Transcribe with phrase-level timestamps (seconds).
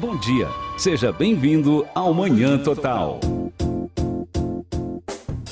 [0.00, 0.48] Bom dia,
[0.78, 3.20] seja bem-vindo ao Manhã Total.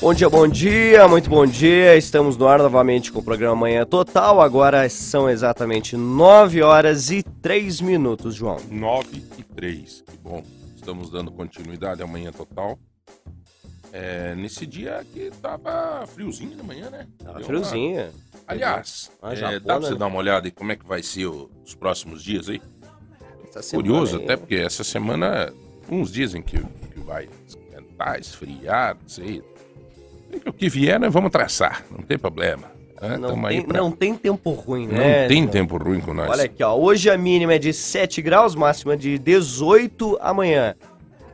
[0.00, 1.96] Bom dia, bom dia, muito bom dia.
[1.96, 4.40] Estamos no ar novamente com o programa Manhã Total.
[4.40, 8.58] Agora são exatamente 9 horas e 3 minutos, João.
[8.71, 10.04] 9 e 3.
[10.08, 10.42] Que bom.
[10.76, 12.78] Estamos dando continuidade ao Manhã Total.
[13.92, 17.06] É, nesse dia que tava friozinho de manhã, né?
[17.24, 18.01] Tava Deu friozinho.
[18.02, 18.10] uma-
[18.46, 19.98] Aliás, é, dá pra você né?
[19.98, 22.60] dar uma olhada em como é que vai ser o- os próximos dias aí?
[23.73, 25.52] Curioso aí- até porque essa semana,
[25.91, 29.43] uns dizem que, que vai esquentar, esfriar, não sei.
[30.47, 32.71] O que vier, nós vamos traçar, não tem problema.
[33.01, 33.16] né?
[33.16, 35.27] Não tem, pra- não tem tempo ruim, não né?
[35.29, 35.51] tem João?
[35.52, 36.29] tempo ruim com nós.
[36.29, 36.74] Olha aqui, ó.
[36.77, 40.74] Hoje a mínima é de 7 graus, máxima de 18 amanhã.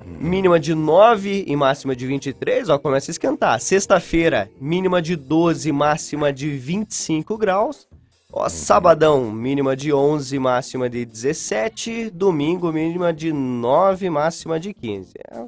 [0.06, 3.58] Mínima de 9 e máxima de 23, ó, começa a esquentar.
[3.58, 7.88] Sexta-feira, mínima de 12, máxima de 25 graus.
[8.36, 12.10] Ó, sabadão, mínima de 11, máxima de 17.
[12.10, 15.12] Domingo, mínima de 9, máxima de 15.
[15.30, 15.44] É,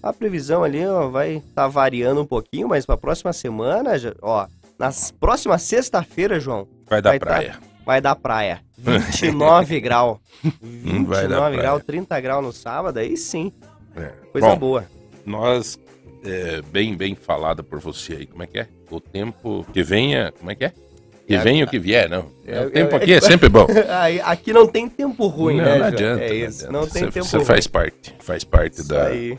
[0.00, 3.90] a previsão ali, ó, vai estar tá variando um pouquinho, mas para a próxima semana,
[4.22, 4.46] ó,
[4.78, 7.58] na próxima sexta-feira, João, Vai dar vai tá- praia.
[7.84, 8.60] vai dar praia.
[8.78, 10.18] 29 graus.
[10.62, 11.56] 29 Vai dar praia.
[11.56, 13.52] graus, 30 graus no sábado, aí sim.
[13.96, 14.12] É.
[14.30, 14.84] Coisa Bom, boa.
[15.26, 15.76] Nós,
[16.24, 18.68] é, bem, bem falada por você aí, como é que é?
[18.92, 20.72] O tempo que venha, como é que é?
[21.28, 22.30] Que É, venha o que vier, não.
[22.46, 23.66] É, é, o tempo é, aqui é sempre bom.
[24.24, 25.78] Aqui não tem tempo ruim, não, né?
[25.78, 26.24] não adianta.
[26.24, 26.72] É não isso, adianta.
[26.72, 29.38] não tem Você- tempo Você faz parte, faz parte Isso da, aí.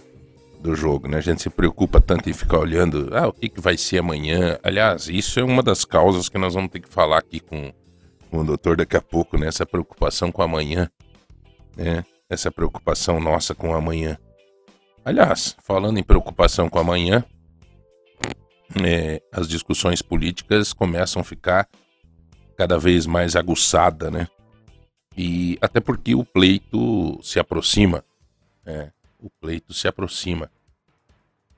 [0.62, 1.18] do jogo, né?
[1.18, 4.60] A gente se preocupa tanto em ficar olhando, ah, o que, que vai ser amanhã.
[4.62, 7.74] Aliás, isso é uma das causas que nós vamos ter que falar aqui com,
[8.30, 9.48] com o doutor daqui a pouco, né?
[9.48, 10.88] Essa preocupação com amanhã,
[11.76, 12.06] né?
[12.30, 14.16] Essa preocupação nossa com amanhã.
[15.04, 17.24] Aliás, falando em preocupação com amanhã,
[18.84, 21.68] é, as discussões políticas começam a ficar
[22.58, 24.28] cada vez mais aguçada, né?
[25.18, 28.04] E até porque o pleito se aproxima,
[28.66, 28.92] né?
[29.20, 30.52] O pleito se aproxima.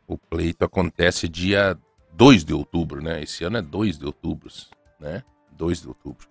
[0.07, 1.77] O pleito acontece dia
[2.13, 3.21] 2 de outubro, né?
[3.21, 4.49] Esse ano é 2 de outubro,
[4.99, 5.23] né?
[5.51, 6.27] 2 de outubro.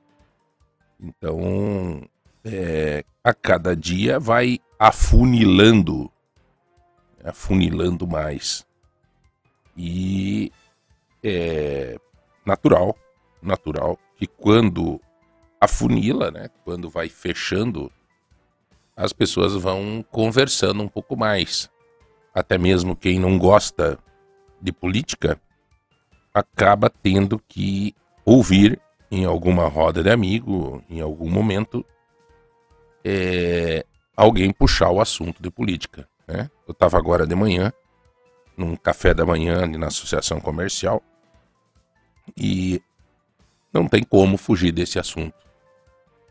[0.98, 2.02] Então,
[2.44, 6.10] é, a cada dia vai afunilando,
[7.24, 8.66] afunilando mais.
[9.76, 10.52] E
[11.22, 11.98] é
[12.44, 12.96] natural,
[13.42, 15.00] natural que quando
[15.60, 16.48] afunila, né?
[16.64, 17.90] Quando vai fechando
[18.96, 21.70] as pessoas vão conversando um pouco mais.
[22.34, 23.98] Até mesmo quem não gosta
[24.60, 25.40] de política
[26.34, 27.94] acaba tendo que
[28.26, 28.78] ouvir
[29.10, 31.84] em alguma roda de amigo, em algum momento,
[33.02, 36.06] é, alguém puxar o assunto de política.
[36.28, 36.50] Né?
[36.68, 37.72] Eu estava agora de manhã,
[38.54, 41.02] num café da manhã na associação comercial,
[42.36, 42.82] e
[43.72, 45.40] não tem como fugir desse assunto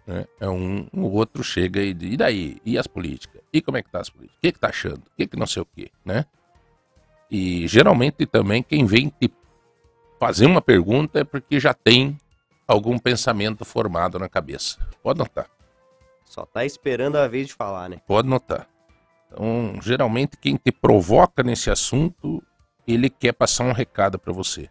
[0.10, 0.26] né?
[0.40, 2.58] É um, o outro chega e diz, e daí?
[2.66, 3.44] E as políticas?
[3.54, 4.38] E como é que tá as políticas?
[4.38, 4.98] O que que tá achando?
[4.98, 6.26] O que que não sei o quê, né?
[7.30, 9.32] E geralmente também quem vem te
[10.20, 12.18] fazer uma pergunta é porque já tem
[12.68, 14.80] algum pensamento formado na cabeça.
[15.04, 15.48] Pode notar,
[16.26, 18.02] Só tá esperando a vez de falar, né?
[18.08, 18.68] pode notar.
[19.28, 22.44] Então, geralmente quem te provoca nesse assunto,
[22.88, 24.68] ele quer passar um recado para você?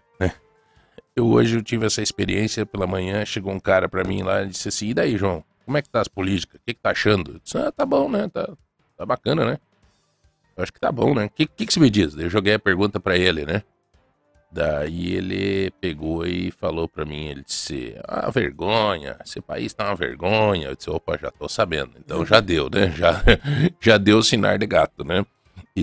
[1.18, 4.46] Eu hoje eu tive essa experiência pela manhã, chegou um cara para mim lá e
[4.50, 5.42] disse assim: "E daí, João?
[5.64, 6.60] Como é que tá as políticas?
[6.60, 8.28] O que que tá achando?" Eu disse: "Ah, tá bom, né?
[8.28, 8.48] Tá,
[8.96, 9.58] tá bacana, né?"
[10.56, 11.24] Eu acho que tá bom, né?
[11.24, 12.16] O que, que que você me diz?
[12.16, 13.64] Eu joguei a pergunta para ele, né?
[14.50, 19.94] Daí ele pegou e falou para mim, ele disse, ah, vergonha, esse país tá uma
[19.94, 20.68] vergonha.
[20.68, 21.92] Eu disse, opa, já tô sabendo.
[21.98, 22.90] Então já deu, né?
[22.96, 23.22] Já,
[23.80, 25.26] já deu o sinal de gato, né?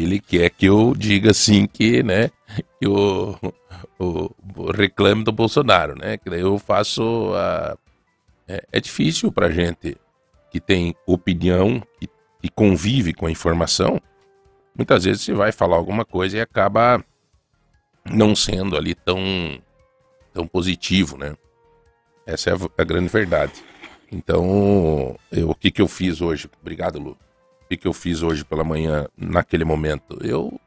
[0.01, 2.29] Ele quer que eu diga assim que, né,
[2.79, 3.37] que o
[4.73, 6.17] reclame do Bolsonaro, né?
[6.17, 7.77] Que daí eu faço a...
[8.47, 9.97] É, é difícil pra gente
[10.51, 13.99] que tem opinião, que convive com a informação,
[14.75, 17.03] muitas vezes você vai falar alguma coisa e acaba
[18.09, 19.19] não sendo ali tão,
[20.33, 21.35] tão positivo, né?
[22.25, 23.63] Essa é a, a grande verdade.
[24.11, 26.49] Então, eu, o que, que eu fiz hoje?
[26.61, 27.17] Obrigado, Lu.
[27.65, 30.19] O que, eu fiz hoje pela manhã, naquele momento?
[30.21, 30.59] Eu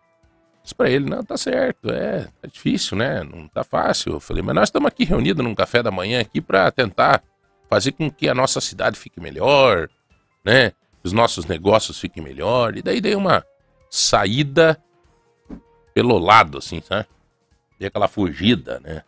[0.63, 3.23] disse pra ele, não, tá certo, é, tá difícil, né?
[3.23, 4.15] Não tá fácil.
[4.15, 7.23] Eu falei, mas nós estamos aqui reunidos num café da manhã aqui para tentar
[7.69, 9.89] fazer com que a nossa cidade fique melhor,
[10.45, 10.73] né?
[11.05, 12.77] Os nossos negócios fiquem melhor.
[12.77, 13.45] E daí dei uma
[13.89, 14.77] saída
[15.95, 17.07] pelo lado, assim, sabe?
[17.79, 19.05] Dei aquela fugida, né?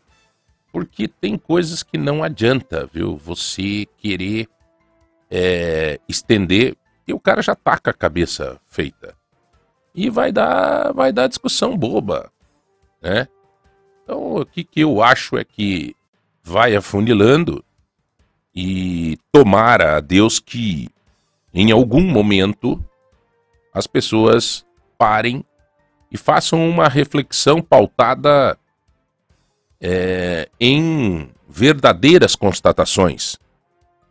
[0.72, 3.16] Porque tem coisas que não adianta, viu?
[3.16, 4.48] Você querer
[5.30, 6.76] é, estender
[7.10, 9.14] e o cara já tá com a cabeça feita.
[9.94, 12.30] E vai dar, vai dar discussão boba,
[13.02, 13.28] né?
[14.04, 15.94] Então, o que, que eu acho é que
[16.42, 17.64] vai afunilando
[18.54, 20.88] e tomara a Deus que
[21.52, 22.82] em algum momento
[23.74, 24.64] as pessoas
[24.96, 25.44] parem
[26.10, 28.56] e façam uma reflexão pautada
[29.80, 33.38] é, em verdadeiras constatações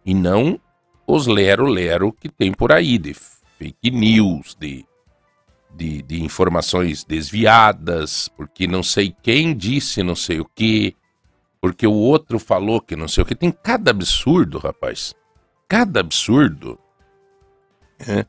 [0.06, 0.60] e não
[1.12, 4.86] os lero-lero que tem por aí de fake news, de,
[5.76, 10.96] de, de, informações desviadas, porque não sei quem disse não sei o que,
[11.62, 13.36] porque o outro falou que não sei o que.
[13.36, 15.14] Tem cada absurdo, rapaz.
[15.68, 16.80] Cada absurdo.
[18.08, 18.26] É.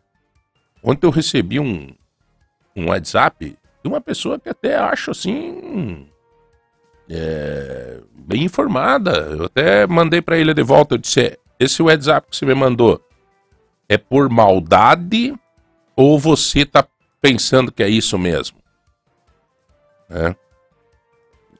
[0.82, 1.88] Ontem eu recebi um,
[2.74, 6.08] um WhatsApp de uma pessoa que até acho assim.
[7.08, 9.12] É, bem informada.
[9.12, 10.94] Eu até mandei para ele de volta.
[10.94, 13.04] Eu disse: esse WhatsApp que você me mandou
[13.86, 15.34] é por maldade
[15.94, 16.86] ou você tá
[17.20, 18.56] pensando que é isso mesmo?
[20.08, 20.34] É.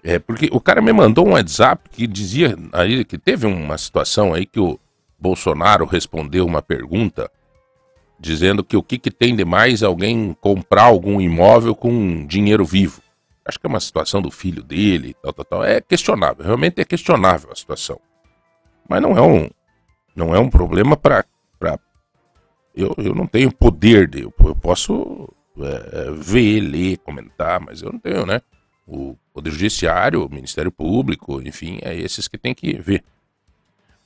[0.03, 4.33] É porque o cara me mandou um WhatsApp que dizia aí que teve uma situação
[4.33, 4.81] aí que o
[5.19, 7.31] Bolsonaro respondeu uma pergunta
[8.19, 13.03] dizendo que o que, que tem de mais alguém comprar algum imóvel com dinheiro vivo.
[13.45, 15.65] Acho que é uma situação do filho dele, tal, tal, tal.
[15.65, 18.01] É questionável, realmente é questionável a situação.
[18.89, 19.51] Mas não é um,
[20.21, 21.25] não é um problema para.
[22.75, 24.23] Eu, eu não tenho poder de.
[24.23, 25.29] Eu, posso
[25.59, 28.41] é, ver, ler, comentar, mas eu não tenho, né?
[28.87, 33.03] O Poder Judiciário, o Ministério Público, enfim, é esses que tem que ver.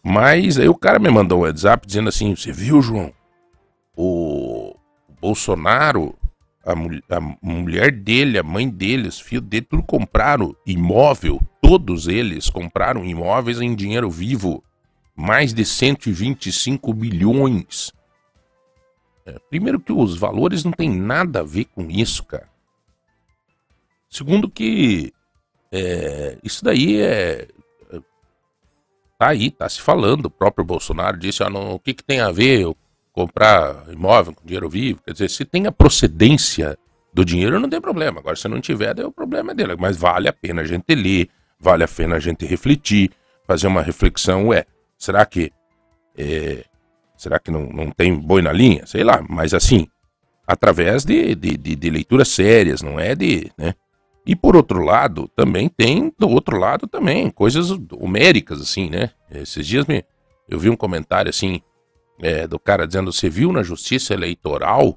[0.02, 3.12] Mas aí o cara me mandou um WhatsApp dizendo assim: Você viu, João?
[3.96, 4.75] o
[5.20, 6.14] Bolsonaro,
[6.64, 6.72] a,
[7.16, 13.05] a, mulher dele, a mãe dele, os filhos dele, tudo compraram imóvel, todos eles compraram
[13.05, 14.62] imóveis em dinheiro vivo,
[15.14, 17.93] mais de 125 bilhões.
[19.26, 22.49] É, primeiro que os valores não tem nada a ver com isso, cara.
[24.11, 25.12] Segundo que
[25.72, 27.49] é, isso daí é,
[27.90, 28.00] é
[29.19, 30.26] tá aí, tá se falando.
[30.26, 32.66] O próprio Bolsonaro disse, ah, não, o que, que tem a ver
[33.14, 35.00] comprar imóvel com dinheiro vivo.
[35.02, 36.76] Quer dizer, se tem a procedência
[37.12, 38.19] do dinheiro, não tem problema.
[38.19, 39.76] Agora, se não tiver, daí o problema é dele.
[39.78, 41.28] Mas vale a pena a gente ler,
[41.58, 43.12] vale a pena a gente refletir,
[43.46, 44.49] fazer uma reflexão.
[44.49, 44.66] Ué,
[44.99, 45.52] será que.
[46.17, 46.64] É,
[47.17, 48.87] será que não, não tem boi na linha?
[48.87, 49.87] Sei lá, mas assim,
[50.46, 53.50] através de, de, de, de leituras sérias, não é de.
[53.56, 53.75] Né?
[54.26, 59.11] E por outro lado, também tem, do outro lado também, coisas homéricas, assim, né?
[59.31, 60.02] Esses dias me,
[60.49, 61.61] eu vi um comentário assim,
[62.20, 64.97] é, do cara dizendo: você viu na justiça eleitoral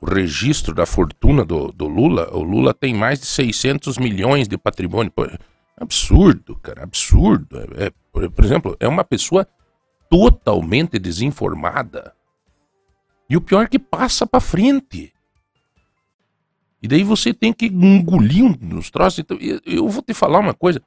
[0.00, 2.28] o registro da fortuna do, do Lula?
[2.32, 5.12] O Lula tem mais de 600 milhões de patrimônio.
[5.12, 5.28] Pô,
[5.76, 7.58] absurdo, cara, absurdo.
[7.76, 9.46] É, é, por, por exemplo, é uma pessoa
[10.10, 12.14] totalmente desinformada.
[13.28, 15.12] E o pior é que passa para frente.
[16.82, 19.20] E daí você tem que engolir uns troços.
[19.20, 20.82] Então, eu vou te falar uma coisa.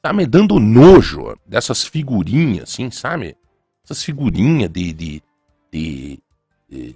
[0.00, 3.36] Tá me dando nojo dessas figurinhas, assim, sabe?
[3.84, 5.22] essas figurinhas de, de,
[5.70, 6.20] de,
[6.68, 6.94] de,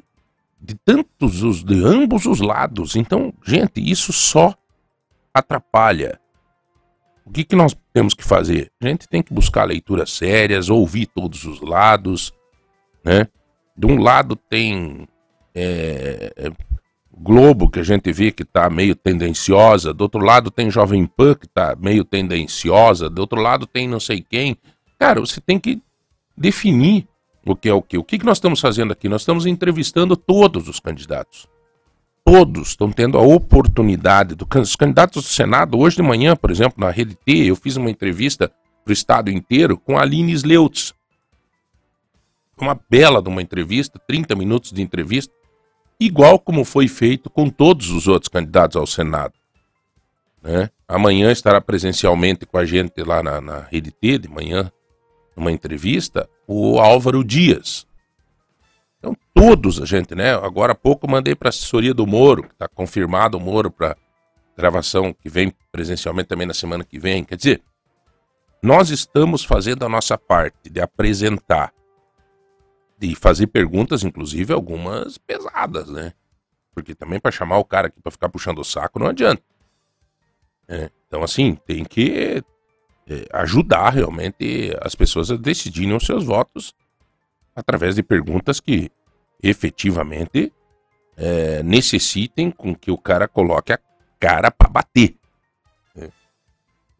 [0.60, 2.96] de tantos, os, de ambos os lados.
[2.96, 4.54] Então, gente, isso só
[5.32, 6.20] atrapalha.
[7.26, 8.70] O que, que nós temos que fazer?
[8.80, 12.32] A gente tem que buscar leituras sérias, ouvir todos os lados,
[13.04, 13.26] né?
[13.76, 15.08] De um lado tem
[15.52, 16.50] é, é,
[17.18, 21.34] Globo, que a gente vê que está meio tendenciosa, do outro lado tem Jovem Pan,
[21.34, 24.56] que está meio tendenciosa, do outro lado tem não sei quem.
[24.98, 25.82] Cara, você tem que
[26.36, 27.08] definir
[27.44, 27.98] o que é o que.
[27.98, 29.08] O que, que nós estamos fazendo aqui?
[29.08, 31.48] Nós estamos entrevistando todos os candidatos.
[32.28, 34.34] Todos estão tendo a oportunidade.
[34.34, 37.76] Do, os candidatos do Senado, hoje de manhã, por exemplo, na Rede T, eu fiz
[37.76, 38.52] uma entrevista
[38.84, 40.92] para o estado inteiro com a Aline Sleutz.
[42.60, 45.32] Uma bela de uma entrevista, 30 minutos de entrevista,
[46.00, 49.34] igual como foi feito com todos os outros candidatos ao Senado.
[50.42, 50.68] Né?
[50.88, 54.72] Amanhã estará presencialmente com a gente lá na, na Rede T, de manhã,
[55.36, 57.86] numa entrevista, o Álvaro Dias.
[58.98, 60.34] Então, todos a gente, né?
[60.34, 63.96] Agora há pouco mandei para a assessoria do Moro, está confirmado o Moro para
[64.56, 67.24] gravação que vem presencialmente também na semana que vem.
[67.24, 67.62] Quer dizer,
[68.62, 71.72] nós estamos fazendo a nossa parte de apresentar,
[72.98, 76.12] de fazer perguntas, inclusive algumas pesadas, né?
[76.74, 79.42] Porque também para chamar o cara aqui para ficar puxando o saco não adianta.
[80.68, 82.42] É, então, assim, tem que
[83.06, 86.74] é, ajudar realmente as pessoas a decidirem os seus votos
[87.56, 88.92] através de perguntas que
[89.42, 90.52] efetivamente
[91.16, 93.78] é, necessitem com que o cara coloque a
[94.20, 95.16] cara para bater.
[95.94, 96.10] Né?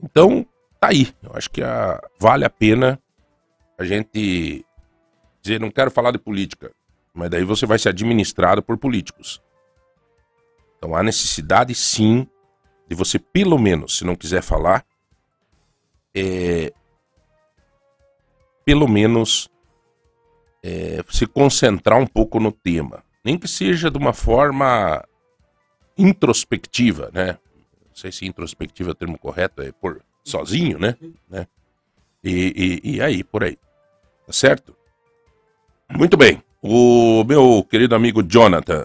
[0.02, 0.46] Então,
[0.80, 1.14] tá aí.
[1.22, 2.98] Eu acho que a, vale a pena
[3.78, 4.64] a gente
[5.42, 6.72] dizer, não quero falar de política,
[7.12, 9.42] mas daí você vai ser administrado por políticos.
[10.78, 12.26] Então há necessidade sim
[12.88, 14.84] de você, pelo menos, se não quiser falar,
[16.14, 16.72] é,
[18.64, 19.50] pelo menos
[20.66, 23.04] é, se concentrar um pouco no tema.
[23.24, 25.04] Nem que seja de uma forma
[25.96, 27.38] introspectiva, né?
[27.88, 30.96] Não sei se introspectiva é o termo correto, é por sozinho, né?
[31.30, 31.46] né?
[32.22, 33.56] E, e, e aí, por aí.
[34.26, 34.74] Tá certo?
[35.88, 36.42] Muito bem.
[36.60, 38.84] O meu querido amigo Jonathan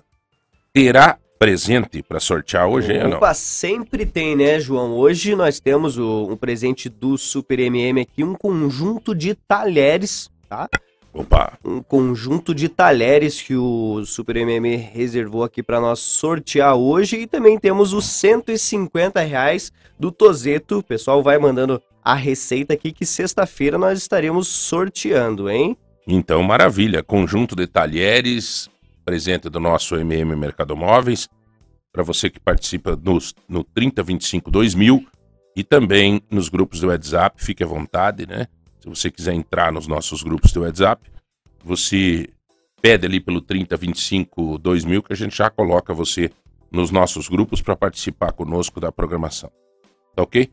[0.71, 3.17] terá presente para sortear hoje, ou não?
[3.17, 4.91] Opa, sempre tem, né, João?
[4.91, 10.69] Hoje nós temos o, um presente do Super MM aqui, um conjunto de talheres, tá?
[11.13, 17.17] Opa, Um conjunto de talheres que o Super MM reservou aqui para nós sortear hoje.
[17.17, 20.79] E também temos os 150 reais do Tozeto.
[20.79, 25.77] O pessoal vai mandando a receita aqui que sexta-feira nós estaremos sorteando, hein?
[26.07, 27.03] então maravilha.
[27.03, 28.69] Conjunto de talheres,
[29.05, 31.27] presente do nosso MM Mercado Móveis,
[31.91, 35.05] para você que participa nos, no 3025 2000
[35.55, 38.47] e também nos grupos do WhatsApp, fique à vontade, né?
[38.81, 41.09] Se você quiser entrar nos nossos grupos do WhatsApp,
[41.63, 42.27] você
[42.81, 46.31] pede ali pelo 3025 2000 que a gente já coloca você
[46.71, 49.51] nos nossos grupos para participar conosco da programação.
[50.15, 50.51] Tá ok?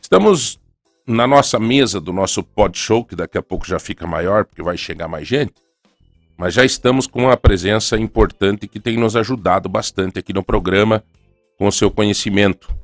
[0.00, 0.58] Estamos
[1.06, 4.62] na nossa mesa do nosso pod show, que daqui a pouco já fica maior, porque
[4.62, 5.54] vai chegar mais gente.
[6.36, 11.04] Mas já estamos com uma presença importante que tem nos ajudado bastante aqui no programa
[11.58, 12.74] com o seu conhecimento.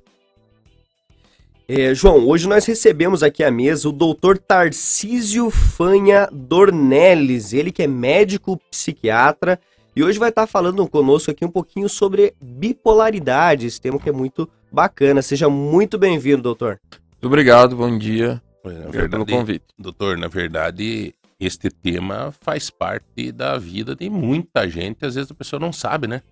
[1.68, 7.84] É, João, hoje nós recebemos aqui à mesa o doutor Tarcísio Fanha Dornelles, ele que
[7.84, 9.58] é médico psiquiatra
[9.94, 14.12] e hoje vai estar falando conosco aqui um pouquinho sobre bipolaridade, esse tema que é
[14.12, 15.22] muito bacana.
[15.22, 16.80] Seja muito bem-vindo, doutor.
[16.90, 18.42] Muito obrigado, bom dia.
[18.64, 19.64] Obrigado verdade, pelo convite.
[19.78, 25.34] doutor, na verdade, este tema faz parte da vida de muita gente, às vezes a
[25.34, 26.22] pessoa não sabe, né?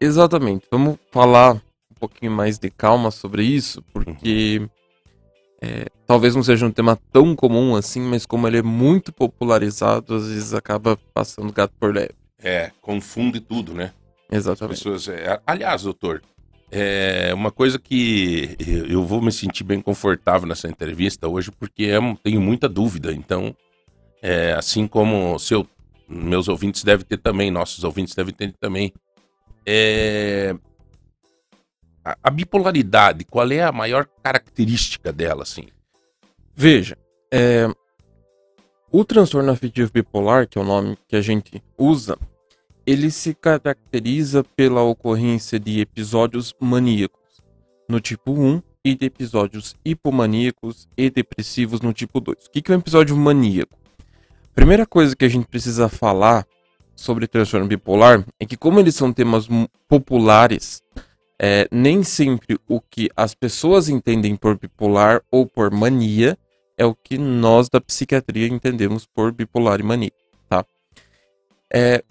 [0.00, 0.66] Exatamente.
[0.70, 1.60] Vamos falar
[1.96, 4.68] um pouquinho mais de calma sobre isso, porque
[5.60, 10.14] é, talvez não seja um tema tão comum assim, mas como ele é muito popularizado,
[10.14, 12.14] às vezes acaba passando gato por leve.
[12.42, 13.92] É, confunde tudo, né?
[14.30, 14.76] As Exatamente.
[14.76, 15.08] pessoas.
[15.08, 16.22] é, aliás, doutor,
[16.70, 21.84] é uma coisa que eu eu vou me sentir bem confortável nessa entrevista hoje, porque
[21.84, 23.12] eu tenho muita dúvida.
[23.12, 23.56] Então,
[24.20, 25.66] é, assim como seu,
[26.08, 28.92] meus ouvintes devem ter também, nossos ouvintes devem ter também.
[29.64, 30.54] É,
[32.22, 35.64] a, bipolaridade, qual é a maior característica dela, assim?
[36.54, 36.96] Veja,
[37.32, 37.68] é,
[38.92, 42.16] o transtorno afetivo bipolar, que é o nome que a gente usa,
[42.86, 47.42] ele se caracteriza pela ocorrência de episódios maníacos
[47.88, 52.46] no tipo 1 e de episódios hipomaníacos e depressivos no tipo 2.
[52.46, 53.76] O que é um episódio maníaco?
[54.54, 56.46] Primeira coisa que a gente precisa falar
[56.94, 59.48] sobre transtorno bipolar é que, como eles são temas
[59.88, 60.80] populares,
[61.38, 66.36] é, nem sempre o que as pessoas entendem por bipolar ou por mania
[66.78, 70.12] é o que nós da psiquiatria entendemos por bipolar e mania,
[70.48, 70.64] tá?
[71.72, 72.02] É,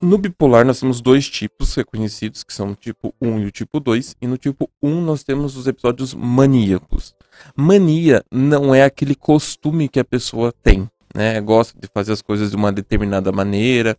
[0.00, 3.78] no bipolar nós temos dois tipos reconhecidos, que são o tipo 1 e o tipo
[3.78, 7.14] 2, e no tipo 1 nós temos os episódios maníacos.
[7.54, 11.40] Mania não é aquele costume que a pessoa tem, né?
[11.40, 13.96] Gosta de fazer as coisas de uma determinada maneira,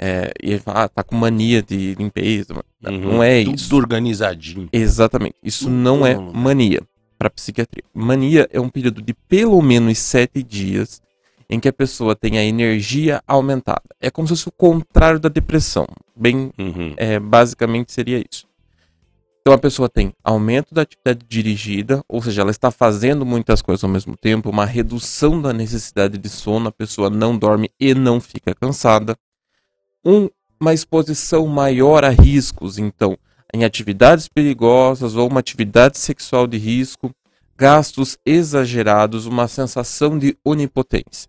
[0.00, 2.54] é, e fala, ah, tá com mania de limpeza.
[2.80, 3.76] Não é Tudo isso.
[3.76, 4.68] organizadinho.
[4.72, 5.34] Exatamente.
[5.42, 6.80] Isso não é mania
[7.18, 7.84] para psiquiatria.
[7.92, 11.02] Mania é um período de pelo menos sete dias
[11.50, 13.82] em que a pessoa tem a energia aumentada.
[14.00, 15.86] É como se fosse o contrário da depressão.
[16.16, 16.94] Bem, Uhum.
[16.96, 18.48] é, basicamente seria isso.
[19.42, 23.82] Então a pessoa tem aumento da atividade dirigida, ou seja, ela está fazendo muitas coisas
[23.82, 28.20] ao mesmo tempo, uma redução da necessidade de sono, a pessoa não dorme e não
[28.20, 29.16] fica cansada.
[30.04, 30.28] Um-
[30.60, 33.16] uma exposição maior a riscos, então,
[33.52, 37.10] em atividades perigosas ou uma atividade sexual de risco,
[37.56, 41.28] gastos exagerados, uma sensação de onipotência.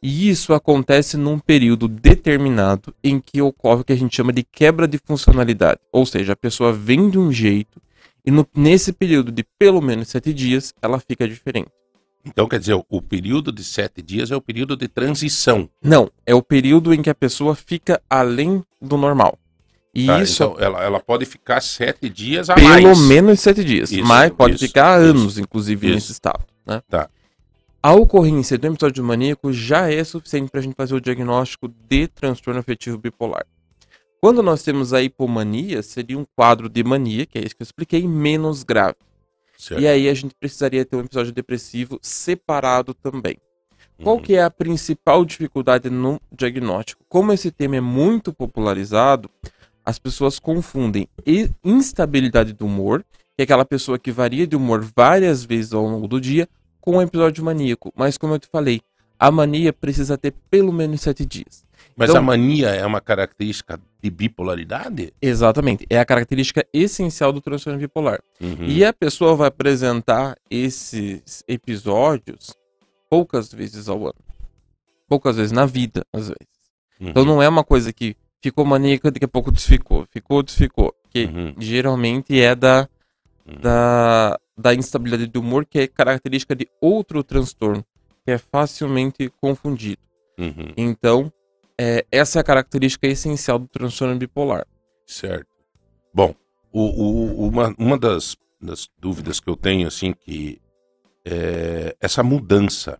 [0.00, 4.42] E isso acontece num período determinado em que ocorre o que a gente chama de
[4.42, 5.80] quebra de funcionalidade.
[5.92, 7.80] Ou seja, a pessoa vem de um jeito
[8.24, 11.70] e no- nesse período de pelo menos sete dias ela fica diferente.
[12.24, 15.68] Então, quer dizer, o período de sete dias é o período de transição.
[15.82, 19.38] Não, é o período em que a pessoa fica além do normal.
[19.94, 20.22] E tá?
[20.22, 22.98] isso Então, ela, ela pode ficar sete dias a pelo mais.
[23.00, 23.90] menos sete dias.
[23.90, 26.44] Isso, mas pode isso, ficar isso, anos, inclusive, nesse estado.
[26.64, 26.80] Né?
[26.88, 27.10] Tá.
[27.82, 32.06] A ocorrência do episódio maníaco já é suficiente para a gente fazer o diagnóstico de
[32.06, 33.44] transtorno afetivo bipolar.
[34.20, 37.64] Quando nós temos a hipomania, seria um quadro de mania, que é isso que eu
[37.64, 38.94] expliquei, menos grave.
[39.62, 39.80] Certo.
[39.80, 43.36] E aí a gente precisaria ter um episódio depressivo separado também.
[44.02, 44.22] Qual Uhum.
[44.22, 47.04] que é a principal dificuldade no diagnóstico?
[47.08, 49.30] Como esse tema é muito popularizado,
[49.84, 51.08] as pessoas confundem
[51.64, 53.04] instabilidade do humor,
[53.36, 56.48] que é aquela pessoa que varia de humor várias vezes ao longo do dia,
[56.80, 57.92] com um episódio maníaco.
[57.94, 58.80] Mas como eu te falei,
[59.24, 61.64] A mania precisa ter pelo menos sete dias.
[61.96, 65.12] Mas Então- a mania é uma característica de bipolaridade?
[65.22, 65.86] Exatamente.
[65.88, 68.20] É a característica essencial do transtorno bipolar.
[68.40, 68.64] Uhum.
[68.66, 72.52] E a pessoa vai apresentar esses episódios
[73.08, 74.14] poucas vezes ao ano.
[75.08, 76.52] Poucas vezes na vida, às vezes.
[77.00, 77.08] Uhum.
[77.10, 80.92] Então não é uma coisa que ficou maníaca, daqui a pouco desficou, ficou, desficou.
[81.10, 81.54] Que Uhum.
[81.58, 82.88] geralmente é da,
[83.46, 83.60] Uhum.
[83.60, 87.84] da, da instabilidade do humor, que é característica de outro transtorno,
[88.24, 90.00] que é facilmente confundido.
[90.38, 90.72] Uhum.
[90.76, 91.32] Então,
[91.78, 94.66] é, essa é a característica essencial do transtorno bipolar.
[95.06, 95.46] Certo.
[96.14, 96.34] Bom,
[96.72, 100.60] o, o- uma, uma das, das dúvidas que eu tenho, assim, que
[101.24, 102.98] é essa mudança.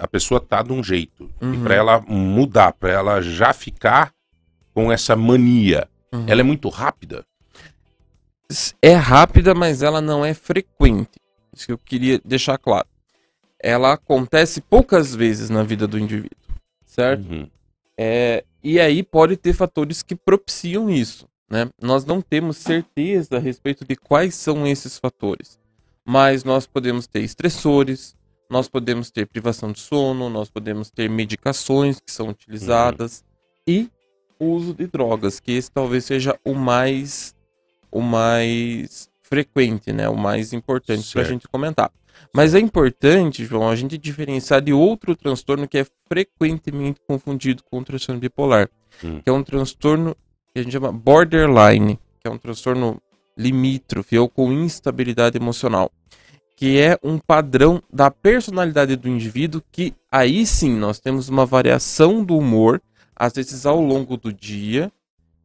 [0.00, 1.30] A pessoa tá de um jeito.
[1.40, 1.62] E Uhum.
[1.62, 4.12] para ela mudar, para ela já ficar
[4.74, 6.24] com essa mania, Uhum.
[6.28, 7.24] ela é muito rápida.
[8.82, 11.20] é rápida, mas ela não é frequente.
[11.52, 12.86] Isso que eu queria deixar claro.
[13.66, 16.36] Ela acontece poucas vezes na vida do indivíduo,
[16.84, 17.26] certo?
[17.26, 17.48] Uhum.
[17.98, 21.70] É, e aí pode ter fatores que propiciam isso, né?
[21.80, 25.58] Nós não temos certeza a respeito de quais são esses fatores,
[26.04, 28.14] mas nós podemos ter estressores,
[28.50, 33.24] nós podemos ter privação de sono, nós podemos ter medicações que são utilizadas
[33.66, 33.88] e
[34.38, 37.34] o uso de drogas, que esse talvez seja o mais
[37.90, 40.06] o mais frequente, né?
[40.06, 41.90] O mais importante para a gente comentar.
[42.34, 47.78] Mas é importante, João, a gente diferenciar de outro transtorno que é frequentemente confundido com
[47.78, 48.68] o transtorno bipolar,
[49.04, 49.20] Hum.
[49.22, 50.16] que é um transtorno
[50.52, 53.00] que a gente chama borderline, que é um transtorno
[53.38, 55.90] limítrofe ou com instabilidade emocional,
[56.56, 62.24] que é um padrão da personalidade do indivíduo que aí sim nós temos uma variação
[62.24, 62.80] do humor,
[63.16, 64.90] às vezes ao longo do dia,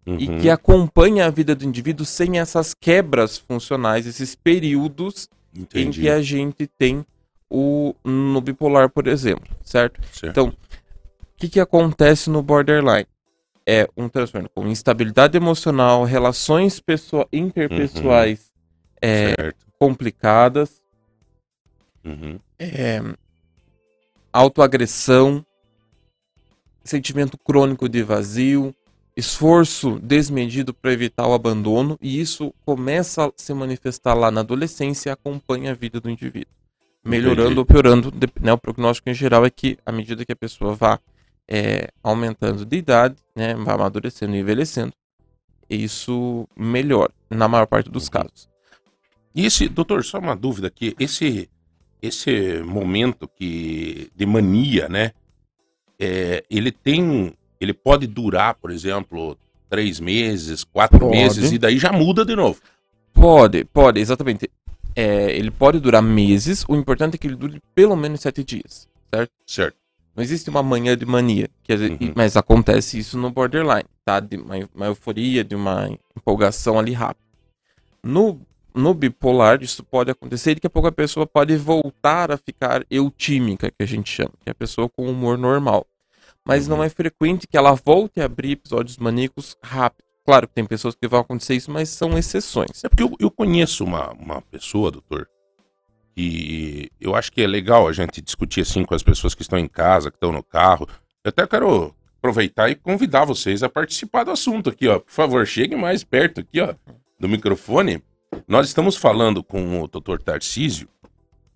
[0.07, 0.39] e Uhum.
[0.39, 5.27] que acompanha a vida do indivíduo sem essas quebras funcionais, esses períodos
[5.59, 6.01] em Entendi.
[6.01, 7.05] que a gente tem
[7.49, 9.99] o no bipolar, por exemplo, certo?
[10.11, 10.31] Certo.
[10.31, 10.55] Então, o
[11.37, 13.07] que, que acontece no borderline?
[13.65, 18.51] É um transtorno com instabilidade emocional, relações pessoa, interpessoais
[19.01, 19.65] é, certo.
[19.77, 20.81] complicadas,
[22.03, 22.39] Uhum.
[22.57, 23.01] é,
[24.31, 25.45] autoagressão,
[26.83, 28.73] sentimento crônico de vazio,
[29.19, 35.09] esforço desmedido para evitar o abandono, e isso começa a se manifestar lá na adolescência
[35.09, 36.53] e acompanha a vida do indivíduo.
[37.03, 37.59] Melhorando Entendi.
[37.59, 40.99] ou piorando, né, o prognóstico em geral é que, à medida que a pessoa vá
[41.47, 44.93] é, aumentando de idade, né, vai amadurecendo e envelhecendo,
[45.69, 48.11] isso melhora, na maior parte dos Uhum.
[48.11, 48.49] casos.
[49.35, 50.95] E esse, doutor, só uma dúvida aqui.
[50.99, 51.49] Esse,
[52.01, 55.11] esse momento que de mania, né?
[55.99, 57.33] é, ele tem.
[57.59, 59.37] Ele pode durar, por exemplo,
[59.69, 61.11] três meses, quatro Pode.
[61.11, 62.59] meses, e daí já muda de novo.
[63.13, 64.49] Pode, pode, exatamente.
[64.95, 68.87] É, ele pode durar meses, o importante é que ele dure pelo menos sete dias,
[69.13, 69.31] certo?
[69.45, 69.77] Certo.
[70.15, 72.13] Não existe uma manhã de mania, dizer, Uhum.
[72.15, 74.19] mas acontece isso no borderline, tá?
[74.19, 77.23] De uma, uma euforia, de uma empolgação ali rápida.
[78.03, 78.41] No,
[78.73, 82.85] no bipolar, isso pode acontecer e daqui a pouco a pessoa pode voltar a ficar
[82.89, 85.85] eutímica, que a gente chama, que é a pessoa com humor normal.
[86.47, 86.77] Mas Uhum.
[86.77, 90.05] não é frequente que ela volte a abrir episódios maníacos rápido.
[90.25, 92.83] Claro que tem pessoas que vão acontecer isso, mas são exceções.
[92.83, 95.27] É porque eu, eu conheço uma, uma pessoa, doutor,
[96.15, 99.57] que eu acho que é legal a gente discutir assim com as pessoas que estão
[99.57, 100.87] em casa, que estão no carro.
[101.23, 104.99] Eu até quero aproveitar e convidar vocês a participar do assunto aqui, ó.
[104.99, 106.73] Por favor, cheguem mais perto aqui, ó,
[107.19, 108.03] do microfone.
[108.47, 110.87] Nós estamos falando com o doutor Tarcísio,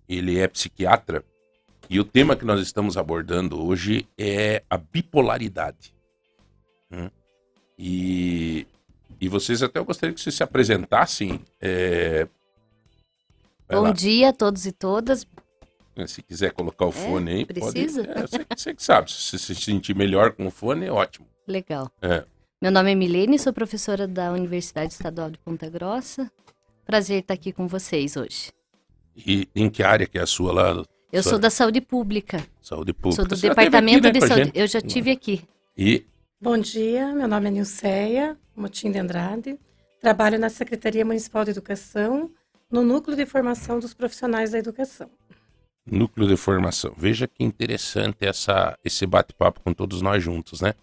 [0.08, 1.24] ele é psiquiatra,
[1.94, 5.94] e o tema que nós estamos abordando hoje é a bipolaridade.
[6.90, 7.08] Hum?
[7.78, 8.66] E,
[9.20, 11.38] e vocês até eu gostaria que vocês se apresentassem.
[11.60, 12.26] é,
[13.70, 15.24] Bom lá, dia a todos e todas.
[16.08, 18.02] se quiser colocar o fone aí, precisa?
[18.02, 18.18] pode.
[18.18, 21.28] É, você, você que sabe, se você se sentir melhor com o fone, é ótimo.
[21.46, 21.88] Legal.
[22.02, 22.24] É.
[22.60, 26.28] Meu nome é Milene, sou professora da Universidade Estadual de Ponta Grossa.
[26.84, 28.50] Prazer estar aqui com vocês hoje.
[29.16, 30.84] E em que área que é a sua lá?
[31.14, 33.22] Eu sou da Saúde Pública, Saúde Pública.
[33.22, 34.44] sou do Você Departamento aqui, né, de Saúde.
[34.46, 34.58] gente?
[34.58, 35.44] Eu já tive aqui.
[35.78, 36.04] E
[36.40, 39.56] Bom dia, meu nome é Nilceia Motim de Andrade.
[40.00, 42.30] Trabalho na Secretaria Municipal de Educação,
[42.70, 45.08] no Núcleo de Formação dos Profissionais da Educação.
[45.86, 46.92] núcleo de formação.
[46.96, 50.74] Veja que interessante essa, esse bate-papo com todos nós juntos, né?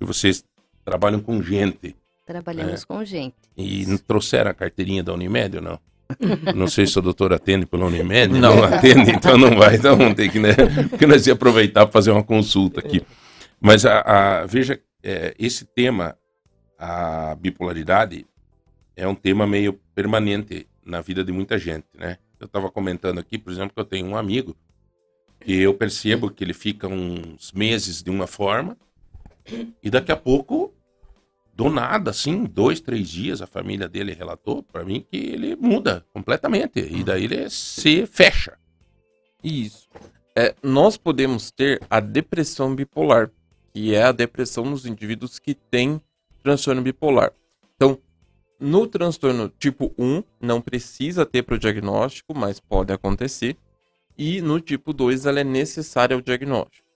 [0.00, 0.42] E vocês
[0.84, 2.86] trabalham com gente Trabalhamos É.
[2.86, 3.34] com gente.
[3.56, 5.78] e não trouxeram a carteirinha da Unimed ou não?
[6.54, 8.32] Não sei se o doutor atende pela Unimed.
[8.32, 8.56] Não.
[8.56, 9.76] Não, atende, então não vai.
[9.76, 10.54] Então vamos ter que, né?
[10.90, 13.02] Porque nós ia aproveitar para fazer uma consulta aqui.
[13.60, 14.00] Mas a,
[14.42, 16.16] a- veja, é, esse tema,
[16.78, 18.26] a bipolaridade,
[18.96, 22.18] é um tema meio permanente na vida de muita gente, né?
[22.38, 24.54] Eu estava comentando aqui, por exemplo, que eu tenho um amigo
[25.38, 28.76] Porque eu percebo que ele fica uns meses de uma forma
[29.82, 30.74] e daqui a pouco,
[31.56, 36.04] do nada, assim, dois, três dias, a família dele relatou para mim que ele muda
[36.12, 36.80] completamente.
[36.80, 38.58] E daí ele se fecha.
[39.42, 39.88] Isso.
[40.36, 43.30] É, nós podemos ter a depressão bipolar,
[43.72, 45.98] que é a depressão nos indivíduos que têm
[46.42, 47.32] transtorno bipolar.
[47.74, 47.98] Então,
[48.60, 53.56] no transtorno tipo 1, não precisa ter para o diagnóstico, mas pode acontecer.
[54.18, 56.86] E no tipo 2, ela é necessária ao diagnóstico.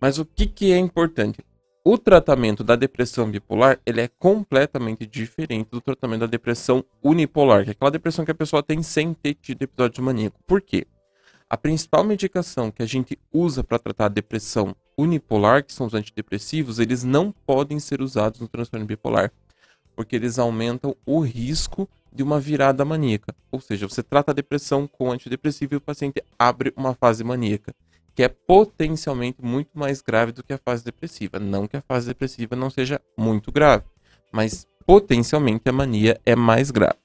[0.00, 1.44] Mas o que, que é importante?
[1.88, 7.70] O tratamento da depressão bipolar ele é completamente diferente do tratamento da depressão unipolar, que
[7.70, 10.40] é aquela depressão que a pessoa tem sem ter tido episódio maníaco.
[10.48, 10.84] Por quê?
[11.48, 15.94] A principal medicação que a gente usa para tratar a depressão unipolar, que são os
[15.94, 19.30] antidepressivos, eles não podem ser usados no transtorno bipolar,
[19.94, 23.32] porque eles aumentam o risco de uma virada maníaca.
[23.52, 27.72] Ou seja, você trata a depressão com antidepressivo e o paciente abre uma fase maníaca,
[28.16, 31.38] que é potencialmente muito mais grave do que a fase depressiva.
[31.38, 33.84] Não que a fase depressiva não seja muito grave,
[34.32, 36.96] mas potencialmente a mania é mais grave.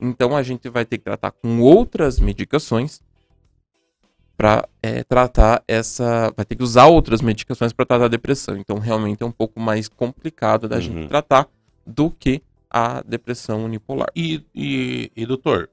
[0.00, 3.00] Então a gente vai ter que tratar com outras medicações
[4.36, 6.32] para é, tratar essa.
[6.36, 8.56] Vai ter que usar outras medicações para tratar a depressão.
[8.56, 10.82] Então, realmente é um pouco mais complicado da Uhum.
[10.82, 11.48] gente tratar
[11.86, 12.40] do que
[12.70, 14.08] a depressão unipolar.
[14.14, 15.68] E, e, e, doutor,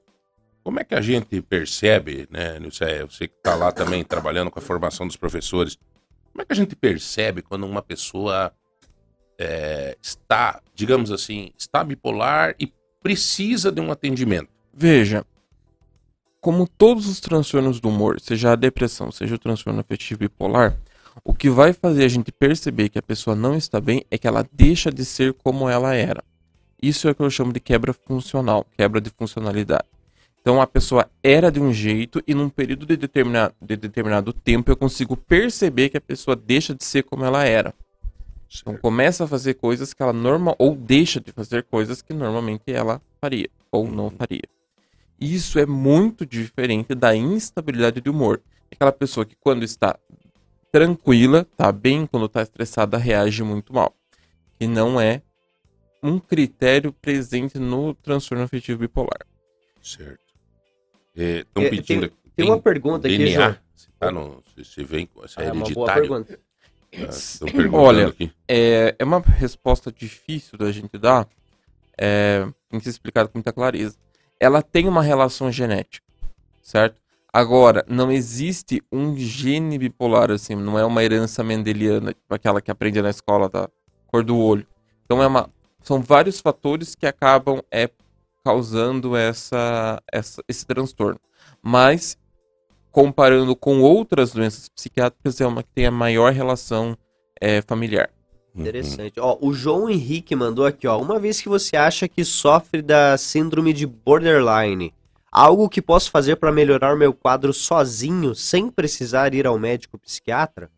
[0.66, 4.58] como é que a gente percebe, né, Nilce, você que está lá também trabalhando com
[4.58, 5.78] a formação dos professores,
[6.32, 8.52] como é que a gente percebe quando uma pessoa
[9.38, 14.48] é, está, digamos assim, está bipolar e precisa de um atendimento?
[14.74, 15.24] Veja,
[16.40, 20.76] como todos os transtornos do humor, seja a depressão, seja o transtorno afetivo bipolar,
[21.22, 24.26] o que vai fazer a gente perceber que a pessoa não está bem é que
[24.26, 26.24] ela deixa de ser como ela era.
[26.82, 29.86] Isso é o que eu chamo de quebra funcional, quebra de funcionalidade.
[30.46, 34.70] Então a pessoa era de um jeito e num período de determinado, de determinado tempo
[34.70, 37.74] eu consigo perceber que a pessoa deixa de ser como ela era.
[38.60, 42.62] Então começa a fazer coisas que ela normal ou deixa de fazer coisas que normalmente
[42.68, 44.44] ela faria ou não faria.
[45.20, 48.40] Isso é muito diferente da instabilidade de humor.
[48.70, 49.98] Aquela pessoa que quando está
[50.70, 53.92] tranquila, tá bem, quando está estressada reage muito mal.
[54.60, 55.22] Que não é
[56.00, 59.26] um critério presente no transtorno afetivo bipolar.
[59.82, 60.25] Certo.
[61.16, 63.34] Estão É, pedindo tem- Tem uma pergunta aqui, DNA.
[63.34, 63.56] João.
[63.74, 66.02] Se, tá no, se vem, se é Ah, hereditário.
[66.02, 66.38] pergunta.
[66.92, 68.30] Estão perguntando Olha, aqui.
[68.46, 71.26] É, é uma resposta difícil da gente dar,
[71.98, 73.96] é, tem que ser explicado com muita clareza.
[74.38, 76.04] Ela tem uma relação genética,
[76.62, 77.00] certo?
[77.32, 82.70] Agora, não existe um gene bipolar, assim, não é uma herança mendeliana, tipo aquela que
[82.70, 83.68] aprende na escola da
[84.06, 84.66] cor do olho.
[85.04, 85.50] Então, é uma,
[85.82, 87.90] são vários fatores que acabam é,
[88.46, 91.18] causando essa, essa, esse transtorno.
[91.60, 92.16] Mas,
[92.92, 96.96] comparando com outras doenças psiquiátricas, é uma que tem a maior relação
[97.40, 98.08] é, familiar.
[98.54, 98.62] Uhum.
[98.62, 99.18] Interessante.
[99.18, 100.96] Ó, o João Henrique mandou aqui, ó.
[100.96, 104.94] Uma vez que você acha que sofre da síndrome de borderline,
[105.32, 109.98] algo que posso fazer para melhorar o meu quadro sozinho, sem precisar ir ao médico
[109.98, 110.70] psiquiatra?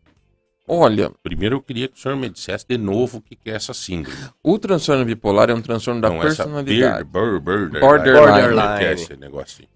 [0.71, 3.55] Olha, Primeiro eu queria que o senhor me dissesse de novo o que que é
[3.55, 4.15] essa síndrome.
[4.43, 7.03] o transtorno bipolar é um transtorno da Não, personalidade.
[7.05, 7.79] bir- bir- borderline.
[7.79, 8.75] Borderline.
[8.75, 9.67] O que é esse negócio?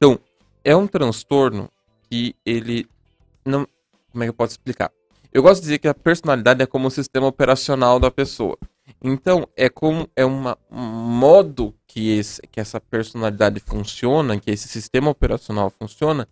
[0.63, 1.69] É um transtorno
[2.09, 2.85] que ele
[3.45, 3.67] não,
[4.11, 4.91] como é que eu posso explicar?
[5.33, 8.55] Eu gosto de dizer que a personalidade é como o sistema operacional da pessoa.
[9.03, 14.67] Então, é como é uma, um modo que, esse, que essa personalidade funciona, que esse
[14.67, 16.27] sistema operacional funciona,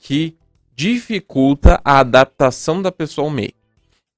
[0.00, 0.36] que
[0.74, 3.52] dificulta a adaptação da pessoa ao meio.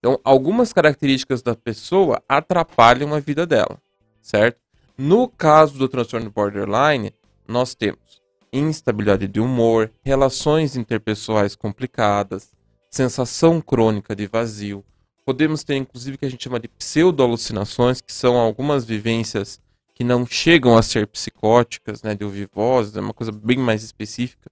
[0.05, 3.81] Então, algumas características da pessoa atrapalham a vida dela,
[4.21, 4.61] certo?
[4.99, 7.11] No caso do transtorno borderline,
[7.49, 8.21] nós temos
[8.53, 12.53] instabilidade de humor, relações interpessoais complicadas,
[12.91, 14.85] sensação crônica de vazio.
[15.25, 19.59] Podemos ter, inclusive, o que a gente chama de pseudo-alucinações, que são algumas vivências
[19.95, 23.83] que não chegam a ser psicóticas, né, de ouvir vozes, é uma coisa bem mais
[23.83, 24.51] específica,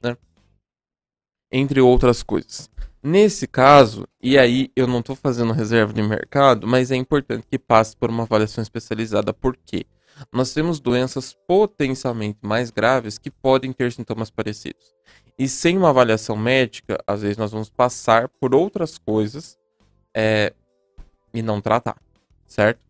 [0.00, 0.16] né?
[1.50, 2.70] Entre outras coisas.
[3.06, 7.58] Nesse caso, e aí eu não estou fazendo reserva de mercado, mas é importante que
[7.58, 9.34] passe por uma avaliação especializada.
[9.34, 9.84] Por quê?
[10.32, 14.94] Nós temos doenças potencialmente mais graves que podem ter sintomas parecidos.
[15.38, 19.58] E sem uma avaliação médica, às vezes nós vamos passar por outras coisas
[20.16, 20.54] é,
[21.34, 22.00] e não tratar,
[22.46, 22.80] certo?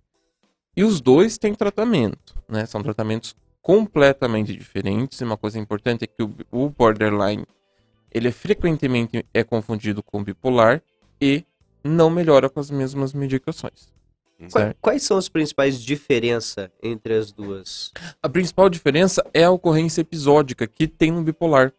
[0.76, 2.66] E os dois têm tratamento, né?
[2.66, 5.20] São tratamentos completamente diferentes.
[5.20, 7.44] E uma coisa importante é que o, o borderline
[8.14, 10.80] ele frequentemente é confundido com bipolar
[11.20, 11.44] e
[11.82, 13.92] não melhora com as mesmas medicações.
[14.38, 14.76] Qua- certo?
[14.80, 17.92] Quais são as principais diferenças entre as duas?
[18.22, 21.72] A principal diferença é a ocorrência episódica que tem no bipolar.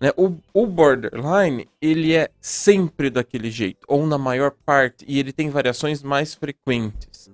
[0.00, 0.10] Né?
[0.16, 5.48] O, o borderline, ele é sempre daquele jeito, ou na maior parte, e ele tem
[5.50, 7.30] variações mais frequentes.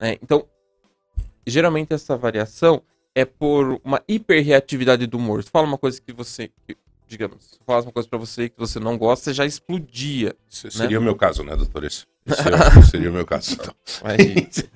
[0.00, 0.16] né?
[0.22, 0.46] Então,
[1.46, 2.82] geralmente essa variação
[3.14, 5.42] é por uma hiperreatividade do humor.
[5.42, 6.76] Você fala uma coisa que você, que,
[7.06, 10.34] digamos, fala uma coisa pra você que você não gosta, você já explodia.
[10.50, 11.84] Esse seria o meu caso, né, doutor?
[11.84, 13.54] Esse seria, seria o meu caso.
[13.54, 13.74] Então.
[14.02, 14.68] Mas,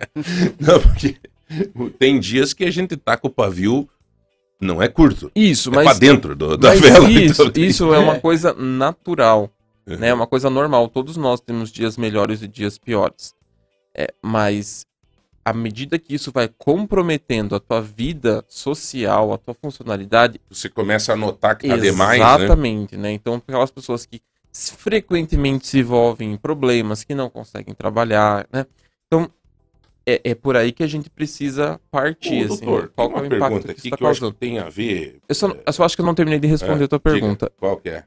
[0.61, 1.17] Não, porque
[1.99, 3.89] tem dias que a gente tá com o pavio,
[4.61, 7.11] não é curto, isso, é pra mas, dentro do, da vela.
[7.11, 9.51] isso, então isso é uma coisa natural.
[9.87, 9.97] Uhum.
[9.97, 10.09] né?
[10.09, 10.89] É uma coisa normal.
[10.89, 13.35] Todos nós temos dias melhores e dias piores.
[13.95, 14.87] É, mas
[15.51, 21.13] à medida que isso vai comprometendo a tua vida social, a tua funcionalidade, Você começa
[21.13, 22.35] a notar que tá demais, né?
[22.37, 23.11] exatamente, né?
[23.13, 28.65] Então, aquelas pessoas que frequentemente se envolvem em problemas, que não conseguem trabalhar, né?
[29.07, 29.29] Então,
[30.07, 32.89] é, é por aí que a gente precisa partir, Ô, assim, doutor, né?
[32.95, 34.69] Qual é o impacto pergunta que aqui isso está que eu acho que tem a
[34.69, 35.19] ver...
[35.29, 37.11] Eu só, eu só acho que eu não terminei de responder É, a tua diga,
[37.11, 37.53] pergunta.
[37.59, 38.05] qual que é?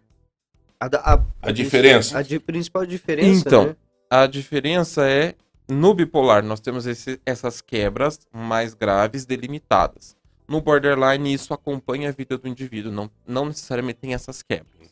[0.80, 2.18] A, da- a- A diferença.
[2.18, 3.76] A de principal diferença, Então, né?
[4.10, 5.34] A diferença é
[5.68, 10.16] no bipolar nós temos esse- essas quebras mais graves delimitadas.
[10.48, 14.92] No borderline isso acompanha a vida do indivíduo, não, não necessariamente tem essas quebras.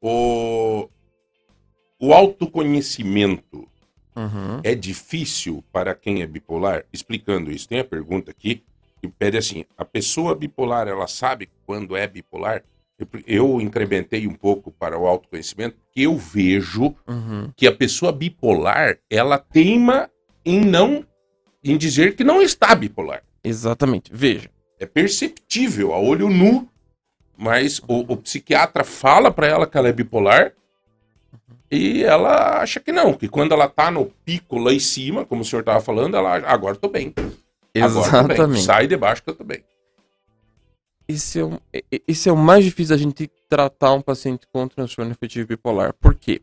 [0.00, 0.88] O,
[1.98, 3.66] o autoconhecimento
[4.14, 4.60] Uhum.
[4.64, 6.84] é difícil para quem é bipolar?
[6.90, 8.62] Explicando isso, tem a pergunta aqui
[9.00, 12.64] que pede assim: a pessoa bipolar, ela sabe quando é bipolar?
[13.26, 17.50] Eu, incrementei um pouco para o autoconhecimento, porque eu vejo Uhum.
[17.54, 20.10] que a pessoa bipolar, ela teima
[20.44, 21.04] em não
[21.62, 23.22] em dizer que não está bipolar.
[23.44, 24.10] Exatamente.
[24.14, 24.48] Veja.
[24.78, 26.68] É perceptível a olho nu,
[27.36, 30.52] mas o, o psiquiatra fala para ela que ela é bipolar
[31.70, 35.42] e ela acha que não, que quando ela tá no pico lá em cima, como
[35.42, 37.12] o senhor tava falando, ela agora tô bem.
[37.16, 38.30] Agora tô bem.
[38.30, 38.62] Exatamente.
[38.62, 39.62] Sai de baixo que eu tô bem.
[41.08, 45.12] Esse é, e- esse é o mais difícil da gente tratar um paciente com transtorno
[45.12, 45.94] afetivo bipolar.
[45.94, 46.42] Por quê?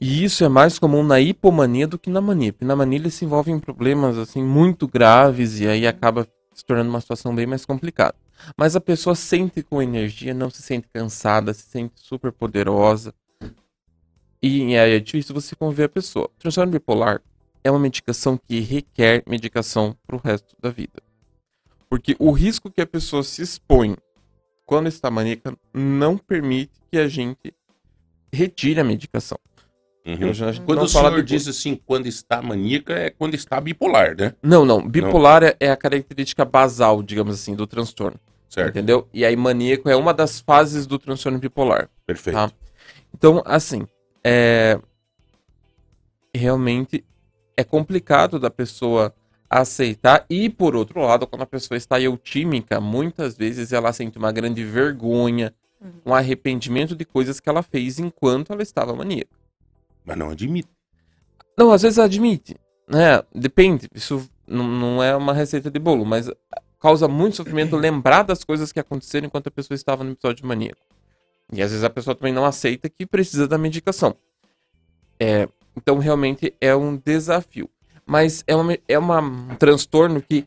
[0.00, 2.52] E isso é mais comum na hipomania do que na mania.
[2.52, 6.64] Porque na mania ele se envolve em problemas assim muito graves e aí acaba se
[6.64, 8.14] tornando uma situação bem mais complicada.
[8.56, 13.12] Mas a pessoa sente com energia, não se sente cansada, se sente super poderosa.
[14.40, 16.26] E aí é difícil você conver a pessoa.
[16.26, 17.20] O transtorno bipolar
[17.64, 21.07] é uma medicação que requer medicação para o resto da vida.
[21.88, 23.96] Porque o risco que a pessoa se expõe
[24.66, 27.54] quando está maníaca não permite que a gente
[28.32, 29.38] retire a medicação.
[30.06, 30.32] Uhum.
[30.64, 34.34] Quando não o senhor bipo- diz assim, quando está maníaca, é quando está bipolar, né?
[34.42, 34.86] Não, não.
[34.86, 38.18] Bipolar é- é a característica basal, digamos assim, do transtorno.
[38.48, 39.06] Certo, Entendeu?
[39.12, 41.90] E aí maníaco é uma das fases do transtorno bipolar.
[42.06, 42.36] perfeito.
[42.36, 42.50] Tá.
[43.14, 43.86] Então, assim,
[44.24, 44.80] é...
[46.34, 47.04] realmente
[47.56, 49.14] é complicado da pessoa
[49.48, 50.24] aceitar.
[50.28, 54.64] E, por outro lado, quando a pessoa está eutímica, muitas vezes ela sente uma grande
[54.64, 55.54] vergonha,
[56.04, 59.30] um arrependimento de coisas que ela fez enquanto ela estava maníaca.
[60.04, 60.68] Mas não admite.
[61.56, 62.56] Não, às vezes admite,
[62.86, 63.22] né?
[63.34, 66.30] Depende, isso não, não é uma receita de bolo, mas
[66.80, 70.80] causa muito sofrimento lembrar das coisas que aconteceram enquanto a pessoa estava no episódio maníaco.
[71.52, 74.14] E às vezes a pessoa também não aceita que precisa da medicação.
[75.18, 77.68] É, então realmente é um desafio.
[78.08, 80.46] Mas é, uma, é uma- um transtorno que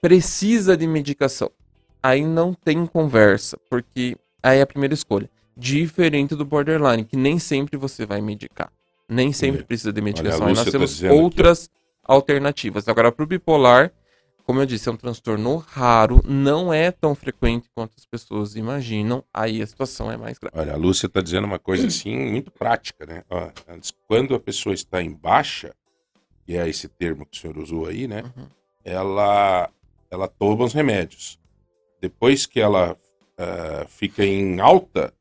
[0.00, 1.50] precisa de medicação.
[2.00, 5.28] Aí não tem conversa, porque aí é a primeira escolha.
[5.56, 8.70] Diferente do borderline, que nem sempre você vai medicar.
[9.08, 10.46] Nem sempre precisa de medicação.
[10.48, 11.12] Nós tá temos ó.
[11.12, 11.68] outras
[12.04, 12.86] alternativas.
[12.86, 13.92] Agora, para o bipolar,
[14.44, 19.24] como eu disse, é um transtorno raro, não é tão frequente quanto as pessoas imaginam.
[19.34, 20.56] Aí a situação é mais grave.
[20.56, 23.24] Olha, a Lúcia está dizendo uma coisa assim muito prática, né?
[23.28, 25.74] Ó, antes, quando a pessoa está em baixa,
[26.46, 28.22] que é esse termo que o senhor usou aí, né?
[28.36, 28.46] Uhum.
[28.84, 29.68] Ela,
[30.10, 31.40] ela toma os remédios.
[32.00, 32.96] Depois que ela
[33.36, 35.12] ah, fica em alta,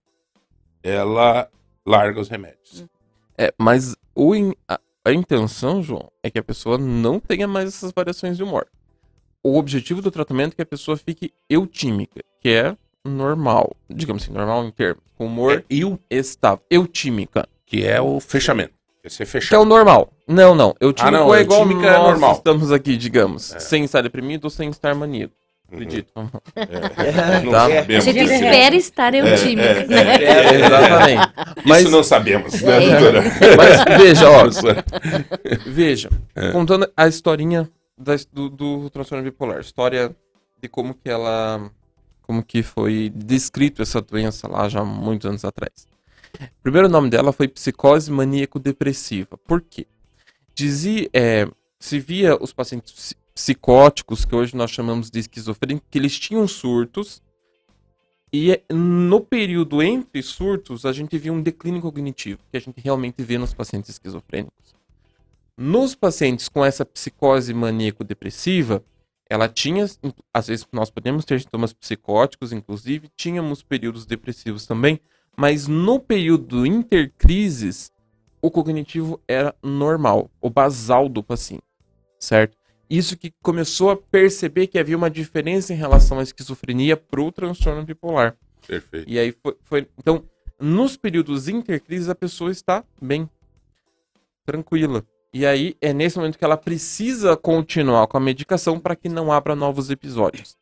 [0.83, 1.49] ela
[1.85, 2.85] larga os remédios.
[3.37, 7.69] É, mas o in- a, a intenção, João, é que a pessoa não tenha mais
[7.69, 8.67] essas variações de humor.
[9.43, 14.31] O objetivo do tratamento é que a pessoa fique eutímica, que é normal, digamos assim,
[14.33, 16.63] normal em termos, com humor É, e o estável.
[16.69, 18.74] Eutímica, que é o fechamento.
[19.05, 19.61] É ser que é fechado.
[19.61, 20.09] o normal.
[20.27, 22.31] Não, não, eutímico Ah, não, é igual é nós normal.
[22.33, 23.59] estamos aqui, digamos, É.
[23.59, 25.33] sem estar deprimido ou sem estar maníaco.
[25.71, 25.77] Uhum.
[25.77, 26.11] Acredito.
[26.55, 27.65] É, não Tá.
[27.65, 28.03] A sabemos.
[28.05, 30.55] gente Gente, espera estar eutímica, é, né?
[30.65, 31.33] Exatamente.
[31.65, 32.89] Mas, Isso não sabemos, né, É.
[32.99, 33.23] doutora?
[33.57, 34.43] mas veja, ó?
[35.65, 36.51] Veja, É.
[36.51, 40.15] contando a historinha da- do, do transtorno bipolar, história
[40.61, 41.69] de como que ela,
[42.21, 45.87] como que foi descrito essa doença lá já há muitos anos atrás.
[46.59, 49.37] O primeiro nome dela foi psicose maníaco-depressiva.
[49.37, 49.85] Por quê?
[50.53, 51.47] Dizia, é,
[51.79, 56.47] se via os pacientes psi- psicóticos, que hoje nós chamamos de esquizofrênicos, que eles tinham
[56.47, 57.21] surtos
[58.33, 62.81] E é- no período entre surtos, a gente viu um declínio cognitivo, que a gente
[62.81, 64.75] realmente vê nos pacientes esquizofrênicos.
[65.57, 68.83] Nos pacientes com essa psicose maníaco-depressiva,
[69.29, 69.85] ela tinha,
[70.33, 74.99] às vezes nós podemos ter sintomas psicóticos, inclusive, tínhamos períodos depressivos também,
[75.37, 77.91] mas no período intercrises,
[78.41, 81.63] o cognitivo era normal, o basal do paciente,
[82.19, 82.57] certo?
[82.89, 87.31] Isso que começou a perceber que havia uma diferença em relação à esquizofrenia para o
[87.31, 88.35] transtorno bipolar.
[88.67, 89.09] Perfeito.
[89.09, 90.23] E aí foi, foi- Então,
[90.59, 93.27] nos períodos intercrises, a pessoa está bem,
[94.45, 95.03] tranquila.
[95.33, 99.31] E aí é nesse momento que ela precisa continuar com a medicação para que não
[99.31, 100.55] abra novos episódios.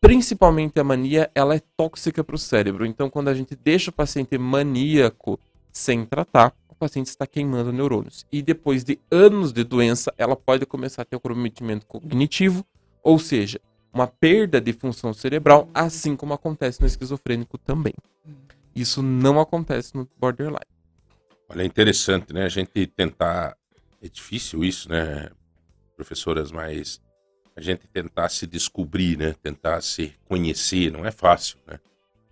[0.00, 2.86] Principalmente a mania, ela é tóxica para o cérebro.
[2.86, 5.38] Então, quando a gente deixa o paciente maníaco
[5.72, 8.26] sem tratar, o paciente está queimando neurônios.
[8.30, 12.64] E depois de anos de doença, ela pode começar a ter um comprometimento cognitivo,
[13.02, 13.60] ou seja,
[13.92, 17.94] uma perda de função cerebral, assim como acontece no esquizofrênico também.
[18.74, 20.60] Isso não acontece no borderline.
[21.48, 22.44] Olha, é interessante, né?
[22.44, 23.56] A gente tentar.
[24.02, 25.30] É difícil isso, né,
[25.96, 26.52] professoras?
[26.52, 27.00] Mas
[27.56, 29.34] a gente tentar se descobrir, né?
[29.42, 31.80] Tentar se conhecer, não é fácil, né?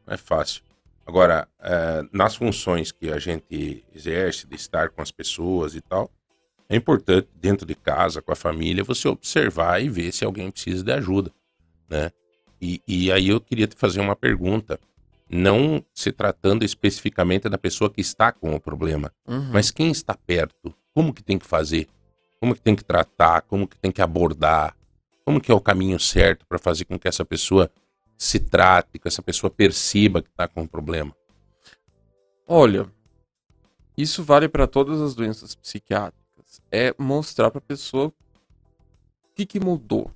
[0.07, 0.63] Não é fácil.
[1.07, 6.11] Agora, eh, nas funções que a gente exerce, de estar com as pessoas e tal,
[6.69, 10.83] é importante, dentro de casa, com a família, você observar e ver se alguém precisa
[10.83, 11.31] de ajuda,
[11.89, 12.11] né?
[12.61, 14.79] E, e aí eu queria te fazer uma pergunta.
[15.29, 19.51] Não se tratando especificamente da pessoa que está com o problema, Uhum.
[19.53, 21.89] mas quem está perto, como que tem que fazer?
[22.41, 23.41] Como que tem que tratar?
[23.43, 24.77] Como que tem que abordar?
[25.25, 27.71] Como que é o caminho certo para fazer com que essa pessoa
[28.17, 31.15] se trate, que essa pessoa perceba que está com um problema?
[32.47, 32.87] Olha,
[33.97, 36.61] isso vale para todas as doenças psiquiátricas.
[36.71, 38.13] É mostrar para a pessoa o
[39.35, 40.11] que, que mudou,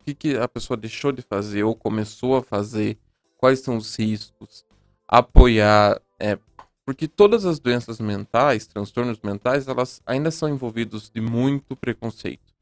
[0.00, 2.96] o que, que a pessoa deixou de fazer ou começou a fazer,
[3.36, 4.64] quais são os riscos,
[5.08, 6.00] apoiar.
[6.18, 6.38] É,
[6.84, 12.53] porque todas as doenças mentais, transtornos mentais, elas ainda são envolvidos de muito preconceito,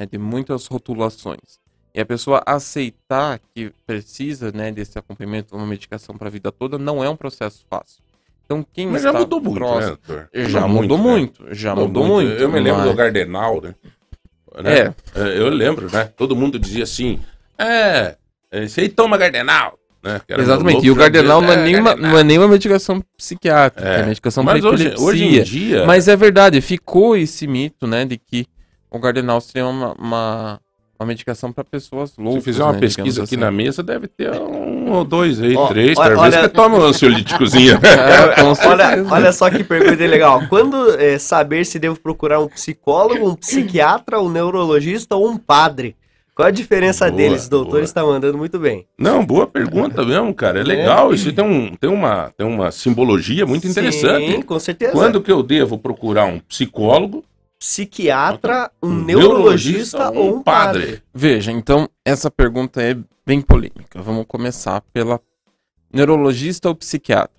[0.00, 1.60] né, de muitas rotulações.
[1.94, 6.78] E a pessoa aceitar que precisa né, desse acompanhamento, uma medicação para a vida toda,
[6.78, 8.00] não é um processo fácil.
[8.46, 10.28] Então, quem Mas já mudou muito, próximo, né, doutor?
[10.48, 11.04] já mudou né?
[11.04, 12.32] muito, já mudou muito.
[12.32, 13.74] Eu me lembro mas- do Gardenal, né?
[14.62, 14.78] Né?
[14.78, 16.10] É, É, Eu lembro, né?
[16.16, 17.20] Todo mundo dizia assim:
[17.56, 18.16] é,
[18.50, 19.78] esse aí toma Gardenal.
[20.02, 20.20] Né?
[20.28, 20.84] Exatamente.
[20.84, 22.10] E o já Gardenal não é, nenhuma, Gardenal.
[22.12, 24.00] não é nenhuma medicação psiquiátrica, É.
[24.00, 25.06] é, medicação para Mas hoje, epilepsia.
[25.06, 25.86] hoje em dia.
[25.86, 28.46] Mas é verdade, ficou esse mito, né, de que
[28.90, 30.60] o Gardenal seria uma, uma,
[30.98, 32.42] uma medicação para pessoas loucas.
[32.42, 33.40] Se fizer uma né, pesquisa aqui assim.
[33.40, 36.78] na mesa, deve ter um ou dois aí, Ó, três, olha- talvez olha- que toma
[36.78, 37.78] um ansiolíticozinho.
[37.84, 40.42] É, olha, olha só que pergunta legal.
[40.48, 45.96] Quando é, saber se devo procurar um psicólogo, um psiquiatra, um neurologista ou um padre?
[46.34, 47.46] Qual a diferença Boa, deles?
[47.46, 47.82] O doutor boa.
[47.82, 48.86] está mandando muito bem.
[48.98, 50.60] Não, boa pergunta mesmo, cara.
[50.60, 51.12] É legal.
[51.12, 54.32] Isso tem, um, tem, uma, tem uma simbologia muito interessante.
[54.32, 54.92] Sim, com certeza.
[54.92, 57.22] Quando que eu devo procurar um psicólogo,
[57.60, 61.02] Psiquiatra, um, um neurologista, neurologista ou um padre?
[61.12, 62.96] Veja, então, essa pergunta é
[63.26, 64.00] bem polêmica.
[64.00, 65.20] Vamos começar pela
[65.92, 67.38] neurologista ou psiquiatra.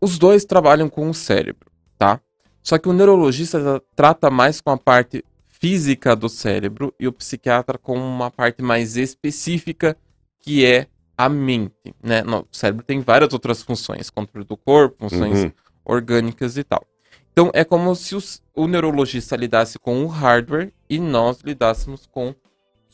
[0.00, 2.20] Os dois trabalham com o cérebro, tá?
[2.62, 7.12] Só que o neurologista tra- trata mais com a parte física do cérebro e o
[7.12, 9.96] psiquiatra com uma parte mais específica
[10.38, 10.86] que é
[11.18, 12.22] a mente, né?
[12.24, 15.52] O cérebro tem várias outras funções, controle do corpo, funções Uhum.
[15.84, 16.86] orgânicas e tal.
[17.32, 22.34] Então é como se os- o neurologista lidasse com o hardware e nós lidássemos com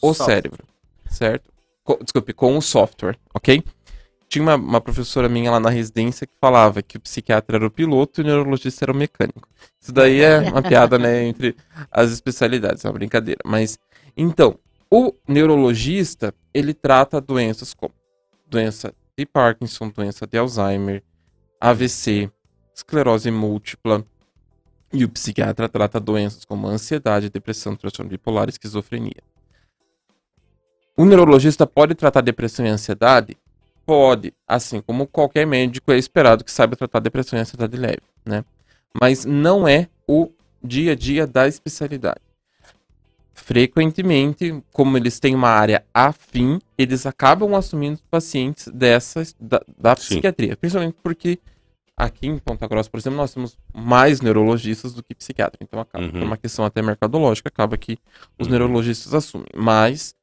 [0.02, 0.24] o Só.
[0.24, 0.64] cérebro,
[1.10, 1.50] certo?
[1.82, 3.62] Co- desculpe, com o software, ok?
[4.28, 7.70] Tinha uma, uma professora minha lá na residência que falava que o psiquiatra era o
[7.70, 9.48] piloto e o neurologista era o mecânico.
[9.80, 11.56] Isso daí é uma piada, né, entre
[11.90, 13.40] as especialidades, é uma brincadeira.
[13.44, 13.78] Mas,
[14.16, 14.58] então,
[14.90, 17.94] o neurologista, ele trata doenças como
[18.48, 21.02] doença de Parkinson, doença de Alzheimer,
[21.60, 22.28] AVC,
[22.74, 24.04] esclerose múltipla,
[24.92, 29.22] e o psiquiatra trata doenças como ansiedade, depressão, transtorno bipolar e esquizofrenia.
[30.96, 33.36] O neurologista pode tratar depressão e ansiedade?
[33.84, 38.44] Pode, assim como qualquer médico é esperado que saiba tratar depressão e ansiedade leve, né?
[38.98, 40.30] Mas não é o
[40.62, 42.20] dia a dia da especialidade.
[43.34, 50.56] Frequentemente, como eles têm uma área afim, eles acabam assumindo pacientes dessas da, da psiquiatria,
[50.56, 51.38] principalmente porque
[51.96, 55.58] aqui em Ponta Grossa, por exemplo, nós temos mais neurologistas do que psiquiatras.
[55.62, 56.10] Então, acaba, Uhum.
[56.12, 57.96] por uma questão até mercadológica, acaba que
[58.38, 58.52] os Uhum.
[58.52, 59.46] neurologistas assumem.
[59.54, 60.14] Mas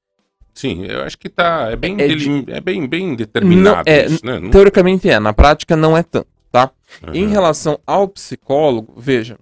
[0.55, 1.71] Sim, eu acho que tá.
[1.71, 2.05] É bem, É
[2.55, 4.39] é bem, bem determinado Não, é, isso, né?
[4.39, 6.69] Não- teoricamente é, na prática não é tanto, tá?
[7.11, 7.31] Em Uhum.
[7.31, 9.39] relação ao psicólogo, veja,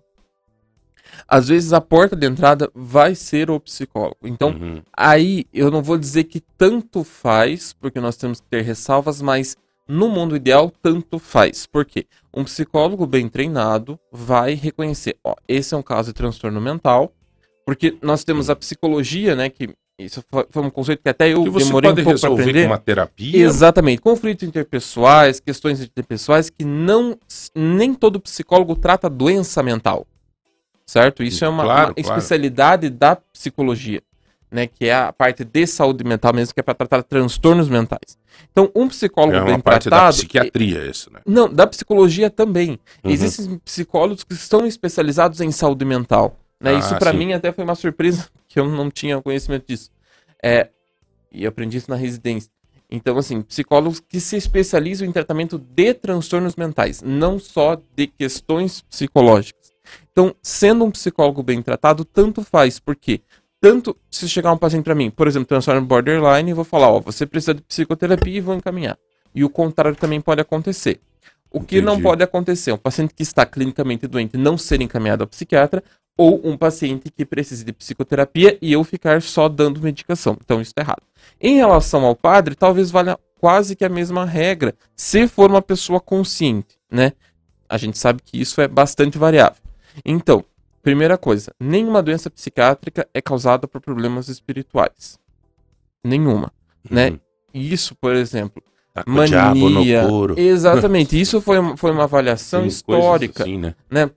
[1.28, 4.18] Às vezes a porta de entrada vai ser o psicólogo.
[4.24, 4.82] Então, Uhum.
[4.96, 9.56] aí eu não vou dizer que tanto faz, porque nós temos que ter ressalvas, mas
[9.92, 11.66] no mundo ideal, tanto faz.
[11.66, 12.06] Por quê?
[12.34, 17.12] Um psicólogo bem treinado vai reconhecer, ó, esse é um caso de transtorno mental,
[17.66, 19.70] porque nós temos a psicologia, né, que
[20.00, 22.44] isso foi um conceito que até eu que você demorei um pode pouco para resolver
[22.44, 22.62] aprender.
[22.64, 23.38] com uma terapia.
[23.46, 24.02] Exatamente.
[24.02, 27.18] Conflitos interpessoais, questões interpessoais que não
[27.54, 30.08] nem todo psicólogo trata doença mental.
[30.88, 31.22] Certo?
[31.22, 32.18] Isso é uma, Claro, uma claro.
[32.18, 34.02] especialidade da psicologia,
[34.52, 38.18] né, que é a parte de saúde mental mesmo, que é para tratar transtornos mentais.
[38.52, 41.22] Então, um psicólogo É bem uma parte da tratado, psiquiatria, isso, né?
[41.26, 42.80] não, da psicologia também.
[43.04, 43.12] Uhum.
[43.12, 46.38] Existem psicólogos que estão especializados em saúde mental.
[46.60, 46.76] Né?
[46.76, 49.90] Ah, isso para mim até foi uma surpresa, que eu não tinha conhecimento disso.
[50.44, 50.70] É,
[51.32, 52.52] e aprendi isso na residência.
[52.90, 58.82] Então, assim, psicólogos que se especializam em tratamento de transtornos mentais, não só de questões
[58.82, 59.72] psicológicas.
[60.12, 63.22] Então, sendo um psicólogo bem tratado, tanto faz, porque
[63.62, 67.00] tanto se chegar um paciente para mim, por exemplo, transtorno borderline, eu vou falar, ó,
[67.00, 68.98] você precisa de psicoterapia e vou encaminhar.
[69.34, 71.00] E o contrário também pode acontecer.
[71.52, 72.04] O que não Entendi.
[72.04, 72.72] pode acontecer?
[72.72, 75.84] Um paciente que está clinicamente doente não ser encaminhado ao psiquiatra
[76.18, 80.38] ou um paciente que precise de psicoterapia e eu ficar só dando medicação.
[80.44, 81.04] Então isso está errado.
[81.40, 86.00] Em relação ao padre, talvez valha quase que a mesma regra, se for uma pessoa
[86.00, 87.14] consciente, né?
[87.70, 89.62] A gente sabe que isso é bastante variável.
[90.06, 90.44] Então,
[90.82, 95.20] primeira coisa, nenhuma doença psiquiátrica é causada por problemas espirituais.
[96.04, 96.52] Nenhuma,
[96.90, 97.12] né?
[97.12, 97.20] Uhum.
[97.54, 98.64] E isso, por exemplo,
[98.94, 100.04] Tá mania.
[100.38, 103.76] Exatamente, isso foi, uma- foi uma avaliação Tem histórica assim, né?
[103.90, 104.10] né?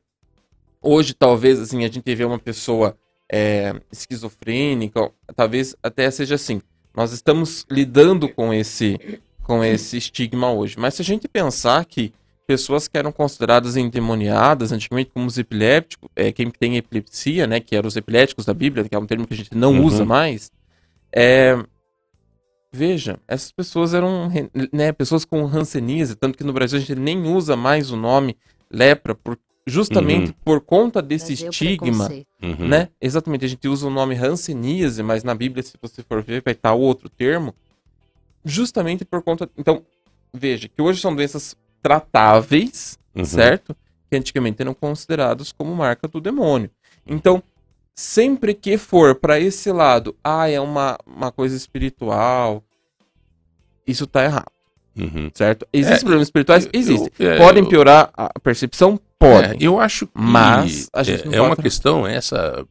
[0.82, 2.96] Hoje, talvez, assim, a gente vê uma pessoa
[3.32, 6.60] é, esquizofrênica, talvez até seja assim.
[6.94, 8.98] Nós estamos lidando com esse,
[9.42, 10.76] com esse estigma hoje.
[10.78, 12.12] Mas se a gente pensar que
[12.46, 17.74] pessoas que eram consideradas endemoniadas antigamente como os epilépticos, é, quem tem epilepsia, né, que
[17.74, 19.84] eram os epiléticos da Bíblia, que é um termo que a gente não Uhum.
[19.84, 20.50] usa mais,
[21.12, 21.56] é,
[22.72, 24.30] veja, essas pessoas eram
[24.72, 28.36] né, pessoas com hanseníase, tanto que no Brasil a gente nem usa mais o nome
[28.70, 30.34] lepra, por, justamente Uhum.
[30.44, 32.10] por conta desse o estigma.
[32.42, 32.68] Uhum.
[32.68, 32.88] né?
[33.00, 36.52] Exatamente, a gente usa o nome hanseníase, mas na Bíblia, se você for ver, vai
[36.52, 37.54] estar outro termo,
[38.44, 39.48] justamente por conta...
[39.56, 39.82] Então,
[40.32, 43.24] veja, que hoje são doenças tratáveis, Uhum.
[43.24, 43.76] certo?
[44.10, 46.70] Que antigamente eram considerados como marca do demônio.
[47.06, 47.42] Então,
[47.94, 52.64] sempre que for para esse lado, ah, é uma, uma coisa espiritual,
[53.86, 54.50] isso tá errado,
[54.96, 55.30] Uhum.
[55.34, 55.66] certo?
[55.72, 56.68] Existem É, problemas espirituais?
[56.72, 57.10] Existem.
[57.20, 58.94] é, Podem piorar a percepção?
[58.94, 59.58] É, Podem.
[59.62, 62.66] eu acho que Mas a gente é, não é pode uma questão essa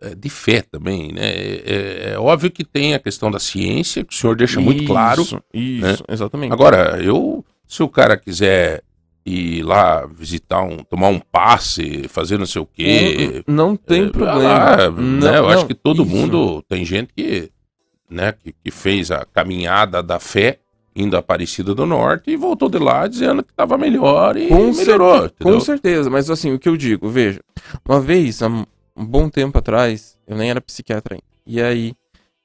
[0.00, 1.22] é, de fé também, né?
[1.24, 5.22] É, é óbvio que tem a questão da ciência, que o senhor deixa muito claro.
[5.22, 6.52] Isso, Isso, exatamente.
[6.52, 8.82] Agora, eu, se o cara quiser
[9.24, 14.04] ir lá visitar um, tomar um passe, fazer não sei o quê, não, não tem
[14.04, 14.42] é, problema.
[14.48, 16.10] lá, Não, né, eu acho não, que todo isso.
[16.14, 17.50] mundo tem gente que,
[18.08, 20.60] né, que, que fez a caminhada da fé
[20.94, 24.72] indo a Aparecida do Norte e voltou de lá dizendo que estava melhor e Com,
[24.72, 25.54] melhorou, certe- entendeu?
[25.54, 27.40] com certeza, mas assim, o que eu digo, veja,
[27.86, 28.64] uma vez, há um
[28.96, 31.94] bom tempo atrás, eu nem era psiquiatra ainda, e aí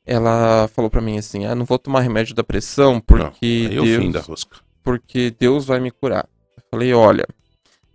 [0.06, 3.80] ela falou pra mim assim, ah, não vou tomar remédio da pressão porque Aí é
[3.80, 4.58] o fim da Deus, rosca.
[4.84, 6.28] Porque Deus vai me curar.
[6.58, 7.26] Eu falei, olha,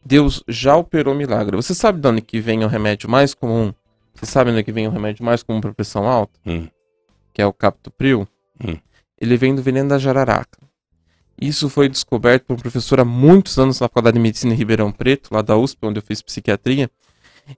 [0.05, 1.57] Deus já operou milagre.
[1.57, 3.72] Você sabe de onde que vem o remédio mais comum?
[4.14, 6.39] Você sabe de onde que vem o remédio mais comum para pressão alta?
[6.47, 6.68] Hum.
[7.34, 8.26] Que é o captopril?
[8.64, 8.76] Hum.
[9.20, 10.59] Ele vem do veneno da jararaca.
[11.41, 14.91] Isso foi descoberto por um professor há muitos anos na Faculdade de Medicina em Ribeirão
[14.91, 16.91] Preto, lá da USP, onde eu fiz psiquiatria.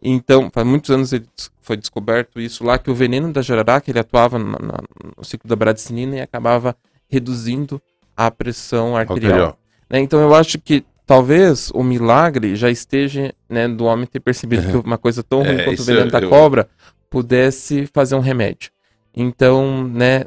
[0.03, 1.13] Então, faz muitos anos
[1.61, 4.83] foi descoberto isso lá, que o veneno da jararaca, ele atuava na- na-
[5.17, 6.77] no ciclo da bradicinina e acabava
[7.09, 7.81] reduzindo
[8.19, 9.31] a pressão arterial.
[9.33, 9.59] Arterial.
[9.89, 10.01] né?
[10.01, 14.77] Então eu acho que talvez o milagre já esteja né, do homem ter percebido que
[14.77, 16.69] uma coisa tão ruim É, quanto o isso veneno da eu- cobra
[17.09, 18.71] pudesse fazer um remédio.
[19.15, 20.25] Então, né,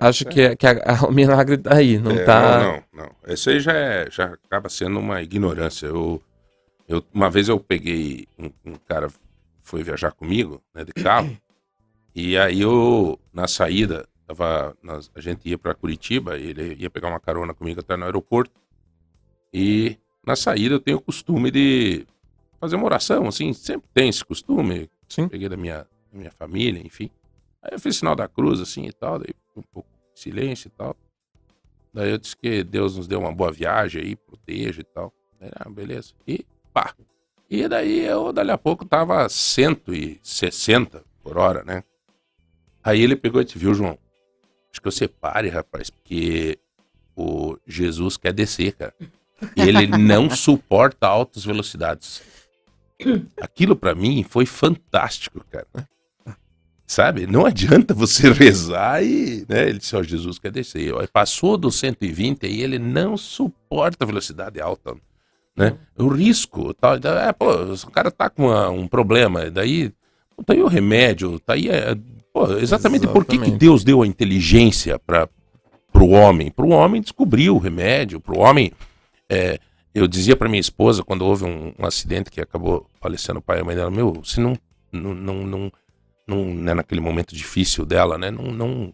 [0.00, 2.58] acho que, que a- a- o milagre tá aí, não É, tá...
[2.58, 3.10] Não, não, não.
[3.32, 5.86] Esse aí já, é- já acaba sendo uma ignorância.
[5.86, 6.22] Eu,
[6.88, 9.08] eu, uma vez eu peguei um, um cara
[9.62, 11.36] foi viajar comigo, né, de carro,
[12.14, 14.76] e aí eu, na saída, tava,
[15.14, 18.52] a gente ia para Curitiba, ele ia pegar uma carona comigo até no aeroporto,
[19.52, 22.06] e na saída eu tenho o costume de
[22.60, 25.28] fazer uma oração, assim, sempre tem esse costume, Sim.
[25.28, 27.10] peguei da minha, da minha família, enfim.
[27.62, 30.70] Aí eu fiz sinal da cruz, assim, e tal, daí um pouco de silêncio e
[30.70, 30.94] tal.
[31.94, 35.12] Daí eu disse que Deus nos deu uma boa viagem aí, proteja e tal.
[35.40, 36.12] Daí, ah, beleza.
[36.26, 36.94] E pá.
[37.48, 41.82] E daí eu, dali a pouco, tava 160 por hora, né?
[42.84, 43.98] Aí ele pegou e disse, viu, João?
[44.78, 46.56] Acho que você pare, rapaz, porque
[47.16, 48.94] o Jesus quer descer, cara.
[49.56, 52.22] E ele não suporta altas velocidades.
[53.40, 55.66] Aquilo pra mim foi fantástico, cara.
[56.86, 57.26] Sabe?
[57.26, 60.94] Não adianta você rezar e, né, ele disse, ó, Jesus quer descer.
[60.94, 64.94] Ó, Passou dos 120 e ele não suporta velocidade alta,
[65.56, 65.76] né?
[65.96, 69.92] O risco, tal, é, pô, o cara tá com uma- um problema, daí,
[70.38, 71.96] pô, tá aí o remédio, tá aí, é,
[72.32, 73.58] pô, exatamente, por que que Exatamente.
[73.58, 75.28] Deus deu a inteligência para
[75.92, 76.50] pro homem?
[76.50, 78.72] Pro homem descobrir o remédio, pro homem,
[79.28, 79.58] é,
[79.94, 83.58] eu dizia para minha esposa quando houve um, um acidente que acabou falecendo o pai
[83.58, 84.56] e a mãe dela, meu, se não,
[84.92, 85.72] não, não, não,
[86.26, 88.92] não né, naquele momento difícil dela, né, não, não,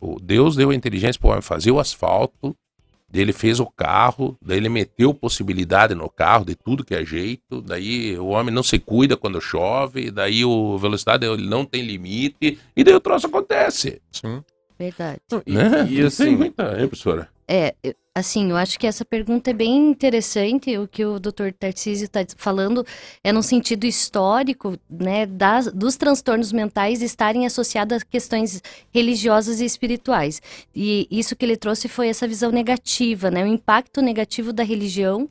[0.00, 2.56] o Deus deu a inteligência pro homem fazer o asfalto,
[3.12, 7.62] ele fez o carro, daí ele meteu possibilidade no carro de tudo que é jeito,
[7.62, 12.58] daí o homem não se cuida quando chove, daí o velocidade ele não tem limite,
[12.76, 14.42] e daí o troço acontece, Sim.
[14.78, 15.20] Verdade.
[15.46, 15.86] E, né?
[15.88, 17.28] e Não assim, tem muita, hein, professora?
[17.48, 17.74] É,
[18.16, 20.78] assim, eu acho que essa pergunta é bem interessante.
[20.78, 21.52] O que o Dr.
[21.58, 22.84] Tarcísio está falando
[23.22, 28.62] é no sentido histórico, né, das, dos transtornos mentais estarem associados a questões
[28.92, 30.40] religiosas e espirituais.
[30.74, 35.28] E isso que ele trouxe foi essa visão negativa, né, o impacto negativo da religião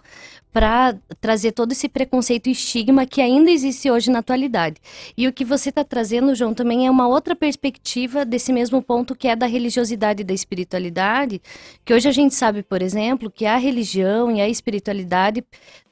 [0.56, 4.78] para trazer todo esse preconceito e estigma que ainda existe hoje na atualidade.
[5.18, 9.14] E o que você está trazendo, João, também é uma outra perspectiva desse mesmo ponto
[9.14, 11.42] que é da religiosidade e da espiritualidade,
[11.84, 15.44] que hoje a gente sabe, por exemplo, que a religião e a espiritualidade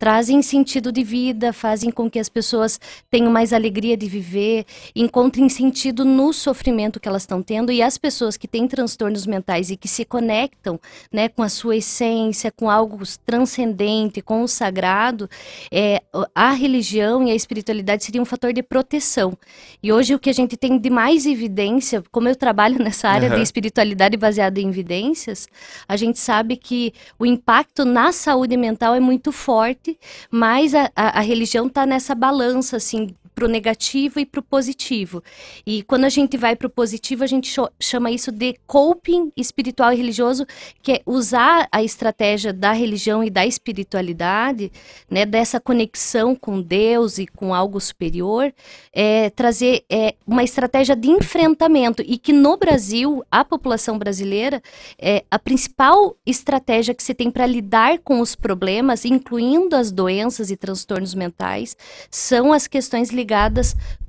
[0.04, 2.78] trazem sentido de vida, fazem com que as pessoas
[3.10, 7.98] tenham mais alegria de viver, encontrem sentido no sofrimento que elas estão tendo e as
[7.98, 10.78] pessoas que têm transtornos mentais e que se conectam,
[11.12, 15.30] né, com a sua essência, com algo transcendente, com o sagrado,
[15.72, 16.02] é,
[16.36, 19.38] a religião e a espiritualidade seriam um fator de proteção.
[19.82, 23.30] E hoje o que a gente tem de mais evidência, como eu trabalho nessa área
[23.30, 23.38] Aham.
[23.38, 25.48] de espiritualidade baseada em evidências,
[25.88, 26.73] a gente sabe que
[27.20, 29.98] o impacto na saúde mental é muito forte,
[30.30, 35.24] mas a, a, a religião está nessa balança, assim, pro negativo e pro positivo.
[35.66, 39.96] E quando a gente vai pro positivo, a gente chama isso de coping espiritual e
[39.96, 40.46] religioso,
[40.82, 44.72] que é usar a estratégia da religião e da espiritualidade,
[45.10, 48.54] né, dessa conexão com Deus e com algo superior,
[48.92, 54.62] é, trazer é, uma estratégia de enfrentamento e que no Brasil, a população brasileira,
[55.00, 60.52] é, a principal estratégia que se tem para lidar com os problemas, incluindo as doenças
[60.52, 61.76] e transtornos mentais,
[62.10, 63.23] são as questões ligadas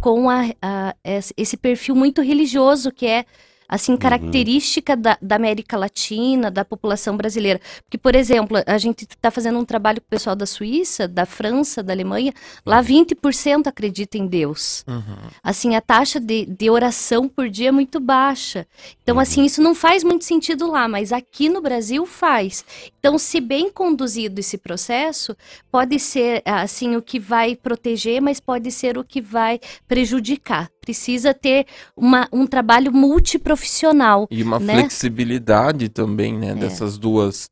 [0.01, 0.95] com a- a-
[1.37, 3.25] esse perfil muito religioso que é
[3.69, 7.61] assim característica da, da América Latina, da população brasileira.
[7.85, 11.27] Porque, por exemplo, a gente está fazendo um trabalho com o pessoal da Suíça, da
[11.27, 12.33] França, da Alemanha,
[12.65, 14.85] lá 20% acredita em Deus.
[14.87, 15.17] Uhum.
[15.43, 18.67] Assim, a taxa de, de oração por dia é muito baixa.
[19.03, 22.65] Então, assim, isso não faz muito sentido lá, mas aqui no Brasil faz.
[22.99, 25.37] Então, se bem conduzido esse processo,
[25.71, 30.71] pode ser, assim, o que vai proteger, mas pode ser o que vai prejudicar.
[30.85, 31.66] Precisa ter
[31.97, 34.26] uma, um trabalho multiprofissional.
[34.30, 34.74] E uma né?
[34.74, 37.49] flexibilidade também, né, dessas duas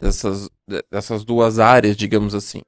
[0.00, 2.62] dessas, de- dessas duas áreas, digamos assim.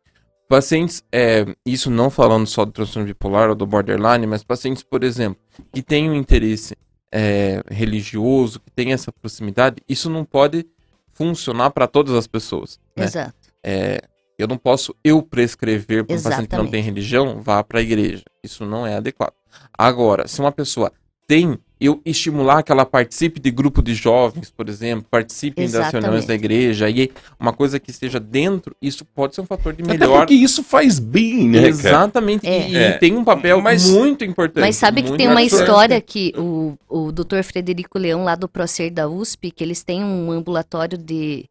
[0.48, 5.04] Pacientes, é, isso não falando só do transtorno bipolar ou do borderline, mas pacientes, por
[5.04, 5.38] exemplo,
[5.72, 6.74] que têm um interesse
[7.12, 10.66] é, religioso, que tem essa proximidade, isso não pode
[11.12, 12.80] funcionar para todas as pessoas.
[12.96, 13.04] Né?
[13.04, 13.34] Exato.
[13.62, 14.00] É,
[14.38, 17.82] eu não posso eu prescrever para um paciente que não tem religião, vá para a
[17.82, 18.22] igreja.
[18.42, 19.34] Isso não é adequado.
[19.76, 20.92] Agora, se uma pessoa
[21.26, 26.24] tem, eu estimular que ela participe de grupo de jovens, por exemplo, participe das reuniões
[26.24, 29.92] da igreja, e uma coisa que esteja dentro, isso pode ser um fator de Até
[29.92, 30.20] melhor.
[30.20, 31.68] porque isso faz bem, né?
[31.68, 32.70] Exatamente, e- É.
[32.70, 32.92] e, É.
[32.98, 34.64] tem um papel Mas- muito importante.
[34.64, 35.60] Mas sabe que tem uma importante.
[35.68, 37.42] história que o, o Dr.
[37.44, 41.44] Frederico Leão, lá do Procer da USP, que eles têm um ambulatório de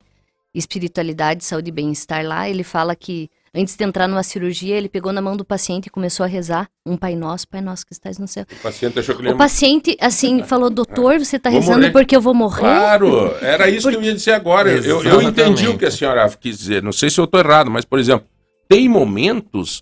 [0.54, 5.12] espiritualidade, saúde e bem-estar lá, ele fala que antes de entrar numa cirurgia, ele pegou
[5.12, 8.18] na mão do paciente e começou a rezar um Pai Nosso, Pai Nosso que estás
[8.20, 8.46] no céu.
[8.52, 11.92] O paciente achou que ele O paciente, assim, falou, doutor, você tá Vou rezando morrer."
[11.92, 12.62] porque eu vou morrer?
[12.62, 14.70] Claro, era isso que eu ia dizer agora.
[14.72, 16.84] Eu, eu- eu entendi o que a senhora quis dizer.
[16.84, 18.28] Não sei se eu estou errado, mas, por exemplo,
[18.70, 19.82] tem momentos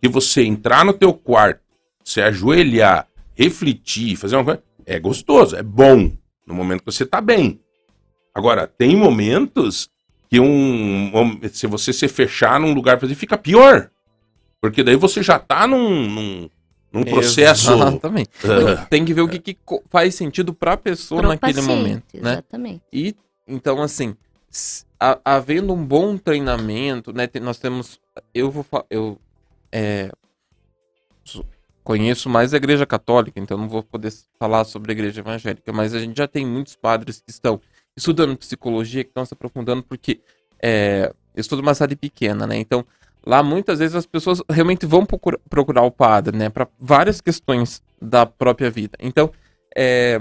[0.00, 1.60] que você entrar no teu quarto,
[2.04, 6.10] se ajoelhar, refletir, fazer uma coisa, é gostoso, é bom.
[6.46, 7.60] No momento que você está bem.
[8.34, 9.88] Agora, tem momentos
[10.32, 13.90] que um, um- se você se fechar num lugar, fica pior.
[14.62, 16.50] Porque daí você já tá num, num,
[16.90, 17.70] num processo.
[17.70, 18.30] Exatamente.
[18.42, 18.86] Ah.
[18.86, 19.58] Tem que ver o que, que
[19.90, 22.32] faz sentido para a pessoa Pro naquele paciente, momento, né?
[22.32, 22.82] Exatamente.
[22.90, 23.14] E
[23.46, 24.16] então, assim,
[25.22, 27.28] havendo um bom treinamento, né?
[27.42, 28.00] nós temos.
[28.32, 29.20] Eu vou eu
[29.70, 30.10] é,
[31.84, 35.94] conheço mais a igreja católica, então não vou poder falar sobre a igreja evangélica, mas
[35.94, 37.60] a gente já tem muitos padres que estão
[37.96, 40.20] estudando psicologia, que estão se aprofundando, porque
[40.62, 42.56] é, eu estudo uma cidade pequena, né?
[42.56, 42.84] Então,
[43.24, 47.80] Lá muitas vezes as pessoas realmente vão procura- procurar o padre, né, para várias questões
[48.00, 48.98] da própria vida.
[48.98, 49.30] Então,
[49.76, 50.18] é,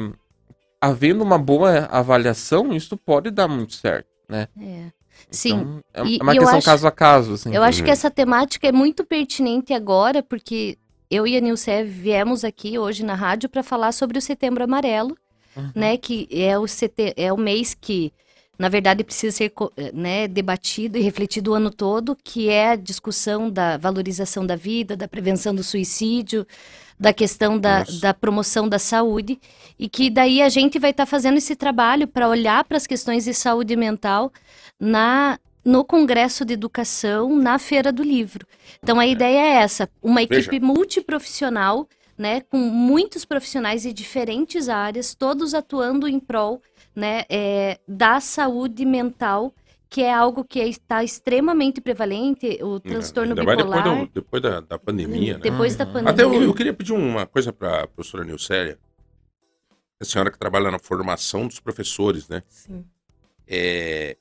[0.79, 4.47] havendo uma boa avaliação, isso pode dar muito certo, né?
[4.59, 4.91] É.
[5.31, 5.49] Sim.
[5.49, 7.51] Então, é uma e eu questão acho- caso a caso, assim.
[7.55, 10.77] Eu acho que essa temática é muito pertinente agora, porque
[11.09, 15.17] eu e a Nilce viemos aqui hoje na rádio para falar sobre o Setembro Amarelo,
[15.55, 15.71] Uhum.
[15.75, 15.97] né?
[15.97, 17.13] Que é o, sete...
[17.17, 18.11] é o mês que,
[18.57, 22.75] na verdade, precisa ser co- né, debatido e refletido o ano todo, que é a
[22.75, 26.45] discussão da valorização da vida, da prevenção do suicídio,
[26.99, 29.39] da questão da, da promoção da saúde,
[29.79, 33.25] e que daí a gente vai estar fazendo esse trabalho para olhar para as questões
[33.25, 34.31] de saúde mental
[34.79, 38.47] na no Congresso de Educação, na Feira do Livro.
[38.81, 41.87] Então a ideia é essa, uma equipe multiprofissional,
[42.21, 46.61] né, com muitos profissionais de diferentes áreas, todos atuando em prol,
[46.95, 49.51] né, é, da saúde mental,
[49.89, 54.59] que é algo que está extremamente prevalente, o transtorno Ainda bipolar, depois, do- depois da,
[54.59, 55.39] da pandemia, né?
[55.39, 55.91] depois da Uhum.
[55.93, 56.11] pandemia.
[56.13, 58.77] Até eu, eu queria pedir uma coisa para a professora Nilcélia,
[59.99, 62.43] a senhora que trabalha na formação dos professores, né?
[62.47, 62.85] Sim.
[63.47, 64.15] É,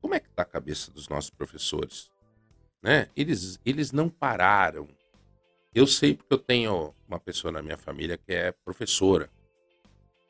[0.00, 2.10] como é que tá a cabeça dos nossos professores?
[2.82, 3.08] Né?
[3.14, 4.88] Eles, eles não pararam.
[5.76, 9.28] Eu sei porque eu tenho uma pessoa na minha família que é professora.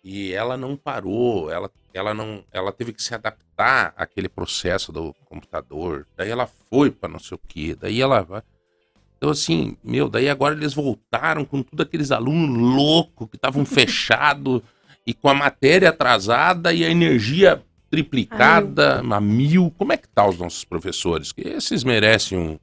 [0.02, 5.14] E ela não parou, ela, ela não, ela teve que se adaptar àquele processo do
[5.24, 6.04] computador.
[6.16, 8.42] Daí ela foi para não sei o quê, daí ela vai.
[9.16, 14.62] Então assim, meu, daí agora eles voltaram com tudo aqueles alunos loucos que estavam fechados
[15.06, 19.72] e com a matéria atrasada e a energia triplicada a mil.
[19.78, 21.30] Como é que tá os nossos professores?
[21.30, 22.58] Que esses merecem um.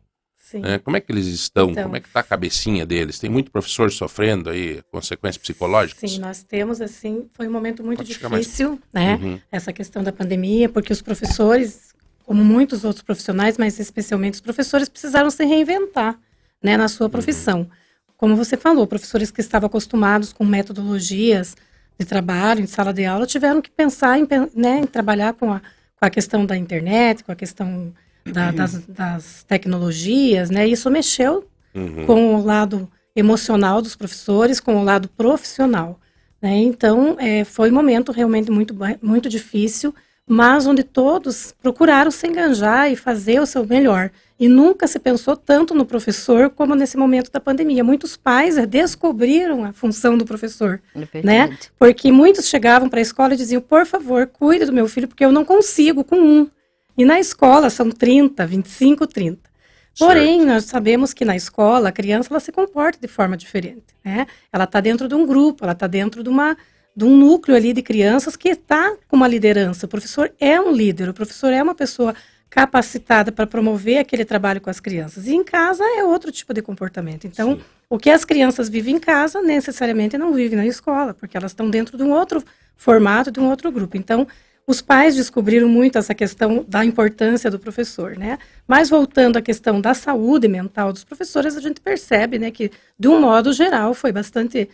[0.62, 0.80] Né?
[0.80, 1.70] Como é que eles estão?
[1.72, 1.84] Então.
[1.84, 3.20] Como é que tá a cabecinha deles?
[3.20, 6.12] Tem muito professor sofrendo aí consequências psicológicas?
[6.12, 9.16] Sim, nós temos, assim, foi um momento muito Pode ficar mais- difícil, né?
[9.22, 9.40] Uhum.
[9.52, 11.94] Essa questão da pandemia, porque os professores,
[12.26, 16.20] como muitos outros profissionais, mas especialmente os professores, precisaram se reinventar,
[16.62, 16.90] né, na Uhum.
[16.90, 17.70] sua profissão.
[18.18, 21.56] Como você falou, professores que estavam acostumados com metodologias
[22.00, 25.60] de trabalho em sala de aula tiveram que pensar em, né, em trabalhar com a,
[25.60, 27.94] com a questão da internet, com a questão
[28.26, 30.68] da- das, das tecnologias, né?
[30.68, 31.46] Isso mexeu
[31.76, 32.06] Uhum.
[32.06, 36.00] com o lado emocional dos professores, com o lado profissional.
[36.42, 36.58] né?
[36.58, 39.96] Então, é, foi um momento realmente muito, muito difícil,
[40.28, 44.12] mas onde todos procuraram se enganjar e fazer o seu melhor.
[44.40, 47.82] E nunca se pensou tanto no professor como nesse momento da pandemia.
[47.84, 50.82] Muitos pais eh, descobriram a função do professor,
[51.14, 51.58] É né?
[51.80, 55.24] Porque muitos chegavam para a escola e diziam: por favor, cuide do meu filho, porque
[55.24, 56.50] eu não consigo com um.
[56.98, 59.54] E na escola são 30, 25, 30.
[59.98, 63.84] Porém, nós sabemos que na escola a criança ela se comporta de forma diferente.
[64.04, 64.26] Né?
[64.52, 66.58] Ela está dentro de um grupo, ela está dentro de, uma,
[66.96, 69.86] de um núcleo ali de crianças que está com uma liderança.
[69.86, 72.16] O professor é um líder, o professor é uma pessoa
[72.50, 75.26] capacitada para promover aquele trabalho com as crianças.
[75.28, 77.26] E em casa é outro tipo de comportamento.
[77.26, 77.62] Então, Sim.
[77.90, 81.68] o que as crianças vivem em casa necessariamente não vivem na escola, porque elas estão
[81.68, 82.44] dentro de um outro
[82.76, 83.98] formato, de um outro grupo.
[83.98, 84.28] Então,
[84.66, 88.38] os pais descobriram muito essa questão da importância do professor, né?
[88.68, 93.08] Mas voltando à questão da saúde mental dos professores, a gente percebe, né, que de
[93.08, 94.70] um modo geral foi bastante,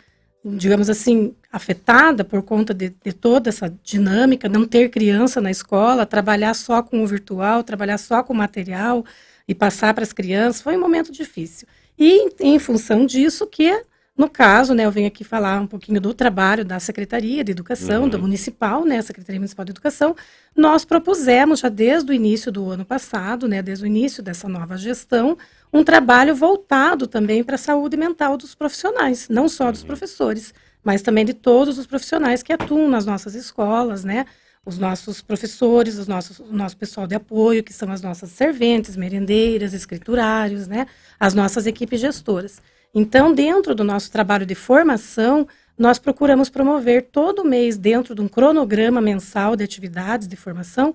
[0.45, 6.05] digamos assim, afetada por conta de, de toda essa dinâmica, não ter criança na escola,
[6.05, 9.03] trabalhar só com o virtual, trabalhar só com o material
[9.47, 11.67] e passar para as crianças, foi um momento difícil.
[11.97, 13.83] E em função disso que
[14.19, 18.03] no caso, né, eu venho aqui falar um pouquinho do trabalho da Secretaria de Educação,
[18.03, 18.09] Uhum.
[18.09, 20.13] do Municipal, né, a Secretaria Municipal de Educação.
[20.53, 24.75] Nós propusemos já desde o início do ano passado, né, desde o início dessa nova
[24.75, 25.37] gestão,
[25.71, 30.53] um trabalho voltado também para a saúde mental dos profissionais, não só dos professores,
[30.83, 34.25] mas também de todos os profissionais que atuam nas nossas escolas, né,
[34.65, 38.97] os nossos professores, os nossos, o nosso pessoal de apoio, que são as nossas serventes,
[38.97, 42.61] merendeiras, escriturários, né, as nossas equipes gestoras.
[42.93, 48.27] Então, dentro do nosso trabalho de formação, nós procuramos promover todo mês, dentro de um
[48.27, 50.93] cronograma mensal de atividades de formação,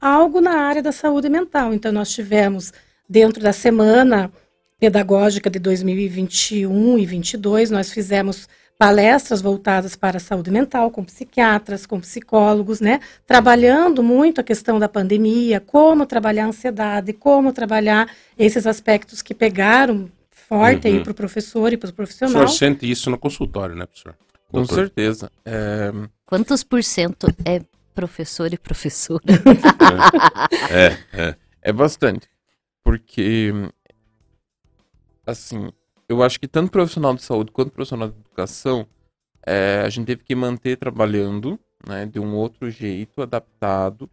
[0.00, 1.74] algo na área da saúde mental.
[1.74, 2.72] Então, nós tivemos,
[3.08, 4.32] dentro da semana
[4.80, 11.86] pedagógica de 2021 e 2022, nós fizemos palestras voltadas para a saúde mental, com psiquiatras,
[11.86, 13.00] com psicólogos, né?
[13.26, 19.32] Trabalhando muito a questão da pandemia, como trabalhar a ansiedade, como trabalhar esses aspectos que
[19.32, 20.10] pegaram
[20.48, 21.02] forte aí Uhum.
[21.02, 22.32] para o professor e para o O profissional.
[22.34, 24.14] senhor sente isso no consultório, né, professor?
[24.48, 24.74] Com Doutor.
[24.76, 25.30] certeza.
[25.44, 25.90] É,
[26.26, 27.60] Quantos por cento é
[27.94, 29.22] professor e professora?
[30.70, 31.36] É, é.
[31.66, 32.28] É bastante.
[32.84, 33.50] Porque,
[35.26, 35.70] assim,
[36.08, 38.86] eu acho que tanto profissional de saúde quanto profissional de educação,
[39.46, 44.10] é, a gente teve que manter trabalhando, né, de um outro jeito, adaptado,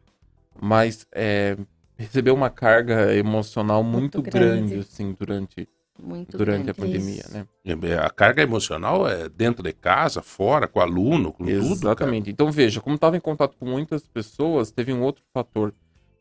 [0.61, 1.57] mas é,
[1.97, 4.79] recebeu uma carga emocional muito, Muito grande, grande.
[4.79, 5.67] assim, durante,
[6.01, 6.73] Muito durante a grande.
[6.73, 7.33] pandemia, Isso.
[7.33, 7.45] né?
[7.65, 11.59] É, A carga emocional é dentro de casa, fora, com aluno, com tudo.
[11.59, 11.73] cara.
[11.73, 12.29] Exatamente.
[12.29, 15.73] Então, veja, como estava em contato com muitas pessoas, teve um outro fator.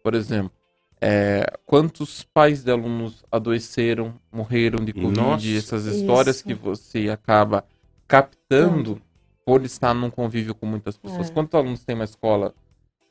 [0.02, 0.52] Por exemplo,
[1.00, 5.48] é, quantos pais de alunos adoeceram, morreram de Covid, Nossa.
[5.48, 6.44] essas histórias Isso.
[6.44, 7.64] que você acaba
[8.06, 9.00] captando
[9.46, 11.30] por estar num convívio com muitas pessoas.
[11.30, 11.32] É.
[11.32, 12.54] Quantos alunos tem uma escola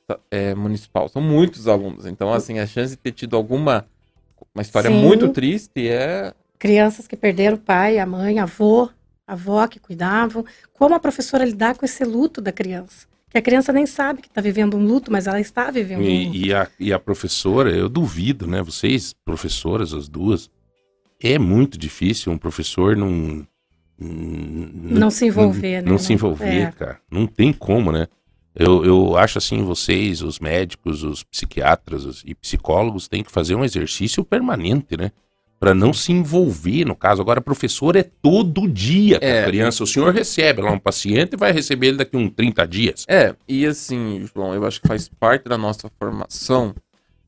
[0.08, 1.10] tá, é, municipal?
[1.10, 2.06] São muitos alunos.
[2.06, 3.88] Então, assim, a chance de ter tido alguma
[4.54, 5.02] uma história Sim.
[5.02, 8.90] muito triste é Crianças que perderam o pai, a mãe, a avô,
[9.26, 10.46] a avó que cuidavam.
[10.74, 13.08] Como a professora lidar com esse luto da criança?
[13.30, 16.04] Que a criança nem sabe que está vivendo um luto, mas ela está vivendo um
[16.04, 16.36] luto.
[16.36, 18.62] E, e a, e a professora, eu duvido, né?
[18.62, 20.50] Vocês, professoras, as duas,
[21.22, 23.48] é muito difícil um professor não.
[24.02, 25.90] Não se envolver, né?
[25.90, 26.72] Não se Não- envolver, é.
[26.72, 27.00] cara.
[27.12, 28.08] Não tem como, né?
[28.56, 33.56] Eu, eu acho assim, vocês, os médicos, os psiquiatras os- e psicólogos, têm que fazer
[33.56, 35.12] um exercício permanente, né?
[35.60, 37.22] Pra não se envolver, no caso.
[37.22, 39.42] Agora, professor é todo dia com É.
[39.44, 39.84] a criança.
[39.84, 43.06] O senhor recebe lá um paciente e vai receber ele daqui uns 30 dias.
[43.10, 46.74] É, e assim, João, eu acho que faz parte da nossa formação,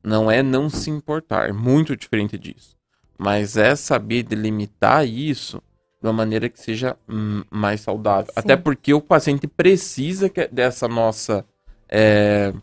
[0.01, 2.77] não é não se importar, é muito diferente disso.
[3.17, 5.61] Mas é saber delimitar isso
[6.01, 8.27] de uma maneira que seja hum, mais saudável.
[8.33, 8.39] Sim.
[8.39, 11.45] Até porque o paciente precisa que- dessa nossa.
[11.93, 12.53] é,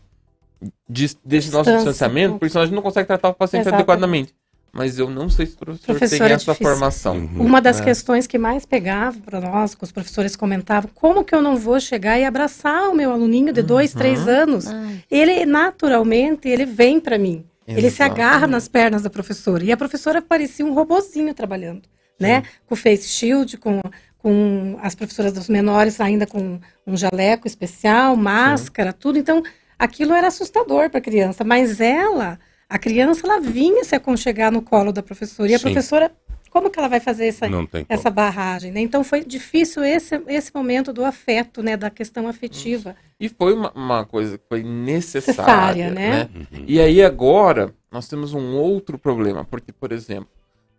[0.89, 2.39] dis- desse nosso Distância, distanciamento, né?
[2.39, 3.81] porque senão a gente não consegue tratar o paciente Exatamente.
[3.83, 4.33] adequadamente.
[4.71, 6.65] Mas eu não sei se o professor, Professor tem é essa difícil.
[6.71, 7.17] formação.
[7.17, 7.45] Uhum.
[7.45, 7.83] Uma das É.
[7.83, 11.79] questões que mais pegava para nós, que os professores comentavam, como que eu não vou
[11.79, 13.99] chegar e abraçar o meu aluninho de dois, Uhum.
[13.99, 14.67] três anos?
[14.67, 17.45] Ai, Ele naturalmente ele vem para mim.
[17.67, 19.63] Ele se agarra nas pernas da professora.
[19.63, 21.83] E a professora parecia um robozinho trabalhando,
[22.19, 22.41] né?
[22.65, 23.79] Com face shield, com,
[24.17, 29.19] com as professoras dos menores ainda com um jaleco especial, máscara, tudo.
[29.19, 29.43] Então,
[29.77, 31.43] aquilo era assustador para a criança.
[31.43, 32.39] Mas ela,
[32.69, 35.49] a criança, ela vinha se aconchegar no colo da professora.
[35.51, 35.63] E a Sim.
[35.63, 36.11] professora,
[36.51, 37.47] como que ela vai fazer essa,
[37.89, 38.79] essa barragem, né?
[38.81, 41.75] Então foi difícil esse, esse momento do afeto, né?
[41.75, 42.95] Da questão afetiva.
[43.19, 46.09] E foi uma, uma coisa que foi necessária, Necessária, né?
[46.25, 46.29] né?
[46.35, 46.63] Uhum.
[46.67, 50.29] E aí agora nós temos um outro problema, porque, por exemplo,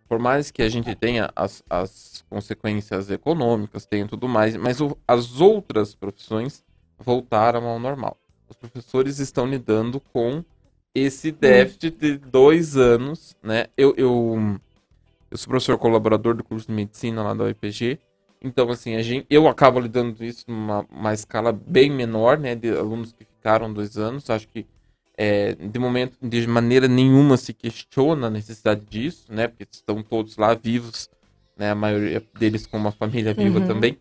[0.07, 4.97] por mais que a gente tenha as, as consequências econômicas, tenha tudo mais, mas o-
[5.07, 6.63] as outras profissões
[6.99, 8.17] voltaram ao normal.
[8.49, 10.43] Os professores estão lidando com
[10.93, 13.67] esse déficit de dois anos, né?
[13.77, 14.59] Eu, eu,
[15.29, 17.99] eu sou professor colaborador do curso de medicina lá da UEPG,
[18.43, 22.55] então, assim, a gente, eu acabo lidando com isso numa uma escala bem menor, né?
[22.55, 24.29] De alunos que ficaram dois anos.
[24.31, 24.65] Acho que,
[25.15, 29.47] é, de momento, de maneira nenhuma se questiona a necessidade disso, né?
[29.47, 31.07] Porque estão todos lá vivos,
[31.55, 31.69] né?
[31.69, 33.67] A maioria deles com uma família viva Uhum.
[33.67, 33.97] também.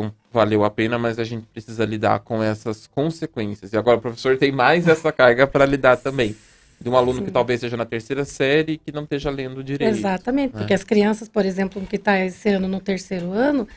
[0.00, 3.72] Então, valeu a pena, mas a gente precisa lidar com essas consequências.
[3.72, 6.34] E agora o professor tem mais essa carga para lidar também.
[6.80, 7.32] De um aluno que Sim.
[7.32, 9.94] talvez seja na terceira série e que não esteja lendo direito.
[9.94, 10.60] Exatamente, né?
[10.60, 13.68] porque as crianças, por exemplo, que está esse ano no terceiro ano,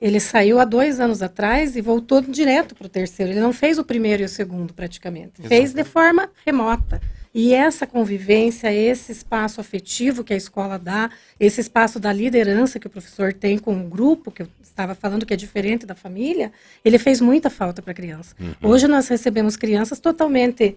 [0.00, 3.32] ele saiu há dois anos atrás e voltou direto para o terceiro.
[3.32, 5.42] Ele não fez o primeiro e o segundo, praticamente.
[5.42, 7.00] Fez de forma remota.
[7.34, 11.10] E essa convivência, esse espaço afetivo que a escola dá,
[11.40, 15.24] esse espaço da liderança que o professor tem com o grupo, que eu estava falando
[15.24, 16.52] que é diferente da família,
[16.84, 18.34] ele fez muita falta para a criança.
[18.62, 20.76] Hoje nós recebemos crianças totalmente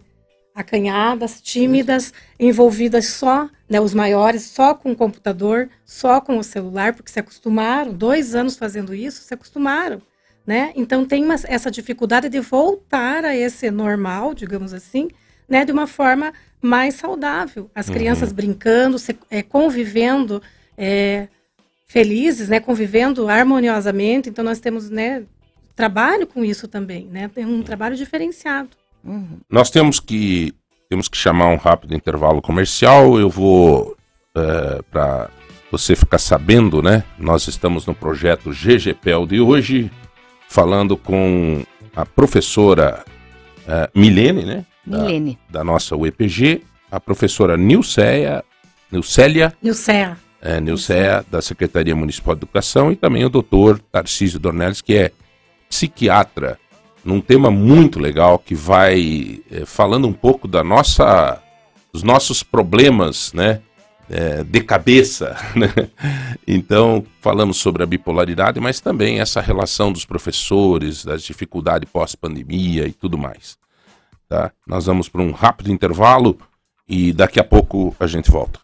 [0.54, 6.94] acanhadas, tímidas, envolvidas só, né, os maiores, só com o computador, só com o celular,
[6.94, 10.02] porque se acostumaram, dois anos fazendo isso, se acostumaram,
[10.48, 10.72] né?
[10.74, 15.10] Então tem uma- essa dificuldade de voltar a esse normal, digamos assim,
[15.48, 17.70] né, de uma forma mais saudável.
[17.76, 20.42] As crianças brincando, se- é, convivendo,
[20.78, 21.28] é,
[21.88, 24.30] felizes, né, convivendo harmoniosamente.
[24.30, 25.24] Então nós temos, né,
[25.76, 27.30] trabalho com isso também, né?
[27.34, 28.70] Tem um trabalho diferenciado.
[29.04, 29.38] uhum.
[29.50, 30.54] Nós temos que
[30.90, 33.20] temos que chamar um rápido intervalo comercial.
[33.20, 33.96] Eu vou
[34.92, 35.30] para
[35.72, 37.04] você ficar sabendo, né?
[37.18, 39.92] Nós estamos no projeto GGPEL de hoje,
[40.48, 41.64] falando com
[41.96, 43.04] a professora
[43.68, 44.66] eh, Milene, né?
[44.86, 45.38] Da, Milene.
[45.50, 48.44] da nossa UEPG, a professora Nilceia,
[48.92, 50.18] Nilcélia Nilcea.
[50.42, 55.12] é, Nilcea, da Secretaria Municipal de Educação, e também o doutor Tarcísio Dornelles, que é
[55.68, 56.60] psiquiatra,
[57.04, 61.42] num tema muito legal que vai é, falando um pouco da nossa,
[61.92, 63.62] dos nossos problemas, né?
[64.10, 65.72] é, de cabeça, né?
[66.48, 72.94] Então, falamos sobre a bipolaridade, mas também essa relação dos professores, das dificuldades pós-pandemia e
[72.94, 73.58] tudo mais.
[74.28, 74.52] Tá?
[74.66, 76.38] Nós vamos para um rápido intervalo
[76.88, 78.60] e daqui a pouco a gente volta.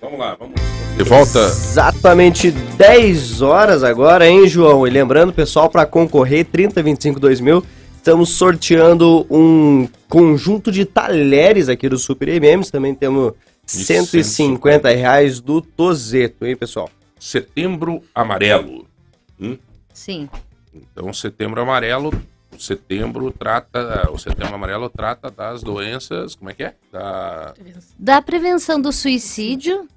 [0.00, 0.60] Vamos lá, vamos.
[0.96, 1.38] De volta.
[1.38, 4.86] Exatamente 10 horas agora, hein, João?
[4.86, 7.64] E lembrando, pessoal, para concorrer 3025 2000,
[8.00, 12.72] Estamos sorteando um conjunto de talheres aqui do Super MMs.
[12.72, 13.34] Também temos
[13.66, 16.88] De 150 reais do Tozeto, hein, pessoal?
[17.18, 18.86] Setembro Amarelo.
[19.92, 20.30] Sim.
[20.72, 22.10] Então, Setembro Amarelo,
[22.58, 26.74] setembro trata, o Setembro Amarelo trata das doenças, como é que é?
[26.92, 27.54] Da
[27.98, 29.88] Da prevenção do suicídio,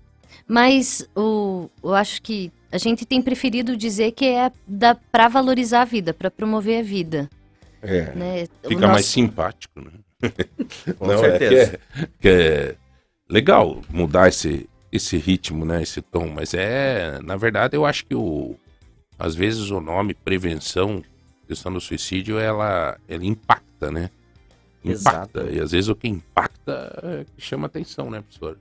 [0.47, 4.51] mas o, eu acho que a gente tem preferido dizer que é
[5.11, 7.29] para valorizar a vida, para promover a vida.
[7.81, 8.47] é, Né?
[8.63, 9.91] Fica nosso- mais simpático, né?
[10.97, 11.53] Com Não, certeza.
[11.55, 12.75] É que, é, que é
[13.29, 15.83] legal mudar esse, esse ritmo, né?
[15.83, 18.55] Esse tom, mas é, na verdade, eu acho que o,
[19.23, 21.01] às vezes o nome prevenção,
[21.47, 24.09] questão do suicídio, ela, ela impacta, né?
[24.83, 25.39] Impacta.
[25.39, 25.53] Exato.
[25.53, 28.57] E às vezes o que impacta é que chama atenção, né, professor?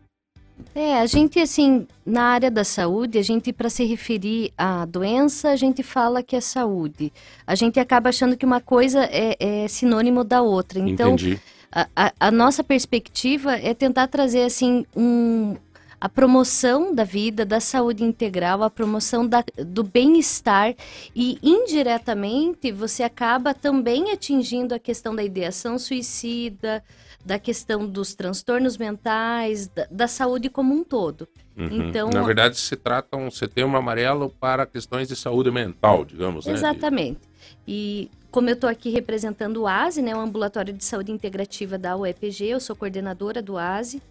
[0.74, 5.48] É, a gente, assim, na área da saúde, a gente, para se referir à doença,
[5.50, 7.12] a gente fala que é saúde.
[7.44, 10.78] A gente acaba achando que uma coisa é, é sinônimo da outra.
[10.78, 11.40] Então, Entendi.
[11.72, 15.56] a, a- a nossa perspectiva é tentar trazer assim um,
[16.02, 20.74] a promoção da vida, da saúde integral, a promoção da- do bem-estar
[21.14, 26.82] e indiretamente você acaba também atingindo a questão da ideação suicida,
[27.24, 31.28] da questão dos transtornos mentais, da, da saúde como um todo.
[31.56, 31.68] Uhum.
[31.88, 36.52] Então- Na verdade, se trata um setembro amarelo para questões de saúde mental, digamos, né?
[36.52, 37.20] Exatamente.
[37.64, 41.96] E como eu estou aqui representando o ASE, né, o Ambulatório de Saúde Integrativa da
[41.96, 44.02] UEPG, eu sou coordenadora do ASE,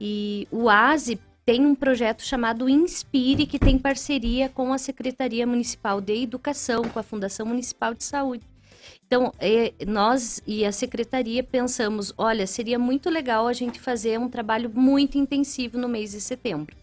[0.00, 6.00] e o ASE tem um projeto chamado Inspire, que tem parceria com a Secretaria Municipal
[6.00, 8.44] de Educação, com a Fundação Municipal de Saúde.
[9.06, 14.28] Então, eh, nós e a secretaria pensamos, olha, seria muito legal a gente fazer um
[14.28, 16.74] trabalho muito intensivo no mês de setembro.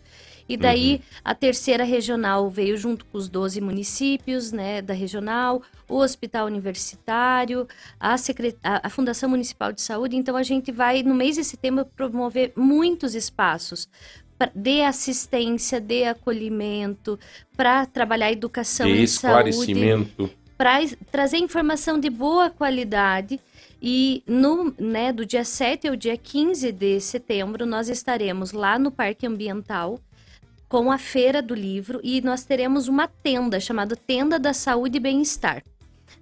[0.48, 5.98] E daí a terceira regional veio junto com os 12 municípios, né, da regional, o
[5.98, 7.68] Hospital Universitário,
[8.00, 10.16] a, secre- a- a Fundação Municipal de Saúde.
[10.16, 13.88] Então a gente vai no mês de setembro promover muitos espaços
[14.56, 17.20] de assistência, de acolhimento,
[17.56, 20.10] para trabalhar educação em saúde
[20.60, 23.40] para trazer informação de boa qualidade.
[23.82, 28.92] E no, né, do dia 7 ao dia 15 de setembro, nós estaremos lá no
[28.92, 29.98] Parque Ambiental
[30.68, 35.00] com a Feira do Livro e nós teremos uma tenda chamada Tenda da Saúde e
[35.00, 35.64] Bem-Estar.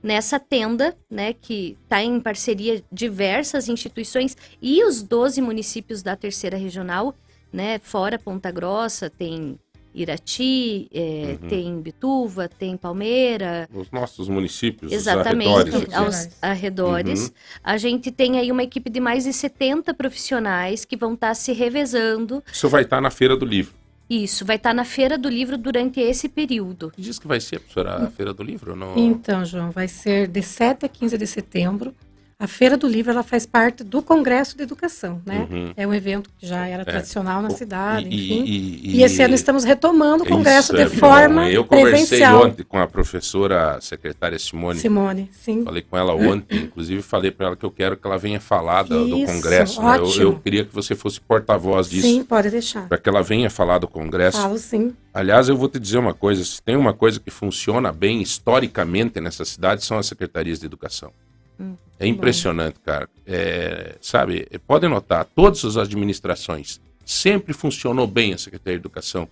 [0.03, 6.55] Nessa tenda, né, que está em parceria diversas instituições e os 12 municípios da terceira
[6.55, 7.15] regional,
[7.51, 9.57] né, fora Ponta Grossa, tem
[9.93, 11.47] Irati, eh, Uhum.
[11.49, 15.95] tem Bituva, tem Palmeira, Os nossos municípios, Exatamente, os arredores aqui.
[15.95, 17.21] aos arredores.
[17.27, 17.31] Uhum.
[17.63, 21.51] A gente tem aí uma equipe de mais de 70 profissionais que vão estar se
[21.51, 22.43] revezando.
[22.51, 23.73] Isso vai estar na Feira do Livro.
[24.09, 26.93] Isso, vai estar na Feira do Livro durante esse período.
[26.97, 28.73] Diz que vai ser, professora, a Feira do Livro?
[28.75, 28.97] Não...
[28.97, 31.93] Então, João, vai ser de 7 a 15 de setembro.
[32.39, 35.47] A Feira do Livro ela faz parte do Congresso de Educação, né?
[35.49, 35.73] Uhum.
[35.75, 38.43] É um evento que já era tradicional na cidade, e- enfim.
[38.45, 40.99] e- E, esse ano estamos retomando o Congresso Isso é de bom.
[40.99, 44.77] forma Eu conversei ontem com a professora secretária Simone.
[44.79, 45.63] Simone, sim.
[45.63, 48.83] Falei com ela ontem, inclusive falei para ela que eu quero que ela venha falar
[48.83, 49.81] do, do Congresso.
[49.81, 49.97] né?
[49.97, 52.87] Eu, eu queria que você fosse porta-voz disso, Sim, pode deixar.
[52.87, 54.39] para que ela venha falar do Congresso.
[54.39, 54.93] Falo sim.
[55.11, 59.19] Aliás, eu vou te dizer uma coisa: se tem uma coisa que funciona bem historicamente
[59.19, 61.11] nessa cidade, são as secretarias de educação.
[61.59, 63.09] Hum, é impressionante, cara.
[63.25, 69.27] É, sabe, podem notar, todas as administrações sempre funcionou bem a Secretaria de Educação.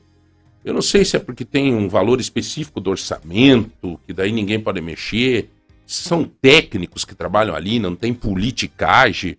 [0.64, 4.60] Eu não sei se é porque tem um valor específico do orçamento, que daí ninguém
[4.60, 5.50] pode mexer.
[5.86, 9.38] São técnicos que trabalham ali, não tem politicagem.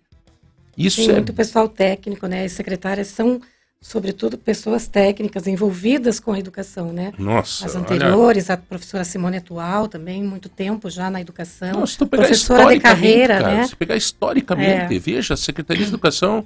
[0.77, 2.45] Isso Tem é muito pessoal técnico, né?
[2.45, 3.41] As secretárias são,
[3.79, 7.13] sobretudo, pessoas técnicas envolvidas com a educação, né?
[7.17, 11.79] Nossa, As olha, anteriores, a professora Simone atual também, muito tempo já na educação.
[11.79, 13.67] Não, se tu pegar professora de historicamente, carreira, cara, né?
[13.67, 14.99] Se pegar historicamente, É.
[14.99, 16.45] veja, a Secretaria de Educação,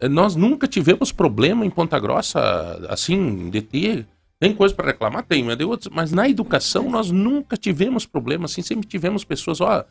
[0.00, 2.40] eh, nós nunca tivemos problema em Ponta Grossa,
[2.88, 4.06] assim, de ter.
[4.40, 5.22] Tem coisa para reclamar?
[5.22, 9.60] Tem, mas, de outros, mas na educação nós nunca tivemos problema, assim, sempre tivemos pessoas,
[9.60, 9.84] ó,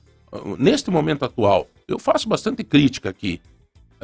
[0.59, 3.39] neste momento atual, eu faço bastante crítica aqui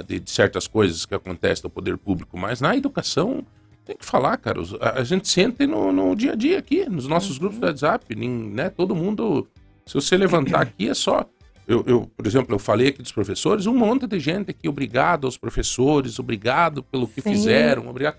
[0.01, 3.45] de, de certas coisas que acontecem no poder público, mas na educação
[3.85, 4.61] tem que falar, cara.
[4.79, 8.15] A, a gente sente no, no dia a dia aqui, nos nossos grupos do WhatsApp,
[8.15, 8.69] né?
[8.69, 9.47] Todo mundo.
[9.85, 11.25] Se você levantar aqui, é só.
[11.67, 15.25] Eu, eu, por exemplo, eu falei aqui dos professores, um monte de gente aqui, obrigado
[15.25, 17.31] aos professores, obrigado pelo que Sim.
[17.31, 18.17] fizeram, obrigado.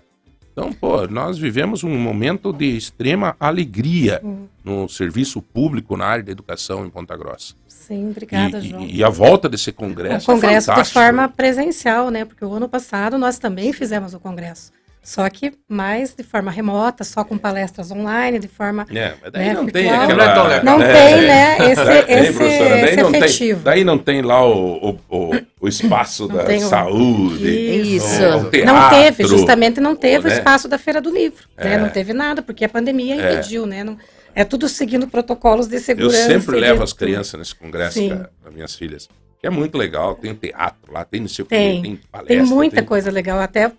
[0.51, 4.21] Então, pô, nós vivemos um momento de extrema alegria
[4.63, 7.53] no serviço público na área da educação em Ponta Grossa.
[7.67, 8.81] Sim, obrigada, e, João.
[8.83, 10.25] e- e a volta desse o congresso.
[10.25, 12.25] congresso é de forma presencial, né?
[12.25, 14.71] Porque o ano passado nós também fizemos o congresso.
[15.03, 18.85] Só que mais de forma remota, só com palestras online, de forma.
[18.93, 20.15] É, mas daí né, não tem aquela...
[20.15, 20.63] Não é tão legal.
[20.63, 21.57] Não É, tem, né?
[21.71, 23.63] Esse, tem, esse, daí esse não tem, efetivo.
[23.63, 25.31] daí não tem lá o, o, o,
[25.61, 27.49] o espaço Não da tem o- saúde,
[27.95, 28.05] Isso.
[28.23, 30.35] o teatro, Não teve, justamente não teve né?
[30.35, 31.47] o espaço da Feira do Livro.
[31.57, 31.73] né?
[31.73, 31.77] É.
[31.79, 33.83] Não teve nada, porque a pandemia impediu, né?
[33.83, 33.97] Não-
[34.35, 36.27] é tudo seguindo protocolos de Eu segurança.
[36.27, 38.09] sempre e de levo as crianças nesse congresso, Sim.
[38.09, 39.09] cara, das minhas filhas.
[39.39, 41.81] Que é muito legal, tem teatro lá, tem não sei o que, Tem.
[41.81, 42.37] tem palestra.
[42.37, 43.39] Tem muita tem- coisa legal.
[43.39, 43.71] Até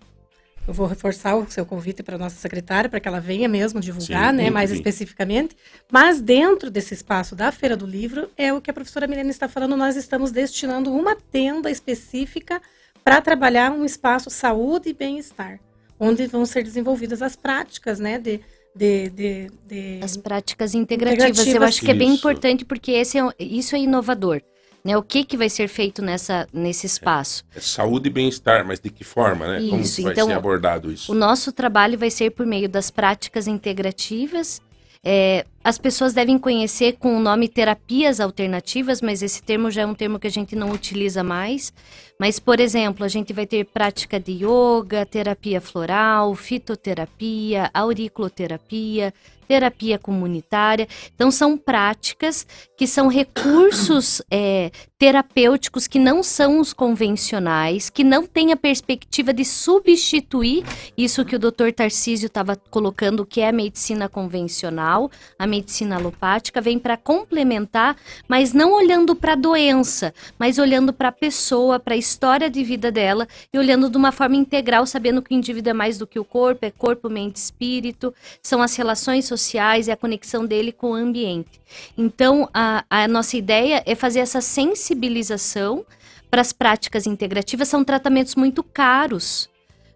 [0.67, 3.81] eu vou reforçar o seu convite para a nossa secretária, para que ela venha mesmo
[3.81, 5.57] divulgar, Sim, né, mais especificamente.
[5.91, 9.49] Mas dentro desse espaço da Feira do Livro, é o que a professora Milene está
[9.49, 12.61] falando, nós estamos destinando uma tenda específica
[13.03, 15.59] para trabalhar um espaço saúde e bem-estar,
[15.99, 18.41] onde vão ser desenvolvidas as práticas, né, de...
[18.75, 21.25] de, de, de- As práticas integrativas.
[21.25, 21.69] Eu Integrativas.
[21.69, 22.19] acho que é bem Isso.
[22.19, 24.41] importante porque esse é, isso é inovador.
[24.85, 24.97] Né?
[24.97, 27.45] O que, que vai ser feito nessa, nesse espaço?
[27.55, 29.69] É saúde e bem-estar, mas de que forma, né?
[29.69, 31.13] Como Isso, vai então, ser abordado isso?
[31.13, 34.61] O nosso trabalho vai ser por meio das práticas integrativas.
[35.05, 39.87] É, as pessoas devem conhecer com o nome terapias alternativas, mas esse termo já é
[39.87, 41.73] um termo que a gente não utiliza mais.
[42.19, 49.13] Mas, por exemplo, a gente vai ter prática de yoga, terapia floral, fitoterapia, auriculoterapia,
[49.47, 50.89] terapia comunitária.
[51.15, 58.27] Então, são práticas que são recursos é, terapêuticos que não são os convencionais, que não
[58.27, 60.65] têm a perspectiva de substituir
[60.97, 61.73] isso que o Dr.
[61.75, 67.97] Tarcísio estava colocando, que é a medicina convencional, a medicina alopática, vem para complementar,
[68.29, 72.63] mas não olhando para a doença, mas olhando para a pessoa, para a história de
[72.63, 76.07] vida dela e olhando de uma forma integral, sabendo que o indivíduo é mais do
[76.07, 79.42] que o corpo, é corpo, mente, espírito, são as relações sociais
[79.87, 81.61] e a conexão dele com o ambiente.
[81.97, 85.85] Então, a, a nossa ideia é fazer essa sensibilização
[86.31, 87.69] para as práticas integrativas.
[87.69, 89.51] São tratamentos muito caros,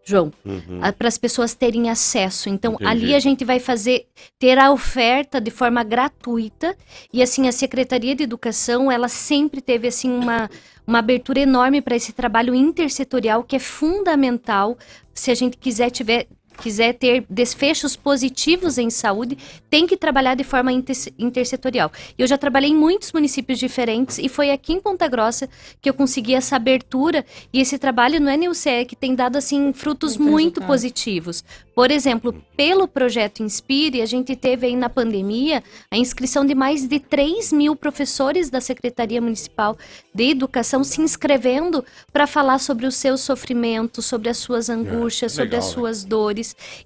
[0.05, 0.81] João, Uhum.
[0.97, 2.49] para as pessoas terem acesso.
[2.49, 2.91] Então, Entendi.
[2.91, 4.07] ali a gente vai fazer,
[4.39, 6.77] ter a oferta de forma gratuita.
[7.13, 10.49] E, assim, a Secretaria de Educação, ela sempre teve, assim, uma,
[10.87, 14.79] uma abertura enorme para esse trabalho intersetorial, que é fundamental
[15.13, 19.37] se a gente quiser tiver quiser ter desfechos positivos em saúde,
[19.71, 21.91] tem que trabalhar de forma inter- intersetorial.
[22.19, 25.49] E Eu já trabalhei em muitos municípios diferentes e foi aqui em Ponta Grossa
[25.81, 30.17] que eu consegui essa abertura e esse trabalho no NUCE que tem dado assim frutos
[30.17, 31.45] Muito muito positivos.
[31.75, 36.87] Por exemplo, pelo projeto Inspire, a gente teve aí na pandemia a inscrição de mais
[36.87, 39.77] de 3 mil professores da Secretaria Municipal
[40.15, 45.51] de Educação se inscrevendo para falar sobre os seus sofrimentos, sobre as suas angústias, sobre
[45.51, 45.73] legal, as né?
[45.75, 46.05] suas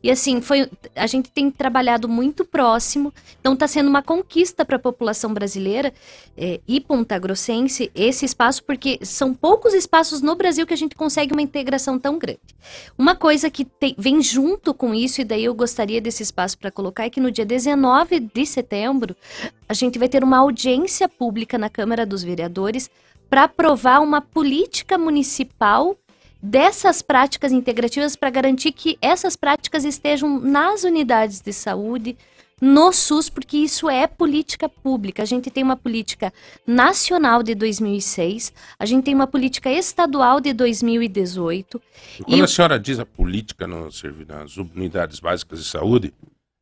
[0.03, 4.77] E assim, foi, a gente tem trabalhado muito próximo, então está sendo uma conquista para
[4.77, 5.93] a população brasileira
[6.37, 11.33] eh, e pontagrossense esse espaço, porque são poucos espaços no Brasil que a gente consegue
[11.33, 12.41] uma integração tão grande.
[12.97, 16.71] Uma coisa que tem- vem junto com isso, e daí eu gostaria desse espaço para
[16.71, 19.17] colocar, é que no dia 19 de setembro,
[19.69, 22.91] a gente vai ter uma audiência pública na Câmara dos Vereadores
[23.29, 25.97] para aprovar uma política municipal
[26.43, 32.16] dessas práticas integrativas para garantir que essas práticas estejam nas unidades de saúde,
[32.61, 35.22] no SUS, porque isso é política pública.
[35.22, 36.32] A gente tem uma política
[36.66, 41.80] nacional de 2006, a gente tem uma política estadual de 2018.
[42.18, 43.88] E quando E a senhora diz a política no,
[44.28, 46.12] nas unidades básicas de saúde,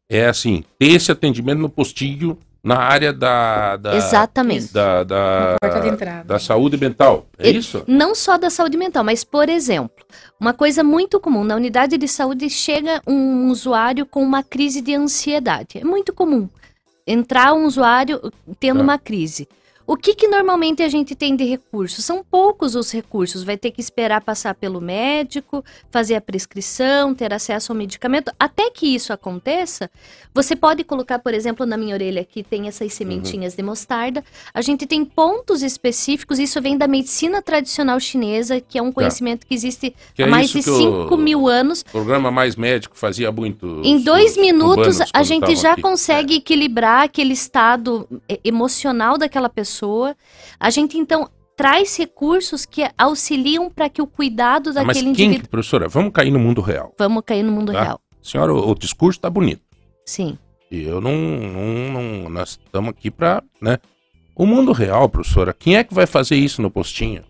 [0.09, 2.39] é assim, ter esse atendimento no postinho
[2.69, 4.73] na área da, da, Exatamente.
[4.73, 6.25] da, da, Na porta de entrada.
[6.25, 7.27] da saúde mental.
[7.39, 7.83] É E- isso?
[7.87, 10.05] Não só da saúde mental, mas, por exemplo,
[10.39, 14.95] uma coisa muito comum, na unidade de saúde chega um usuário com uma crise de
[14.95, 15.79] ansiedade.
[15.79, 16.49] É muito comum
[17.07, 18.21] entrar um usuário
[18.61, 18.83] tendo Tá.
[18.85, 19.49] uma crise.
[19.91, 22.05] O que, que normalmente a gente tem de recursos?
[22.05, 23.43] São poucos os recursos.
[23.43, 28.31] Vai ter que esperar passar pelo médico, fazer a prescrição, ter acesso ao medicamento.
[28.39, 29.91] Até que isso aconteça,
[30.35, 34.23] você pode colocar, por exemplo, na minha orelha aqui tem essas sementinhas de mostarda.
[34.53, 39.47] A gente tem pontos específicos, isso vem da medicina tradicional chinesa, que é um conhecimento
[39.47, 41.83] que existe Que há é mais de que o 5 mil anos.
[41.83, 43.81] programa Mais Médico fazia muito.
[43.83, 45.81] Em dois os minutos, a gente já aqui.
[45.81, 48.07] consegue equilibrar aquele estado
[48.45, 49.78] emocional daquela pessoa.
[50.59, 55.27] A gente, então, traz recursos que auxiliam para que o cuidado Ah, mas daquele quem,
[55.27, 55.49] indivíduo.
[55.51, 56.95] professora, vamos cair no mundo real.
[56.99, 57.83] Vamos cair no mundo Tá.
[57.83, 58.01] real.
[58.23, 59.63] Senhora, o, o discurso tá bonito.
[60.05, 60.39] Sim.
[60.71, 63.43] E eu não, não, não- Nós estamos aqui para.
[63.61, 63.79] Né?
[64.37, 67.25] O mundo real, professora, quem é que vai fazer isso no postinho?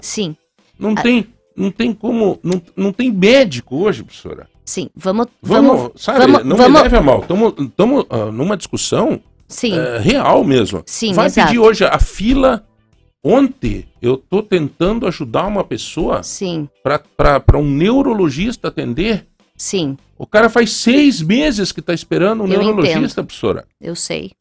[0.00, 0.36] Sim.
[0.78, 1.02] Não Ah.
[1.02, 1.26] tem.
[1.54, 2.38] Não tem como.
[2.42, 4.48] Não, não tem médico hoje, professora.
[4.64, 4.88] Sim.
[4.96, 5.26] Vamos.
[5.42, 6.02] Vamos, Vamos.
[6.02, 7.20] sabe, vamos- não vamos- me leve a mal.
[7.20, 9.20] Estamos numa discussão
[9.52, 9.78] Sim.
[9.78, 10.82] é, real mesmo.
[10.86, 11.48] Sim, Vai exato.
[11.48, 12.66] pedir hoje a fila.
[13.24, 16.68] Ontem eu tô tentando ajudar uma pessoa Sim.
[17.16, 19.26] para um neurologista atender.
[19.56, 23.64] Sim, O cara faz seis meses que está esperando um Eu neurologista, professora.
[23.80, 24.32] eu sei.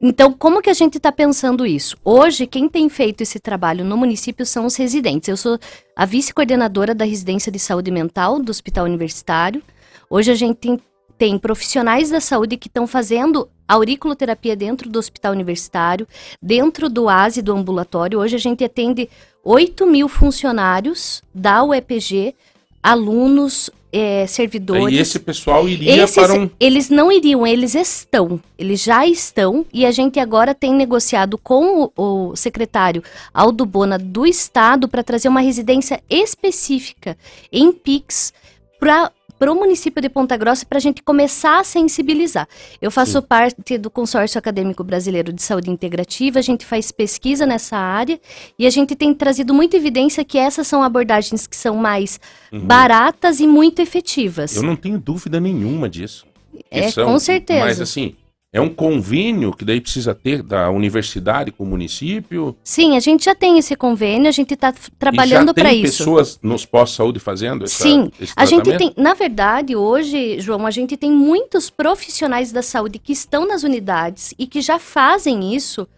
[0.00, 1.96] Então, como que a gente está pensando isso?
[2.04, 5.28] Hoje, quem tem feito esse trabalho no município são os residentes.
[5.28, 5.58] Eu sou
[5.96, 9.60] a vice-coordenadora da residência de saúde mental do Hospital Universitário.
[10.08, 10.78] Hoje a gente tem,
[11.16, 16.06] tem profissionais da saúde que estão fazendo auriculoterapia dentro do Hospital Universitário,
[16.40, 18.18] dentro do ASE do ambulatório.
[18.18, 19.08] Hoje a gente atende
[19.42, 22.34] 8 mil funcionários da UEPG,
[22.82, 24.94] alunos, eh, servidores.
[24.94, 26.50] E esse pessoal iria Esses- para um.
[26.60, 28.40] Eles não iriam, eles estão.
[28.58, 33.02] Eles já estão e a gente agora tem negociado com o, o secretário
[33.32, 37.16] Aldo Bona do Estado para trazer uma residência específica
[37.52, 38.32] em PIX
[38.78, 39.10] para
[39.40, 42.48] o município de Ponta Grossa para a gente começar a sensibilizar.
[42.80, 47.76] Eu faço parte do Consórcio Acadêmico Brasileiro de Saúde Integrativa, a gente faz pesquisa nessa
[47.76, 48.18] área
[48.58, 52.18] e a gente tem trazido muita evidência que essas são abordagens que são mais
[52.52, 54.52] baratas e muito efetivas.
[54.56, 54.62] Uhum.
[54.62, 56.26] Eu não tenho dúvida nenhuma disso.
[56.70, 57.64] É, são- com certeza.
[57.64, 58.14] Mas assim,
[58.54, 62.56] é um convênio que daí precisa ter da universidade com o município.
[62.62, 65.98] Sim, a gente já tem esse convênio, a gente está trabalhando tem para isso.
[65.98, 70.70] pessoas nos pós-saúde fazendo essa, Sim, esse A gente tem, na verdade, hoje, João, a
[70.70, 75.88] gente tem muitos profissionais da saúde que estão nas unidades e que já fazem isso,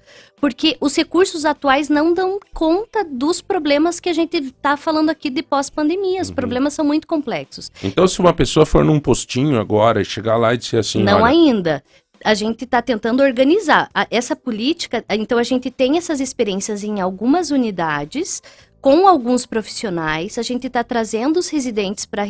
[0.41, 5.29] porque os recursos atuais não dão conta dos problemas que a gente está falando aqui
[5.29, 6.17] de pós-pandemia.
[6.17, 6.23] Uhum.
[6.23, 7.71] Os problemas são muito complexos.
[7.83, 11.23] Então, se uma pessoa for num postinho agora e chegar lá e disser assim, não
[11.23, 11.85] olha, ainda.
[12.27, 15.05] A gente está tentando organizar a- essa política.
[15.11, 18.43] Então, a gente tem essas experiências em algumas unidades,
[18.81, 20.37] com alguns profissionais.
[20.37, 22.25] A gente está trazendo os residentes para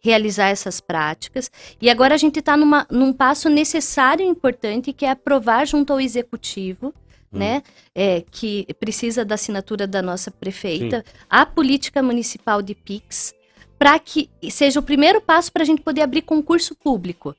[0.00, 1.48] realizar essas práticas.
[1.80, 6.00] E agora a gente está num passo necessário e importante, que é aprovar junto ao
[6.00, 6.92] executivo.
[7.30, 7.62] Né,
[7.94, 13.34] é, que precisa da assinatura da nossa prefeita, a política municipal de PIX,
[13.78, 17.36] para que seja o primeiro passo para a gente poder abrir concurso público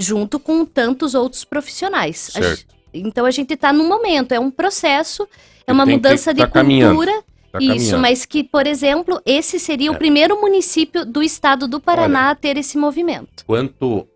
[0.00, 2.30] junto com tantos outros profissionais.
[2.34, 2.58] A Certo.
[2.92, 5.28] gen- então a gente está num momento, é um processo,
[5.66, 7.22] é uma mudança de tá caminhando, cultura.
[7.52, 9.90] tá isso, mas que, por exemplo, esse seria É.
[9.90, 13.44] o primeiro município do estado do Paraná a ter esse movimento.
[13.44, 14.06] Quanto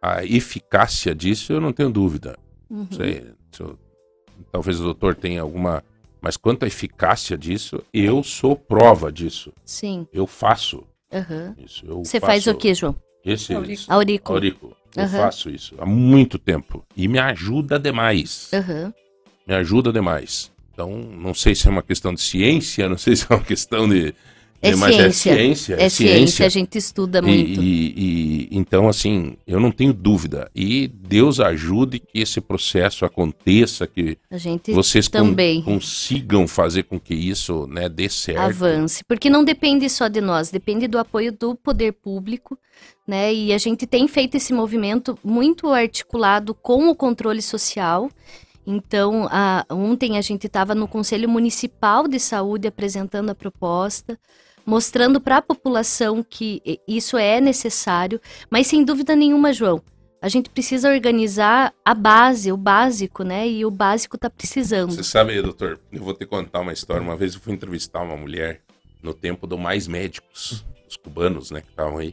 [0.00, 2.38] à eficácia disso, eu não tenho dúvida.
[2.70, 2.86] Uhum.
[2.90, 3.78] Não sei, se eu-
[4.50, 5.84] talvez o doutor tenha alguma.
[6.20, 9.52] Mas quanto à eficácia disso, eu sou prova disso.
[9.64, 10.08] Sim.
[10.12, 10.82] Eu faço
[11.12, 11.54] aham.
[11.64, 11.84] isso.
[11.86, 12.96] eu Você faz faço o que, João?
[13.24, 13.86] Esse Aurículo.
[13.88, 14.34] Aurículo.
[14.36, 14.76] aurículo.
[14.96, 16.84] Eu faço isso há muito tempo.
[16.96, 18.48] E me ajuda demais.
[18.52, 18.92] Aham.
[19.46, 20.50] Me ajuda demais.
[20.72, 23.88] Então, não sei se é uma questão de ciência, não sei se é uma questão
[23.88, 24.14] de.
[24.62, 25.30] É mas ciência.
[25.30, 25.74] é ciência.
[25.78, 27.62] É ciência, a gente estuda E- muito.
[27.62, 30.50] E, e- então, assim, eu não tenho dúvida.
[30.54, 34.16] E Deus ajude que esse processo aconteça, que
[34.72, 35.62] vocês também.
[35.62, 38.40] consigam fazer com que isso né, dê certo.
[38.40, 42.58] avance, porque não depende só de nós, depende do apoio do poder público,
[43.06, 43.32] né?
[43.32, 48.10] E a gente tem feito esse movimento muito articulado com o controle social.
[48.66, 54.18] Então, a- ontem a gente estava no Conselho Municipal de Saúde apresentando a proposta,
[54.64, 59.80] mostrando para a população que isso é necessário, mas sem dúvida nenhuma, João,
[60.20, 63.46] a gente precisa organizar a base, o básico, né?
[63.48, 64.90] E o básico está precisando.
[64.90, 67.00] Você sabe, doutor, eu vou te contar uma história.
[67.02, 68.62] Uma vez eu fui entrevistar uma mulher
[69.00, 72.12] no tempo do Mais Médicos, os cubanos, né, que estavam aí.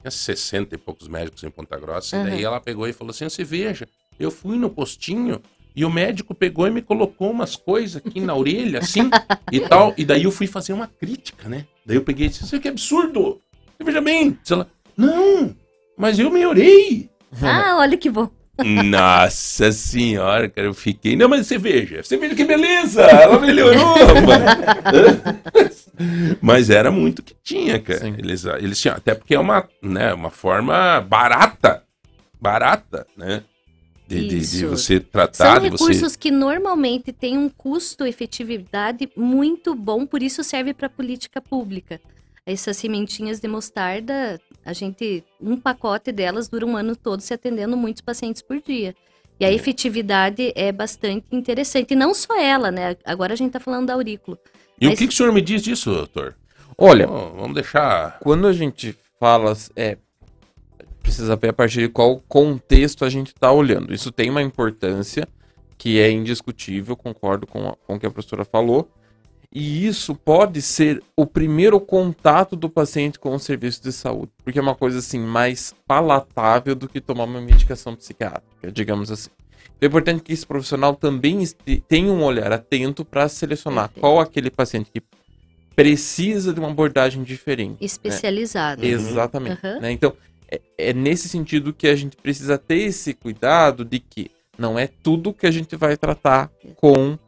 [0.00, 2.16] Tinha 60 e poucos médicos em Ponta Grossa.
[2.16, 2.46] E daí Uhum.
[2.46, 3.86] ela pegou e falou assim: você veja,
[4.18, 5.40] eu fui no postinho
[5.76, 9.10] e o médico pegou e me colocou umas coisas aqui na orelha, assim,
[9.52, 9.94] e tal.
[9.96, 11.66] E daí eu fui fazer uma crítica, né?
[11.84, 13.40] Daí eu peguei e disse: Isso aqui é absurdo.
[13.76, 14.38] Você veja bem.
[14.50, 15.54] Ela: Não,
[15.96, 17.08] mas eu melhorei.
[17.42, 18.28] Ah, olha que bom.
[18.64, 21.16] Nossa senhora, cara, eu fiquei.
[21.16, 24.44] Não, mas você veja, você veja que beleza, ela melhorou, mano.
[26.40, 28.00] Mas era muito que tinha, cara.
[28.00, 28.14] Sim.
[28.18, 31.82] Eles, eles tinham, até porque é uma, né, uma forma barata,
[32.40, 33.42] barata, né?
[34.08, 35.84] De, de- de você tratar, São de você.
[35.84, 42.00] recursos que normalmente têm um custo-efetividade muito bom, por isso serve para política pública.
[42.50, 47.76] Essas sementinhas de mostarda, a gente, um pacote delas dura um ano todo se atendendo
[47.76, 48.94] muitos pacientes por dia.
[49.38, 51.92] E a efetividade é bastante interessante.
[51.92, 52.96] E não só ela, né?
[53.04, 54.36] Agora a gente está falando da aurículo.
[54.80, 56.34] E o mas- que, que o senhor me diz disso, doutor?
[56.76, 58.18] Olha, Bom, vamos deixar.
[58.20, 59.96] quando a gente fala, é,
[61.02, 63.94] precisa ver a partir de qual contexto a gente está olhando.
[63.94, 65.26] Isso tem uma importância
[65.78, 68.90] que é indiscutível, concordo com, a- com o que a professora falou.
[69.52, 74.60] E isso pode ser o primeiro contato do paciente com o serviço de saúde, porque
[74.60, 79.30] é uma coisa assim mais palatável do que tomar uma medicação psiquiátrica, digamos assim.
[79.80, 81.44] É importante que esse profissional também
[81.88, 84.00] tenha um olhar atento para selecionar Perfeito.
[84.00, 85.02] qual aquele paciente que
[85.74, 87.82] precisa de uma abordagem diferente.
[87.84, 88.84] Especializado.
[88.84, 89.58] Exatamente.
[89.64, 89.80] Aham.
[89.80, 89.90] né?
[89.90, 90.12] Então,
[90.50, 94.86] é, é nesse sentido que a gente precisa ter esse cuidado de que não é
[94.86, 97.18] tudo que a gente vai tratar com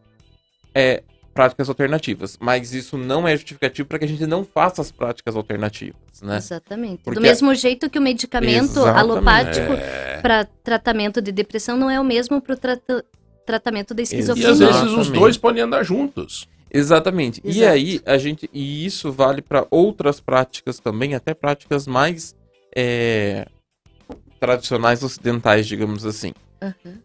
[0.74, 2.36] é, práticas alternativas.
[2.40, 6.36] Mas isso não é justificativo para que a gente não faça as práticas alternativas, né?
[6.36, 7.02] Exatamente.
[7.02, 8.98] Porque- Do mesmo jeito que o medicamento Exatamente.
[9.00, 10.20] alopático É.
[10.20, 12.59] para tratamento de depressão não é o mesmo para o
[13.46, 14.50] tratamento da E esquizofrenia.
[14.50, 16.48] às vezes os dois podem andar juntos.
[16.74, 17.40] Exatamente.
[17.44, 17.72] E Exato.
[17.72, 22.34] aí a gente e isso vale para outras práticas também, até práticas mais
[22.74, 23.46] é,
[24.40, 26.32] tradicionais ocidentais, digamos assim.
[26.62, 26.98] Aham.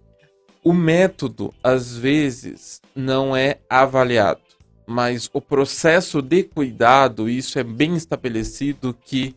[0.67, 4.41] O método às vezes não é avaliado,
[4.85, 9.33] mas o processo de cuidado isso é bem estabelecido que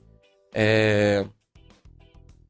[0.53, 1.25] é,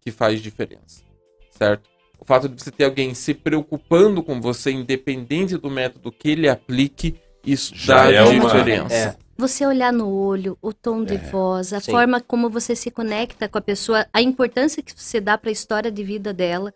[0.01, 1.03] que faz diferença,
[1.51, 1.91] certo?
[2.19, 6.49] O fato de você ter alguém se preocupando com você, independente do método que ele
[6.49, 8.95] aplique, isso Já dá é uma- diferença.
[8.95, 9.17] É.
[9.37, 11.91] Você olhar no olho, o tom de voz, a sim.
[11.93, 15.53] forma como você se conecta com a pessoa, a importância que você dá para a
[15.53, 16.73] história de vida dela,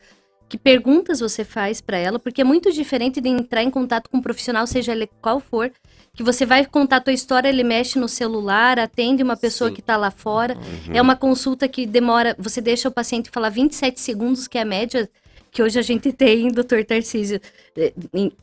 [0.48, 4.18] que perguntas você faz para ela, porque é muito diferente de entrar em contato com
[4.18, 5.72] um profissional, seja ele qual for,
[6.14, 9.74] que você vai contar a tua história, ele mexe no celular, atende uma pessoa Sim.
[9.74, 10.54] que está lá fora.
[10.54, 10.94] Uhum.
[10.94, 14.64] É uma consulta que demora, você deixa o paciente falar 27 segundos, que é a
[14.64, 15.10] média
[15.50, 17.40] que hoje a gente tem, doutor Tarcísio,
[17.76, 17.92] eh,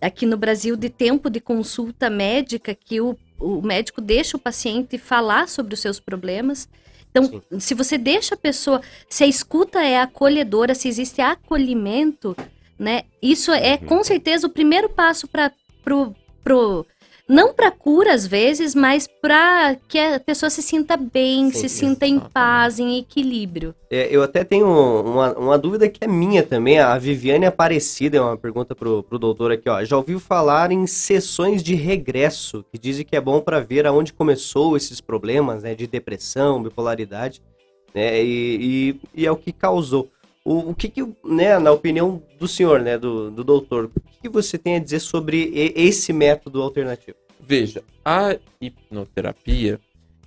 [0.01, 4.97] aqui no Brasil, de tempo de consulta médica, que o, o médico deixa o paciente
[4.97, 6.67] falar sobre os seus problemas.
[7.11, 12.35] Então, se você deixa a pessoa, se a escuta é acolhedora, se existe acolhimento,
[12.79, 13.03] né?
[13.21, 13.87] Isso é Uhum.
[13.87, 15.51] com certeza o primeiro passo para
[15.83, 16.85] pro, pro
[17.31, 21.69] não para cura às vezes, mas para que a pessoa se sinta bem, Sim, se
[21.69, 23.73] sinta em paz, em equilíbrio.
[23.89, 26.79] É, eu até tenho uma, uma dúvida que é minha também.
[26.79, 29.81] A Viviane Aparecida é uma pergunta pro, pro doutor aqui, ó.
[29.83, 34.11] Já ouviu falar em sessões de regresso, que dizem que é bom para ver aonde
[34.11, 35.73] começou esses problemas, né?
[35.73, 37.41] De depressão, bipolaridade,
[37.95, 38.21] né?
[38.21, 40.09] E, e, e é o que causou.
[40.43, 44.21] O, o que, que, né, na opinião do senhor, né, do, do doutor, o que,
[44.23, 47.15] que você tem a dizer sobre esse método alternativo?
[47.41, 49.79] Veja, a hipnoterapia,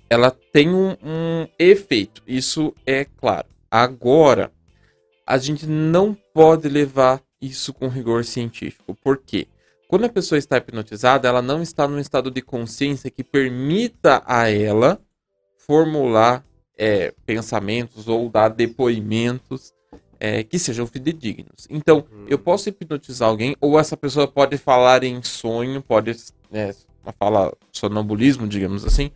[0.09, 3.47] ela tem um, um efeito, isso é claro.
[3.69, 4.51] Agora,
[5.25, 8.95] a gente não pode levar isso com rigor científico.
[8.95, 9.47] Por quê?
[9.87, 14.49] Quando a pessoa está hipnotizada, ela não está num estado de consciência que permita a
[14.49, 14.99] ela
[15.57, 16.45] formular
[16.77, 19.73] é, pensamentos ou dar depoimentos
[20.19, 21.67] é, que sejam fidedignos.
[21.69, 26.15] Então, eu posso hipnotizar alguém, ou essa pessoa pode falar em sonho, pode
[26.49, 26.73] né,
[27.05, 29.11] uma fala sonambulismo, digamos assim,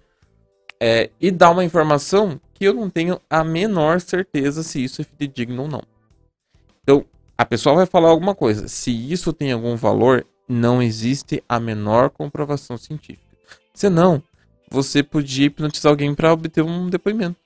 [0.79, 5.05] é, e dar uma informação que eu não tenho a menor certeza se isso é
[5.05, 5.81] fidedigno ou não.
[6.83, 7.05] Então,
[7.37, 8.67] a pessoa vai falar alguma coisa.
[8.67, 13.27] Se isso tem algum valor, não existe a menor comprovação científica.
[13.73, 14.21] Senão,
[14.69, 17.37] você podia hipnotizar alguém para obter um depoimento.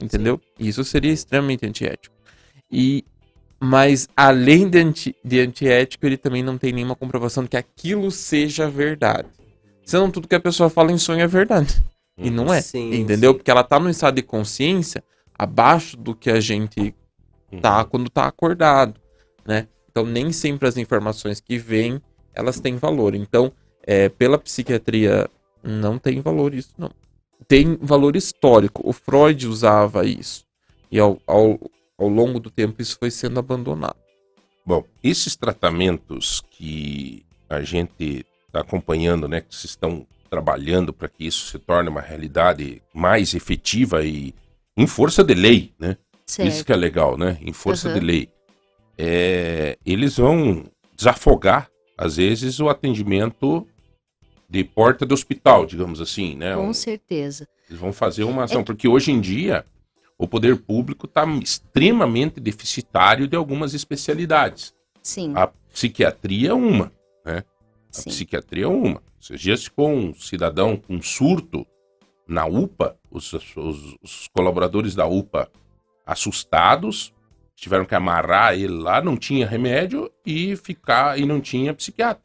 [0.00, 0.40] Entendeu?
[0.58, 2.14] Isso seria extremamente antiético.
[2.70, 3.04] E
[3.62, 8.10] mas além de, anti, de antiético, ele também não tem nenhuma comprovação de que aquilo
[8.10, 9.28] seja verdade.
[9.90, 11.82] Senão tudo que a pessoa fala em sonho é verdade.
[12.16, 12.60] E não é.
[12.60, 13.32] Sim, entendeu?
[13.32, 13.38] sim.
[13.38, 15.02] Porque ela tá num estado de consciência
[15.36, 16.94] abaixo do que a gente
[17.60, 19.00] tá quando tá acordado,
[19.44, 19.66] né?
[19.90, 22.00] Então nem sempre as informações que vêm,
[22.32, 23.16] elas têm valor.
[23.16, 23.50] Então,
[23.84, 25.28] é, pela psiquiatria,
[25.60, 26.92] não tem valor isso, não.
[27.48, 28.88] Tem valor histórico.
[28.88, 30.44] O Freud usava isso.
[30.88, 31.58] E ao, ao,
[31.98, 33.96] ao longo do tempo isso foi sendo abandonado.
[34.64, 41.24] Bom, esses tratamentos que a gente está acompanhando, né, que vocês estão trabalhando para que
[41.26, 44.34] isso se torne uma realidade mais efetiva e
[44.76, 45.96] em força de lei, né?
[46.26, 46.48] Certo.
[46.48, 47.38] Isso que é legal, né?
[47.40, 47.98] Em força Aham.
[47.98, 48.28] de lei.
[48.96, 50.64] É, eles vão
[50.96, 53.66] desafogar, às vezes, o atendimento
[54.48, 56.54] de porta do hospital, digamos assim, né?
[56.54, 57.48] Com Um- certeza.
[57.68, 59.64] eles vão fazer uma ação, porque hoje em dia
[60.18, 64.72] o poder público está extremamente deficitário de algumas especialidades.
[65.02, 66.92] Sim, A psiquiatria é uma,
[67.90, 68.10] a sim.
[68.10, 69.02] psiquiatria é uma.
[69.20, 71.66] Esses dias ficou um cidadão com surto
[72.26, 75.50] na UPA, os, os- os colaboradores da UPA
[76.06, 77.12] assustados,
[77.54, 82.22] tiveram que amarrar ele lá, não tinha remédio e ficar e não tinha psiquiatra.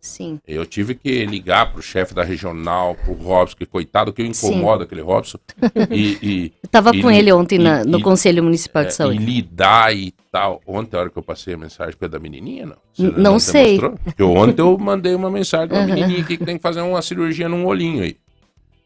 [0.00, 0.40] Sim.
[0.48, 4.84] Eu tive que ligar pro chefe da regional, pro Robson, que coitado que eu incomodo
[4.84, 5.38] aquele Robson.
[5.90, 8.86] E, e, Eu tava E com ele ontem na- e- no e- Conselho Municipal é,
[8.86, 9.18] de e Saúde.
[9.18, 10.60] lidar e tal.
[10.66, 12.76] Ontem, a hora que eu passei a mensagem para da menininha, não?
[12.94, 13.78] Você não te sei.
[13.78, 17.02] Porque ontem eu mandei uma mensagem de uma menininha aqui que tem que fazer uma
[17.02, 18.16] cirurgia num olhinho aí.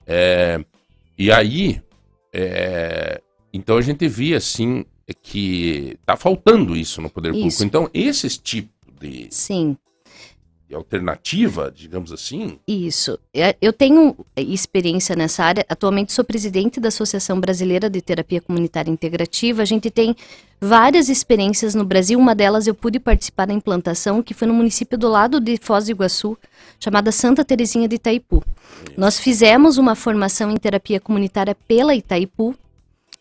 [0.06, 0.64] É,
[1.16, 1.80] e aí,
[2.32, 3.20] é,
[3.52, 4.84] então a gente via assim
[5.22, 7.38] que tá faltando isso no poder Isso.
[7.58, 7.62] público.
[7.64, 8.70] Então, esses tipos
[9.00, 9.76] de Sim.
[10.72, 12.58] Alternativa, digamos assim.
[12.66, 13.18] Isso.
[13.34, 15.64] É, Eu tenho experiência nessa área.
[15.68, 19.62] Atualmente sou presidente da Associação Brasileira de Terapia Comunitária Integrativa.
[19.62, 20.16] A gente tem
[20.60, 22.18] várias experiências no Brasil.
[22.18, 25.84] Uma delas eu pude participar da implantação, que foi no município do lado de Foz
[25.84, 26.38] do Iguaçu,
[26.80, 28.42] chamada Santa Terezinha de Itaipu.
[28.96, 32.54] Nós fizemos uma formação em terapia comunitária pela Itaipu,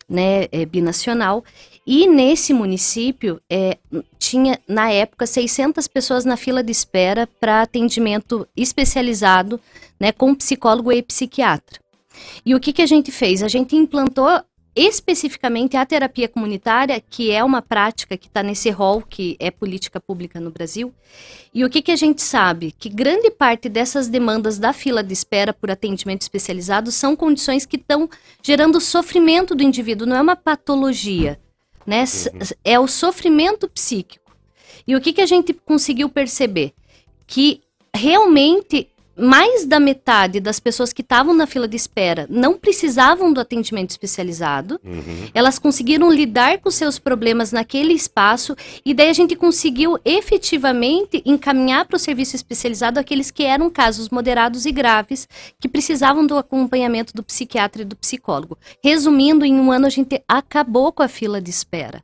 [0.08, 1.44] né, é, binacional,
[1.86, 3.78] e nesse município é,
[4.18, 9.60] tinha, na época, 600 pessoas na fila de espera para atendimento especializado
[10.00, 11.78] né, com psicólogo e psiquiatra.
[12.44, 13.42] E o que, que a gente fez?
[13.42, 14.28] A gente implantou
[14.76, 20.00] especificamente a terapia comunitária, que é uma prática que está nesse rol que é política
[20.00, 20.92] pública no Brasil.
[21.52, 22.72] E o que, que a gente sabe?
[22.72, 27.76] Que grande parte dessas demandas da fila de espera por atendimento especializado são condições que
[27.76, 28.08] estão
[28.42, 31.38] gerando sofrimento do indivíduo, não é uma patologia,
[31.86, 32.00] né?
[32.00, 32.30] S-
[32.64, 34.34] É o sofrimento psíquico.
[34.86, 36.72] E o que, que a gente conseguiu perceber?
[37.26, 37.60] Que
[37.94, 43.40] realmente mais da metade das pessoas que estavam na fila de espera não precisavam do
[43.40, 44.80] atendimento especializado.
[44.84, 45.28] Uhum.
[45.32, 51.86] Elas conseguiram lidar com seus problemas naquele espaço e daí a gente conseguiu efetivamente encaminhar
[51.86, 55.28] para o serviço especializado aqueles que eram casos moderados e graves
[55.58, 58.58] que precisavam do acompanhamento do psiquiatra e do psicólogo.
[58.82, 62.03] Resumindo, em um ano a gente acabou com a fila de espera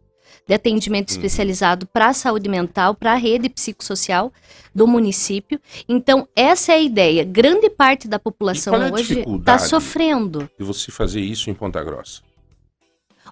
[0.51, 4.32] de atendimento especializado para a saúde mental, para a rede psicossocial
[4.74, 5.60] do município.
[5.89, 7.22] Então, essa é a ideia.
[7.22, 10.51] Grande parte da população é hoje está sofrendo.
[10.59, 12.20] E você fazer isso em Ponta Grossa.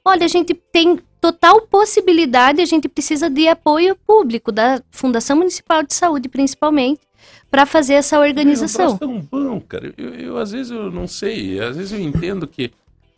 [0.05, 5.83] Olha, a gente tem total possibilidade, a gente precisa de apoio público da Fundação Municipal
[5.83, 7.01] de Saúde, principalmente,
[7.51, 8.97] para fazer essa É um organização.
[8.97, 9.93] troço tão bom, cara.
[9.99, 12.71] Eu, eu, às vezes eu não sei, às vezes eu entendo que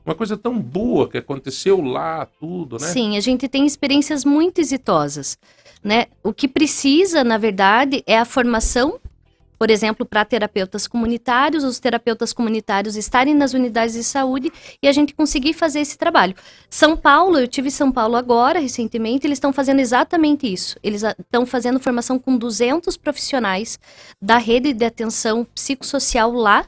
[0.04, 2.86] uma coisa tão boa que aconteceu lá, tudo, né?
[2.86, 5.38] Sim, a gente tem experiências muito exitosas,
[5.82, 6.06] né?
[6.22, 8.98] O que precisa, na verdade, é a formação,
[9.58, 14.50] por exemplo, para terapeutas comunitários, os terapeutas comunitários estarem nas unidades de saúde
[14.82, 16.34] e a gente conseguir fazer esse trabalho.
[16.70, 20.78] São Paulo, eu tive São Paulo agora, recentemente, eles estão fazendo exatamente isso.
[20.82, 23.78] Eles estão fazendo formação com 200 profissionais
[24.20, 26.66] da rede de atenção psicossocial lá,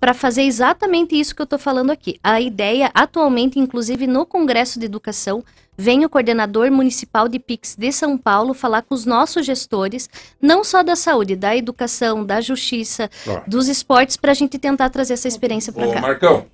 [0.00, 2.18] para fazer exatamente isso que eu estou falando aqui.
[2.22, 5.44] A ideia, atualmente, inclusive no Congresso de Educação,
[5.76, 10.08] vem o coordenador municipal de PIX de São Paulo falar com os nossos gestores,
[10.40, 13.42] não só da saúde, da educação, da justiça, Ó.
[13.46, 16.00] dos esportes, para a gente tentar trazer essa experiência para cá.
[16.00, 16.46] Marcão,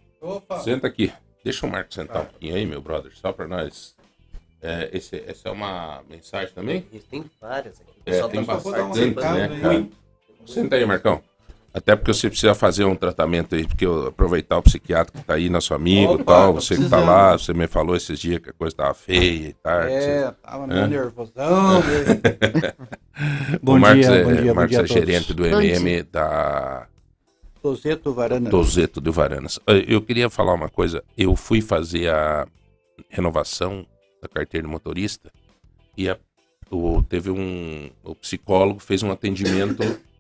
[0.64, 1.12] senta aqui.
[1.44, 3.94] Deixa o Marco sentar um pouquinho aí, meu brother, só para nós.
[4.60, 6.81] É, esse, essa é uma mensagem também?
[7.09, 7.90] Tem várias aqui.
[7.90, 8.74] O É, pessoal tem tá bastante,
[9.14, 9.60] participando né, aí.
[9.60, 9.86] cara?
[10.47, 11.23] Senta aí, Marcão.
[11.76, 15.34] Até porque você precisa fazer um tratamento aí, porque eu aproveitar o psiquiatra que tá
[15.34, 18.18] aí, nosso amigo e Opa, tal, tô você que tá lá, você me falou esses
[18.18, 19.82] dias que a coisa tava feia e tal.
[19.82, 20.88] É, tava meio Hã?
[20.88, 21.82] nervosão.
[23.56, 26.86] o bom, Marcos dia, é, bom dia, bom Marcos dia é gerente do MM da
[27.60, 28.48] Tozeto Varana.
[28.48, 29.60] Dozeto de Varanas.
[29.66, 31.04] Eh, Eu queria falar uma coisa.
[31.14, 32.46] Eu fui fazer a
[33.10, 33.86] renovação
[34.22, 35.30] da carteira de motorista
[35.94, 36.16] e a-
[36.70, 37.90] o, teve um.
[38.02, 39.82] O psicólogo fez um atendimento.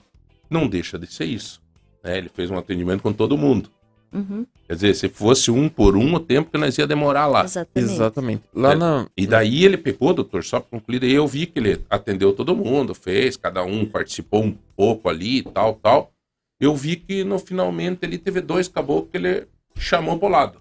[0.48, 1.60] Não deixa de ser isso.
[2.02, 2.18] né?
[2.18, 3.70] Ele fez um atendimento com todo mundo.
[4.12, 7.44] Uhum, Quer dizer, se fosse um por um, o tempo que nós ia demorar lá.
[7.44, 7.92] exatamente.
[7.92, 8.42] Exatamente.
[8.54, 8.76] Lá É.
[8.76, 9.06] na.
[9.16, 12.56] E daí ele pegou, doutor, só para concluir, aí eu vi que ele atendeu todo
[12.56, 16.12] mundo, fez, cada um participou um pouco ali, tal, tal.
[16.58, 19.46] Eu vi que no finalmente ele teve dois caboclos que ele
[19.76, 20.58] chamou pro lado.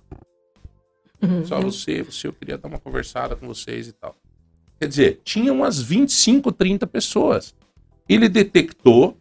[1.46, 4.16] Só você, você, eu queria dar uma conversada com vocês e tal.
[4.80, 7.56] Quer dizer, tinha umas 25, 30 pessoas.
[8.08, 9.18] Ele detectou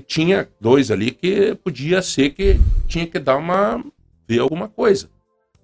[0.00, 3.84] que tinha dois ali que podia ser que tinha que dar uma.
[4.28, 5.08] ver alguma coisa.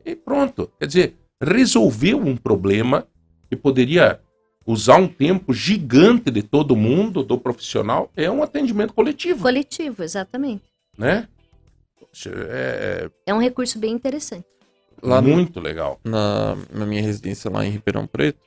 [0.04, 0.70] E pronto.
[0.78, 3.06] Quer dizer, resolveu um problema
[3.48, 4.20] que poderia
[4.66, 10.62] usar um tempo gigante de todo mundo, do profissional, é um atendimento coletivo, Coletivo, exatamente.
[10.96, 11.28] né?
[12.26, 14.46] É, É um recurso bem interessante.
[15.02, 16.00] é Lá no- muito legal.
[16.04, 18.38] na, na minha residência lá em Ribeirão Preto,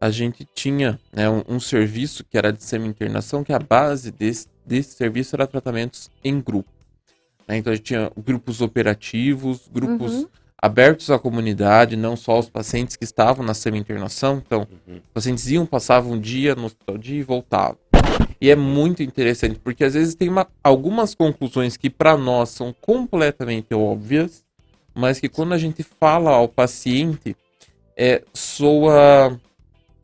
[0.00, 4.46] a gente tinha né, um, um serviço que era de semi-internação, que a base desse,
[4.66, 6.68] desse serviço era tratamentos em grupo.
[7.48, 7.56] né?
[7.58, 10.28] Então a gente tinha grupos operativos, grupos Uhum.
[10.60, 14.42] abertos à comunidade, não só os pacientes que estavam na semi-internação.
[14.44, 14.96] Então, Uhum.
[14.96, 17.78] os pacientes iam, passavam um dia no hospital dia e voltavam.
[18.40, 22.74] E é muito interessante, porque às vezes tem uma- algumas conclusões que para nós são
[22.80, 24.44] completamente óbvias,
[24.92, 27.36] mas que quando a gente fala ao paciente,
[27.96, 29.38] é, soa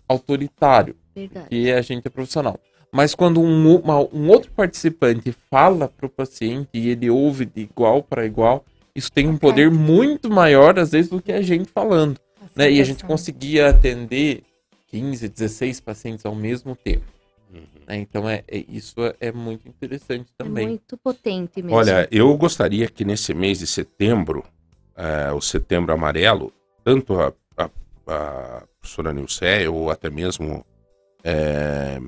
[0.08, 1.48] autoritário, Verdade.
[1.48, 2.58] que a gente é profissional.
[2.94, 7.62] Mas quando um, uma- um outro participante fala para o paciente e ele ouve de
[7.62, 8.64] igual para igual,
[8.94, 12.18] isso tem um poder muito maior, às vezes, do que a gente falando.
[12.54, 12.70] Né?
[12.70, 14.42] E a gente conseguia atender
[14.88, 17.04] 15, 16 pacientes ao mesmo tempo.
[17.86, 17.96] né?
[17.96, 20.66] Então é, é- isso é, é muito interessante É também.
[20.68, 21.76] muito potente mesmo.
[21.76, 24.44] Olha, eu gostaria que nesse mês de setembro,
[24.96, 26.52] eh, o setembro amarelo,
[26.84, 27.70] tanto a, a,
[28.06, 30.64] a professora Nilce ou até mesmo
[31.24, 31.98] eh,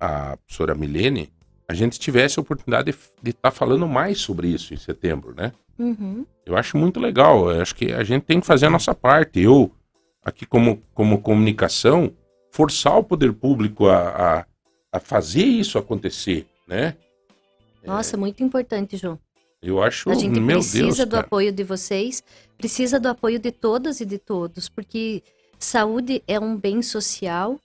[0.00, 1.30] a professora Milene,
[1.68, 5.52] a gente tivesse a oportunidade de estar falando mais sobre isso em setembro, né?
[5.78, 6.26] Uhum.
[6.44, 7.50] Eu acho muito legal.
[7.50, 9.40] Eu acho que a gente tem que fazer a nossa parte.
[9.40, 9.70] Eu,
[10.24, 12.12] aqui como, como comunicação,
[12.50, 14.46] forçar o poder público a, a,
[14.92, 16.96] a fazer isso acontecer, né?
[17.84, 19.18] Nossa, muito importante, João.
[19.62, 21.26] Eu acho, A gente meu precisa Deus, do cara.
[21.26, 22.22] apoio de vocês,
[22.56, 25.22] precisa do apoio de todas e de todos, porque
[25.58, 27.60] saúde é um bem social.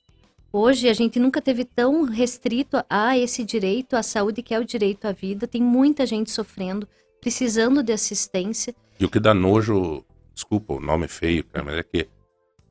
[0.58, 4.64] Hoje a gente nunca teve tão restrito a esse direito à saúde, que é o
[4.64, 5.46] direito à vida.
[5.46, 6.88] Tem muita gente sofrendo,
[7.20, 8.74] precisando de assistência.
[8.98, 12.08] E o que dá nojo, desculpa, o nome feio, mas é que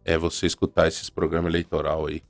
[0.02, 2.22] é você escutar esses programas eleitoral aí.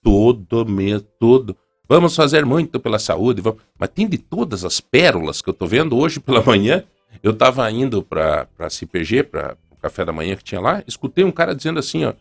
[0.00, 1.56] Todo mês, todo.
[1.88, 3.60] Vamos fazer muito pela saúde, vamos...
[3.76, 6.84] mas tem de todas as pérolas que eu tô vendo hoje pela manhã.
[7.20, 11.24] Eu tava indo pra, pra CPG, pra o café da manhã que tinha lá, escutei
[11.24, 12.14] um cara dizendo assim, ó,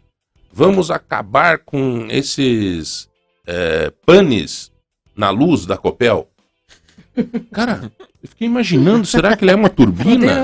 [0.52, 3.08] vamos acabar com esses
[3.48, 4.72] é, panes
[5.16, 6.28] na luz da Copel.
[7.52, 10.42] Cara, eu fiquei imaginando, será que ele é uma turbina?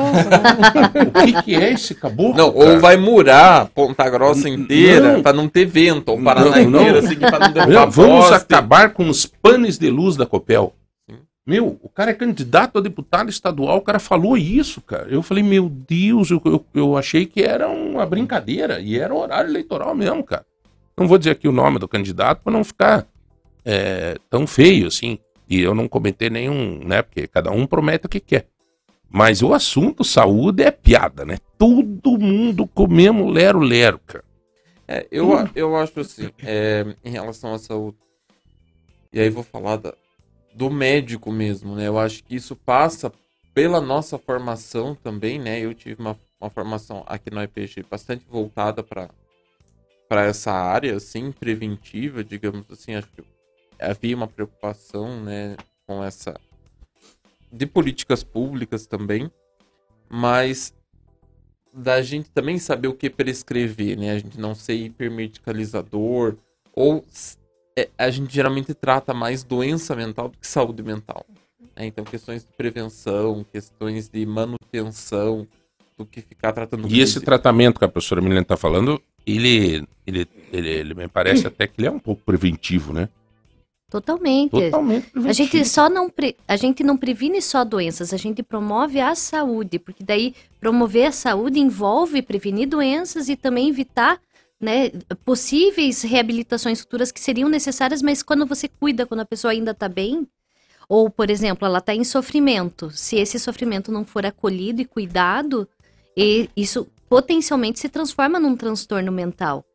[1.07, 2.35] O que, que é esse caboclo?
[2.37, 2.71] Não, cara?
[2.71, 6.79] ou vai murar Ponta Grossa inteira pra não ter vento, ou Paraná Não, não.
[6.81, 8.33] inteira, assim, pra não derrubar Meu, vamos poste.
[8.35, 10.73] acabar com os panes de luz da Copel.
[11.45, 15.07] Meu, o cara é candidato a deputado estadual, o cara falou isso, cara.
[15.09, 18.79] Eu falei, meu Deus, eu, eu, eu achei que era uma brincadeira.
[18.79, 20.45] E era horário eleitoral mesmo, cara.
[20.97, 23.05] Não vou dizer aqui o nome do candidato pra não ficar
[23.63, 25.19] é, tão feio assim.
[25.47, 27.03] E eu não comentei nenhum, né?
[27.03, 28.47] Porque cada um promete o que quer.
[29.07, 31.37] Mas o assunto saúde é piada, né?
[31.59, 34.23] Todo mundo comemos lero-lero, cara.
[34.87, 37.97] É, eu, a- eu acho assim, é, em relação à saúde,
[39.13, 39.93] e aí vou falar da-
[40.55, 41.87] do médico mesmo, né?
[41.87, 43.11] Eu acho que isso passa
[43.53, 45.59] pela nossa formação também, né?
[45.59, 49.09] Eu tive uma, uma formação aqui no IPG bastante voltada para
[50.07, 52.93] para essa área, assim, preventiva, digamos assim.
[52.93, 53.23] Acho que
[53.79, 55.57] havia uma preocupação, né,
[55.87, 56.39] com essa
[57.51, 59.31] de políticas públicas também,
[60.07, 60.73] mas
[61.73, 64.11] da gente também saber o que prescrever, né?
[64.11, 66.37] A gente não ser hipermedicalizador
[66.73, 67.03] ou
[67.77, 71.25] é, a gente geralmente trata mais doença mental do que saúde mental.
[71.75, 71.85] né?
[71.85, 75.47] Então questões de prevenção, questões de manutenção
[75.97, 80.27] do que ficar tratando E esse tratamento que a professora Milena está falando, ele, ele,
[80.51, 83.09] ele, ele me parece até que ele é um pouco preventivo, né?
[83.89, 84.51] Totalmente.
[84.51, 85.29] Totalmente preventivo.
[85.29, 89.15] A gente só não pre- a gente não previne só doenças, a gente promove a
[89.15, 94.19] saúde, porque daí promover a saúde envolve prevenir doenças e também evitar
[94.59, 94.89] né,
[95.23, 99.87] possíveis reabilitações futuras que seriam necessárias, mas quando você cuida, quando a pessoa ainda está
[99.87, 100.27] bem,
[100.87, 105.67] ou, por exemplo, ela está em sofrimento, se esse sofrimento não for acolhido e cuidado,
[106.15, 109.65] e isso potencialmente se transforma num transtorno mental.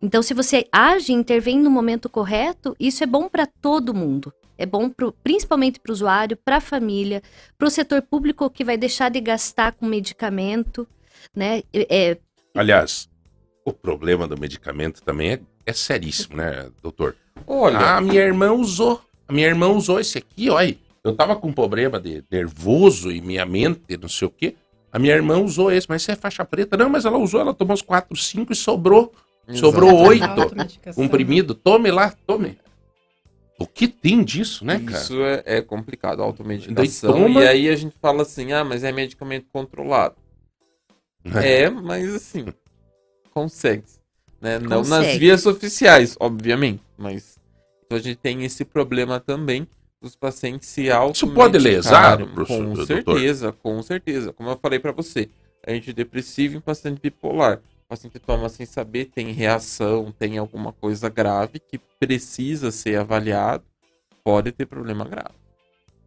[0.00, 4.32] Então, se você age, intervém no momento correto, isso é bom para todo mundo.
[4.58, 7.22] É bom pro, principalmente para o usuário, para a família,
[7.58, 10.86] para o setor público que vai deixar de gastar com medicamento,
[11.34, 11.62] né?
[11.74, 12.18] É,
[12.54, 13.08] Aliás,
[13.66, 17.16] o problema do medicamento também é, é seríssimo, né, doutor?
[17.46, 19.02] Olha, A minha irmã usou.
[19.28, 20.78] A minha irmã usou esse aqui, olha.
[21.02, 24.54] Eu tava com problema de nervoso e minha mente, não sei o quê.
[24.92, 26.76] A minha irmã usou esse, mas isso é faixa preta.
[26.76, 29.12] Não, mas ela usou, ela tomou uns 4, 5 e sobrou.
[29.52, 30.22] Sobrou exatamente.
[30.28, 30.40] oito.
[30.42, 31.04] Automedicação.
[31.04, 31.54] Comprimido.
[31.54, 32.56] Tome lá, tome.
[33.58, 34.98] O que tem disso, né, cara?
[35.02, 36.74] Isso é, é complicado, automedicação.
[36.74, 36.90] Daí
[37.28, 40.14] toma- E aí a gente fala assim, ah, mas é medicamento controlado.
[41.42, 42.46] É, mas assim,
[43.40, 43.84] consegue.
[44.40, 44.58] Né?
[44.58, 45.18] Não nas Consegue.
[45.18, 46.82] vias oficiais, obviamente.
[46.96, 47.38] Mas
[47.84, 49.68] então a gente tem esse problema também
[50.00, 52.86] dos pacientes se Isso pode lesar, professor- Com doutor?
[52.86, 54.32] certeza, com certeza.
[54.32, 55.28] Como eu falei pra você,
[55.66, 57.58] a gente depressivo em paciente bipolar.
[57.84, 63.64] O paciente toma sem saber, tem reação, tem alguma coisa grave que precisa ser avaliado,
[64.24, 65.34] pode ter problema grave.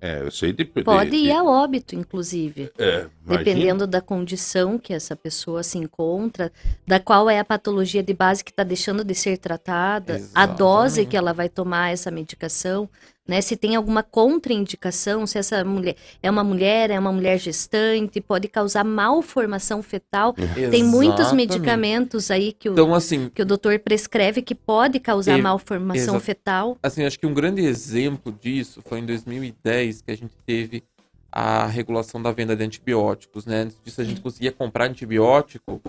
[0.02, 0.64] É, eu sei de.
[0.64, 2.72] de- pode de- ir a óbito, inclusive.
[2.78, 3.08] é.
[3.26, 6.52] Dependendo da condição que essa pessoa se encontra,
[6.88, 11.02] da qual é a patologia de base que está deixando de ser tratada, a dose
[11.02, 11.10] Exatamente.
[11.10, 12.90] que ela vai tomar essa medicação,
[13.30, 13.42] né?
[13.42, 18.48] Se tem alguma contraindicação, se essa mulher é uma mulher, é uma mulher gestante, pode
[18.48, 20.34] causar malformação fetal.
[20.72, 21.50] Tem muitos Exatamente.
[21.52, 26.16] medicamentos aí que o, Então, assim, que o doutor prescreve que pode causar E- malformação
[26.16, 26.78] exa- fetal.
[26.82, 30.84] assim, acho que um grande exemplo disso foi em 2010 que a gente teve
[31.32, 33.62] a regulação da venda de antibióticos, né?
[33.62, 35.80] Antes disso a gente conseguia comprar antibiótico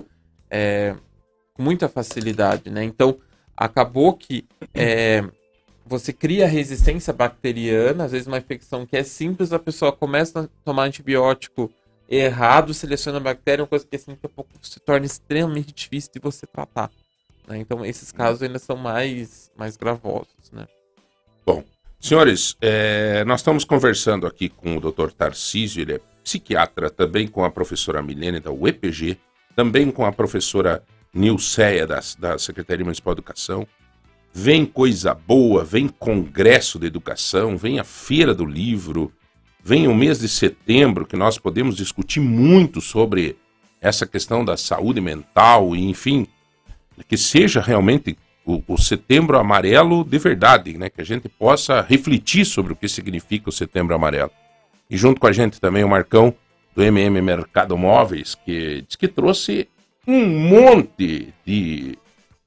[0.51, 0.95] é,
[1.55, 2.85] com muita facilidade, né?
[2.85, 3.17] Então
[3.57, 4.45] acabou que
[4.75, 5.25] é,
[5.91, 10.49] você cria resistência bacteriana, às vezes uma infecção que é simples, a pessoa começa a
[10.65, 11.71] tomar antibiótico
[12.09, 16.13] errado, seleciona a bactéria, uma coisa que assim, daqui a pouco se torna extremamente difícil
[16.15, 16.91] de você tratar.
[17.47, 17.59] né?
[17.59, 20.67] Então esses casos ainda são mais, mais gravosos, né?
[22.01, 25.11] Senhores, é, nós estamos conversando aqui com o Dr.
[25.11, 29.19] Tarcísio, ele é psiquiatra, também com a professora Milene da UEPG,
[29.55, 33.67] também com a professora Nilceia da, da Secretaria Municipal de Educação.
[34.33, 39.13] Vem coisa boa, vem congresso de educação, vem a feira do livro,
[39.63, 43.37] vem o mês de setembro que nós podemos discutir muito sobre
[43.81, 46.27] essa questão da saúde mental e enfim,
[47.09, 50.89] que seja realmente o, o setembro amarelo de verdade, né?
[50.89, 54.31] Que a gente possa refletir sobre o que significa o setembro amarelo.
[54.89, 56.35] E junto com a gente também o Marcão
[56.75, 59.69] do MM Mercado Móveis, que diz que trouxe
[60.07, 61.99] um monte de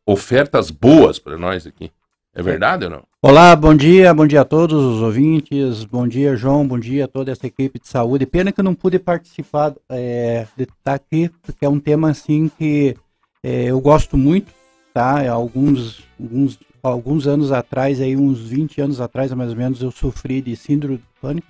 [0.06, 1.92] ofertas boas para nós aqui.
[2.36, 3.04] É verdade ou não?
[3.22, 7.08] Olá, bom dia, bom dia a todos os ouvintes, bom dia João, bom dia a
[7.08, 8.26] toda essa equipe de saúde.
[8.26, 12.50] Pena que eu não pude participar é, de estar aqui, porque é um tema assim
[12.58, 12.96] que
[13.44, 14.52] é, eu gosto muito,
[14.94, 15.30] tá?
[15.30, 20.42] Alguns, alguns, alguns anos atrás, aí uns 20 anos atrás mais ou menos, eu sofri
[20.42, 21.48] de síndrome do pânico.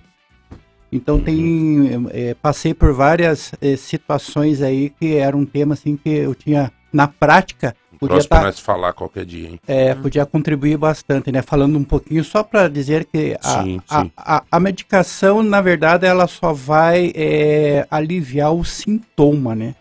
[0.92, 6.10] Então tem, é, passei por várias é, situações aí que era um tema assim que
[6.10, 9.60] eu tinha na prática podia Próximo nós falar qualquer dia, hein?
[9.66, 11.42] é, podia contribuir bastante, né?
[11.42, 14.10] Falando um pouquinho só para dizer que a, Sim, a, sim.
[14.16, 19.74] a, a medicação, na verdade, ela só vai é, aliviar o sintoma, né?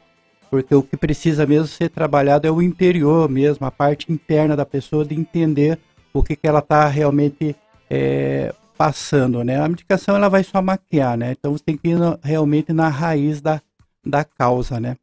[0.50, 4.66] Porque o que precisa mesmo ser trabalhado é o interior mesmo, a parte interna da
[4.66, 5.80] pessoa de entender
[6.14, 7.56] o que, que ela está realmente
[7.90, 9.60] é, passando, né?
[9.60, 11.32] A medicação ela vai só maquiar, né?
[11.32, 13.60] Então você tem que ir no- realmente na raiz da,
[14.06, 14.96] da causa, né?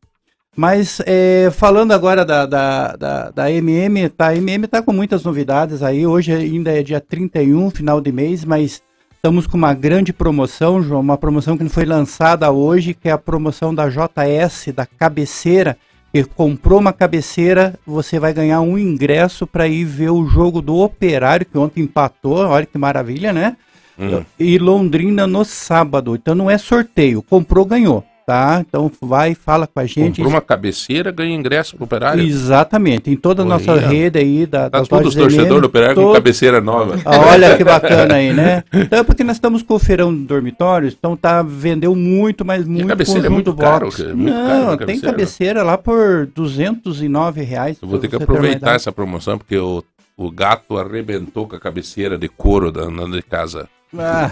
[0.56, 5.22] Mas é, falando agora da, da, da, da MM, tá, a MM está com muitas
[5.22, 6.06] novidades aí.
[6.06, 8.82] Hoje ainda é dia 31, final de mês, mas
[9.14, 13.18] estamos com uma grande promoção, João, uma promoção que foi lançada hoje, que é a
[13.18, 15.76] promoção da JS, da cabeceira.
[16.12, 20.74] Que comprou uma cabeceira, você vai ganhar um ingresso para ir ver o jogo do
[20.76, 22.38] Operário, que ontem empatou.
[22.38, 23.56] Olha que maravilha, né?
[23.96, 24.24] Hum.
[24.36, 26.16] E Londrina no sábado.
[26.16, 28.64] Então não é sorteio, comprou, ganhou, tá?
[28.68, 30.16] Então vai, fala com a gente.
[30.16, 32.22] Comprou uma cabeceira, ganha ingresso pro operário.
[32.22, 35.96] Exatamente, em toda a nossa rede aí da, Tá das todos os torcedores do operário
[35.96, 36.96] com todo- cabeceira nova.
[37.04, 38.62] Ah, Olha que bacana aí, né?
[38.72, 42.66] Então é porque nós estamos com o feirão de dormitórios, então tá, vendeu muito, mas
[42.66, 45.10] muito cabeceira é conjunto muito caro, cara, muito caro Não, uma tem cabeceira.
[45.12, 47.78] cabeceira lá por 209 reais.
[47.82, 49.82] Eu vou ter que aproveitar essa promoção, porque o,
[50.16, 53.68] o gato arrebentou com a cabeceira de couro da, na de casa.
[53.98, 54.30] Ah.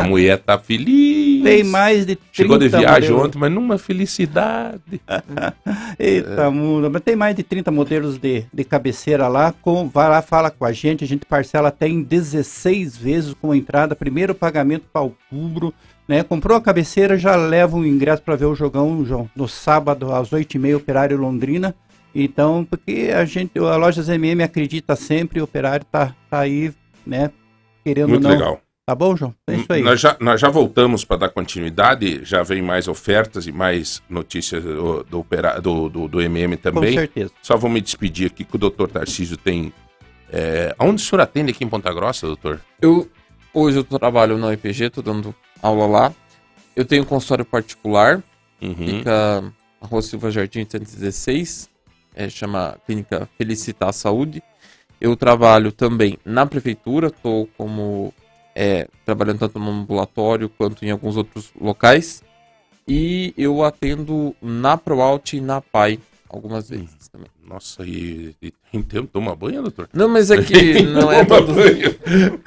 [0.00, 1.42] A mulher tá feliz.
[1.42, 3.24] tem mais de 30 Chegou de viagem modelos.
[3.26, 5.00] ontem, mas numa felicidade.
[5.98, 6.90] Eita, mundo.
[6.90, 9.54] Mas tem mais de 30 modelos de, de cabeceira lá.
[9.62, 11.04] Com, vai lá, fala com a gente.
[11.04, 13.94] A gente parcela até em 16 vezes com entrada.
[13.94, 15.72] Primeiro pagamento para outubro.
[16.08, 16.22] Né?
[16.22, 20.30] Comprou a cabeceira, já leva um ingresso para ver o jogão, João, no sábado às
[20.30, 21.74] 8h30, Operário Londrina.
[22.14, 26.72] Então, porque a gente, a loja MM acredita sempre, o Operário tá, tá aí,
[27.06, 27.30] né?
[27.84, 28.30] Querendo Muito não.
[28.30, 28.60] legal.
[28.86, 29.34] Tá bom, João?
[29.48, 29.82] É isso aí.
[29.82, 34.62] Nós já, nós já voltamos para dar continuidade, já vem mais ofertas e mais notícias
[34.62, 35.26] do, do,
[35.60, 36.94] do, do, do MM com também.
[36.94, 37.32] certeza.
[37.42, 39.72] Só vou me despedir aqui que o doutor Tarcísio tem.
[40.32, 42.60] É, aonde o senhor atende aqui em Ponta Grossa, doutor?
[42.80, 43.10] Eu
[43.52, 46.14] hoje eu trabalho na IPG, tô dando aula lá.
[46.76, 48.22] Eu tenho um consultório particular,
[48.62, 48.74] Uhum.
[48.74, 49.40] fica
[49.82, 51.68] na Rua Silva Jardim 116,
[52.14, 54.42] é, chama Clínica Felicitar Saúde.
[55.00, 58.14] Eu trabalho também na prefeitura, tô como
[58.56, 62.22] é, trabalhando tanto no ambulatório quanto em alguns outros locais.
[62.88, 67.28] E eu atendo na ProAlt e na PAI algumas vezes também.
[67.46, 69.08] Nossa, e, e tem tempo?
[69.12, 69.88] Toma banho, doutor?
[69.92, 71.94] Não, mas é que não é todos, banho.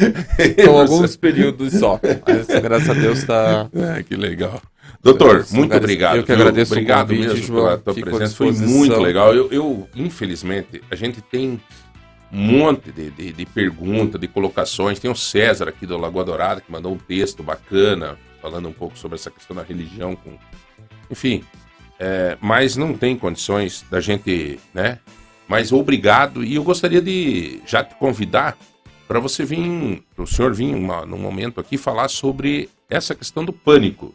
[0.66, 2.00] são alguns períodos só.
[2.28, 4.60] Mas graças a Deus tá, Ah, que legal.
[5.02, 6.18] Doutor, São muito obrigado.
[6.18, 6.42] eu que viu?
[6.42, 8.36] agradeço o Obrigado convite, mesmo pela tua presença.
[8.36, 9.34] Foi muito legal.
[9.34, 11.60] Eu, eu, infelizmente, a gente tem
[12.32, 15.00] um monte de, de, de perguntas, de colocações.
[15.00, 18.98] Tem o César aqui do Lagoa Dourada que mandou um texto bacana falando um pouco
[18.98, 20.16] sobre essa questão da religião.
[20.16, 20.34] Com...
[21.10, 21.44] Enfim,
[22.00, 25.00] é, mas não tem condições da gente, né?
[25.48, 26.44] Mas obrigado.
[26.44, 28.58] E eu gostaria de já te convidar
[29.08, 33.44] para você vir, para o senhor vir uma, num momento aqui falar sobre essa questão
[33.44, 34.14] do pânico.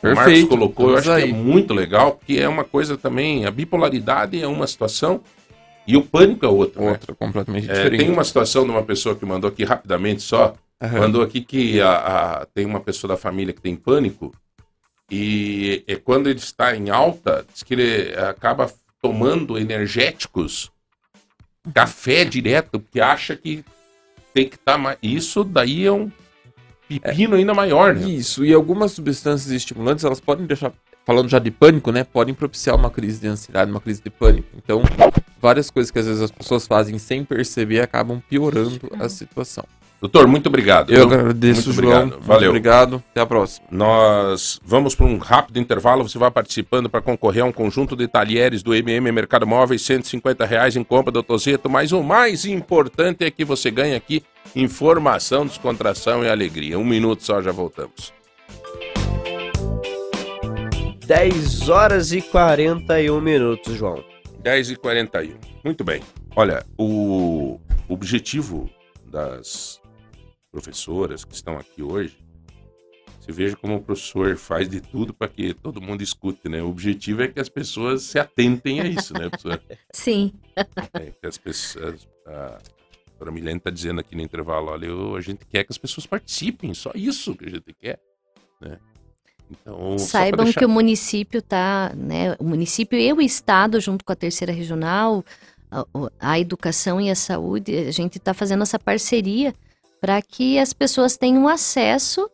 [0.00, 1.42] O Marcos Perfeito, colocou, eu estamos acho que é aí.
[1.42, 5.20] muito legal, porque é uma coisa também, a bipolaridade é uma situação
[5.88, 6.80] e o pânico é outra.
[6.82, 6.90] né?
[6.92, 7.96] outra completamente É, diferente.
[8.00, 11.00] tem uma situação de uma pessoa que mandou aqui rapidamente só, Aham.
[11.00, 11.90] mandou aqui que a,
[12.42, 14.32] a- tem uma pessoa da família que tem pânico
[15.10, 18.70] e, é quando ele está em alta, diz que ele acaba
[19.00, 20.70] tomando energéticos,
[21.74, 23.64] café direto, porque acha que
[24.34, 24.98] tem que estar mais.
[25.02, 26.10] Isso daí é um
[26.88, 28.08] pepino ainda maior, né?
[28.08, 30.72] Isso, e algumas substâncias estimulantes, elas podem deixar,
[31.08, 32.04] falando já de pânico, né?
[32.04, 34.46] Podem propiciar uma crise de ansiedade, uma crise de pânico.
[34.54, 34.82] Então,
[35.40, 39.64] várias coisas que às vezes as pessoas fazem sem perceber acabam piorando a situação.
[40.02, 40.90] Doutor, muito obrigado.
[40.92, 41.18] Eu viu?
[41.18, 41.88] agradeço, Muito João.
[41.88, 42.10] obrigado.
[42.10, 42.48] Muito Valeu.
[42.50, 43.02] obrigado.
[43.10, 43.66] Até a próxima.
[43.70, 46.06] Nós vamos para um rápido intervalo.
[46.06, 50.44] Você vai participando para concorrer a um conjunto de talheres do MM Mercado Móveis, 150
[50.44, 51.70] reais em compra do Tozeto.
[51.70, 54.22] Mas o mais importante é que você ganha aqui
[54.54, 56.78] informação, descontração e alegria.
[56.78, 58.12] Um minuto só, já voltamos.
[61.08, 64.04] 10 horas e 41 minutos, João.
[64.40, 65.38] 10 e 41.
[65.64, 66.02] Muito bem.
[66.36, 67.58] Olha, o
[67.88, 68.68] objetivo
[69.06, 69.80] das
[70.52, 72.18] professoras que estão aqui hoje,
[73.18, 76.62] você veja como o professor faz de tudo para que todo mundo escute, né?
[76.62, 79.62] O objetivo é que as pessoas se atentem a isso, né, professor?
[79.90, 80.30] Sim.
[80.92, 82.06] É, que as pessoas.
[82.26, 82.58] A
[83.08, 86.06] doutora Milene está dizendo aqui no intervalo: olha, eu- a gente quer que as pessoas
[86.06, 87.98] participem, só isso que a gente quer,
[88.60, 88.78] né?
[89.50, 94.12] Então, Saibam deixar- que o município tá, né, o município e o estado junto com
[94.12, 95.24] a terceira regional,
[95.70, 95.84] a,
[96.20, 99.54] a educação e a saúde, a gente está fazendo essa parceria
[100.00, 102.28] para que as pessoas tenham acesso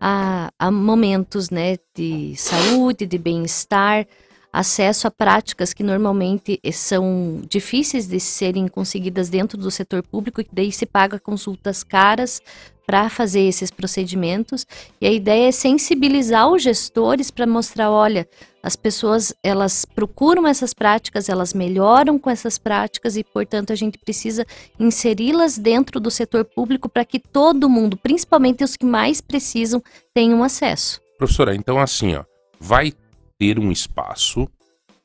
[0.00, 4.06] a, a momentos, né, de saúde, de bem-estar,
[4.52, 10.42] acesso a práticas que normalmente eh, são difíceis de serem conseguidas dentro do setor público,
[10.42, 12.42] que daí se paga consultas caras
[12.90, 14.66] para fazer esses procedimentos.
[15.00, 18.28] E a ideia é sensibilizar os gestores para mostrar, olha,
[18.60, 23.96] as pessoas elas procuram essas práticas, elas melhoram com essas práticas e, portanto, a gente
[23.96, 24.44] precisa
[24.78, 29.80] inseri-las dentro do setor público para que todo mundo, principalmente os que mais precisam,
[30.12, 31.00] tenham acesso.
[31.16, 32.24] Professora, então assim, ó,
[32.58, 32.92] vai
[33.40, 34.46] ter um espaço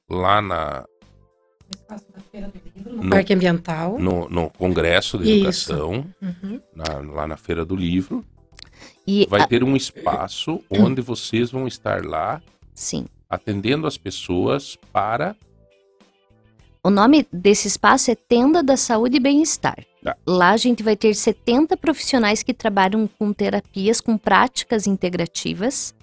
[0.09, 0.85] lá na,
[2.85, 3.97] No No- Parque Ambiental.
[3.97, 5.71] no, no Congresso de Isso.
[5.71, 6.59] Educação, Uhum.
[6.75, 8.23] na- lá na Feira do Livro.
[9.07, 12.41] E Vai a- ter um espaço onde vocês vão estar lá
[12.73, 15.33] sim, atendendo as pessoas para.
[16.83, 19.79] O nome desse espaço é Tenda da Saúde e Bem-Estar.
[20.03, 20.15] Tá.
[20.27, 25.95] Lá a gente vai ter 70 profissionais que trabalham com terapias, com práticas integrativas.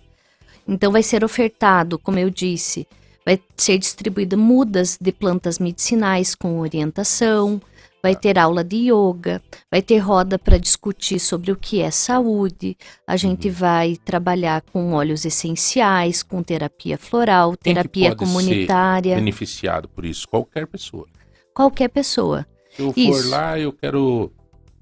[0.67, 2.87] Então vai ser ofertado, como eu disse,
[3.25, 7.61] vai ser distribuída mudas de plantas medicinais com orientação,
[8.03, 9.41] vai ter aula de yoga,
[9.71, 12.77] vai ter roda para discutir sobre o que é saúde.
[13.07, 13.55] A gente Uhum.
[13.55, 19.89] vai trabalhar com óleos essenciais, com terapia floral, Quem que terapia pode ser comunitária, beneficiado
[19.89, 20.27] por isso?
[20.29, 21.07] Qualquer pessoa.
[21.55, 22.47] qualquer pessoa.
[22.71, 23.29] Se eu for Isso.
[23.29, 24.33] lá, eu quero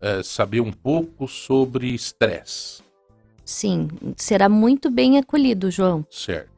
[0.00, 2.80] eh, saber um pouco sobre estresse,
[3.50, 6.06] Sim, será muito bem acolhido, João.
[6.08, 6.48] certo?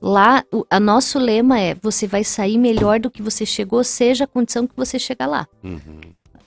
[0.00, 4.24] Lá, o a nosso lema é: você vai sair melhor do que você chegou, seja
[4.24, 5.48] a condição que você chegar lá.
[5.64, 6.00] Uhum.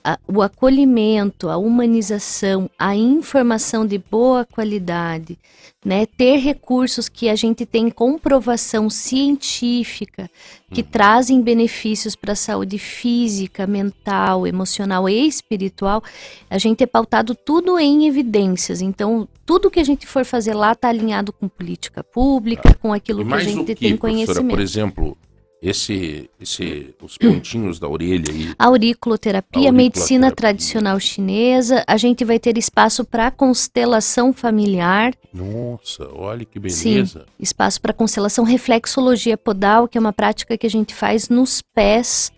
[0.08, 5.36] A- o acolhimento, a humanização, a informação de boa qualidade,
[5.84, 6.06] né?
[6.06, 10.30] Ter recursos que a gente tem comprovação científica,
[10.70, 10.86] que Uhum.
[10.88, 16.00] trazem benefícios para a saúde física, mental, emocional e espiritual.
[16.48, 18.80] A gente é pautado tudo em evidências.
[18.80, 23.26] Então, tudo que a gente for fazer lá está alinhado com política pública, com aquilo
[23.26, 24.50] que a gente que, tem conhecimento.
[24.50, 25.16] Por exemplo,
[25.62, 28.54] esse, esse, os pontinhos da orelha aí.
[28.58, 29.72] Auriculoterapia, Auriculoterapia.
[29.72, 31.82] medicina tradicional chinesa.
[31.86, 37.26] A gente vai ter espaço para constelação familiar, Nossa, olha que beleza.
[37.38, 42.30] espaço para constelação, reflexologia podal, que é uma prática que a gente faz nos pés.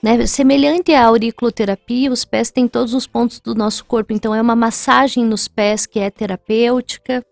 [0.00, 0.26] Né?
[0.26, 4.54] Semelhante à auriculoterapia, os pés têm todos os pontos do nosso corpo, então é uma
[4.54, 7.24] massagem nos pés que é terapêutica.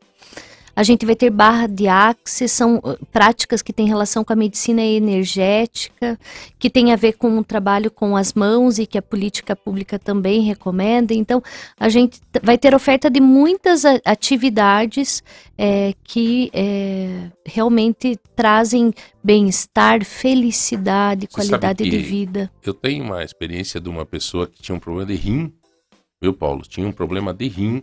[0.76, 4.36] A gente vai ter barra de axis, são uh, práticas que têm relação com a
[4.36, 6.18] medicina energética,
[6.58, 9.98] que tem a ver com o trabalho com as mãos e que a política pública
[9.98, 11.14] também recomenda.
[11.14, 11.42] Então,
[11.80, 15.22] a gente vai ter oferta de muitas atividades
[15.56, 18.92] é, que é, realmente trazem
[19.24, 22.50] bem-estar, felicidade, Você qualidade de vida.
[22.62, 25.50] Eu tenho uma experiência de uma pessoa que tinha um problema de rim,
[26.20, 26.60] viu, Paulo?
[26.68, 27.82] Tinha um problema de rim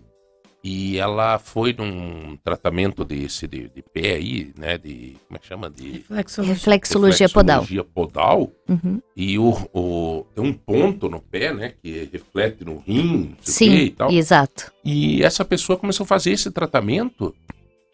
[0.64, 4.78] e ela foi num tratamento desse de, de pé aí, né?
[4.78, 5.18] De.
[5.28, 5.70] Como é que chama?
[5.70, 5.92] De.
[6.10, 6.54] Reflexologia.
[6.54, 7.62] Reflexologia podal.
[7.62, 8.52] reflexologia podal.
[8.70, 9.02] Uhum.
[9.16, 11.74] E o, o- tem um ponto no pé, né?
[11.82, 14.10] Que reflete no rim, quê e Sim, tal.
[14.12, 14.72] exato.
[14.86, 17.36] E essa pessoa começou a fazer esse tratamento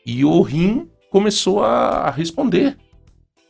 [0.06, 2.78] e o rim começou a responder.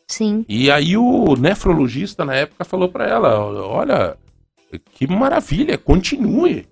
[0.07, 0.43] Sim.
[0.47, 4.17] E aí o nefrologista na época falou pra ela, olha,
[4.93, 6.65] que maravilha, continue.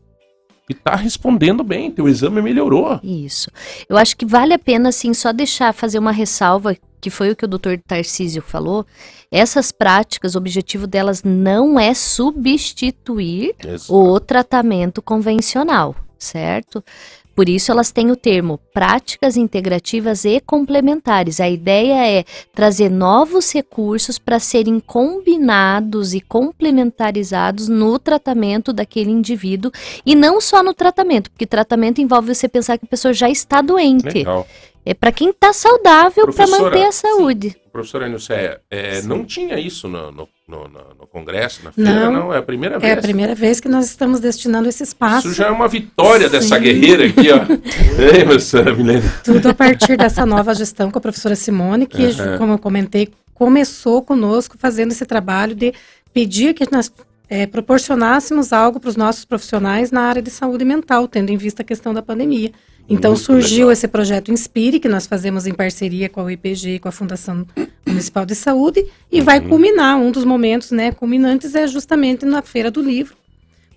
[0.70, 3.00] E tá respondendo bem, teu exame melhorou.
[3.02, 3.50] Isso.
[3.88, 7.36] Eu acho que vale a pena, assim, só deixar, fazer uma ressalva que foi o
[7.36, 8.86] que o doutor Tarcísio falou,
[9.32, 13.94] essas práticas, o objetivo delas não é substituir Exato.
[13.94, 16.84] o tratamento convencional, certo?
[17.38, 21.40] Por isso elas têm o termo práticas integrativas e complementares.
[21.40, 29.72] A ideia é trazer novos recursos para serem combinados e complementarizados no tratamento daquele indivíduo
[30.04, 33.62] e não só no tratamento, porque tratamento envolve você pensar que a pessoa já está
[33.62, 34.18] doente.
[34.18, 34.48] Legal.
[34.90, 37.56] É para quem está saudável para manter a saúde.
[37.74, 42.12] Professora Nilceia, é, não tinha isso no, no, no, no- congresso, na feira, Não.
[42.14, 42.34] não?
[42.34, 42.98] É a primeira É vez.
[42.98, 45.28] a primeira vez que nós estamos destinando esse espaço.
[45.28, 46.62] Isso já é uma vitória dessa Sim.
[46.62, 47.40] guerreira aqui, ó.
[48.02, 49.04] Ei, professora Milena.
[49.24, 52.38] Tudo a partir dessa nova gestão com a professora Simone, que, Uhum.
[52.38, 55.74] como eu comentei, começou conosco fazendo esse trabalho de
[56.14, 56.90] pedir que nós
[57.30, 61.62] eh, proporcionássemos algo para os nossos profissionais na área de saúde mental, tendo em vista
[61.62, 62.52] a questão da pandemia.
[62.90, 63.72] Então Muito surgiu legal.
[63.74, 67.46] esse projeto Inspire, que nós fazemos em parceria com a UIPG e com a Fundação
[67.86, 69.50] Municipal de Saúde, e vai Uhum.
[69.50, 73.16] culminar, um dos momentos né, culminantes é justamente na Feira do Livro,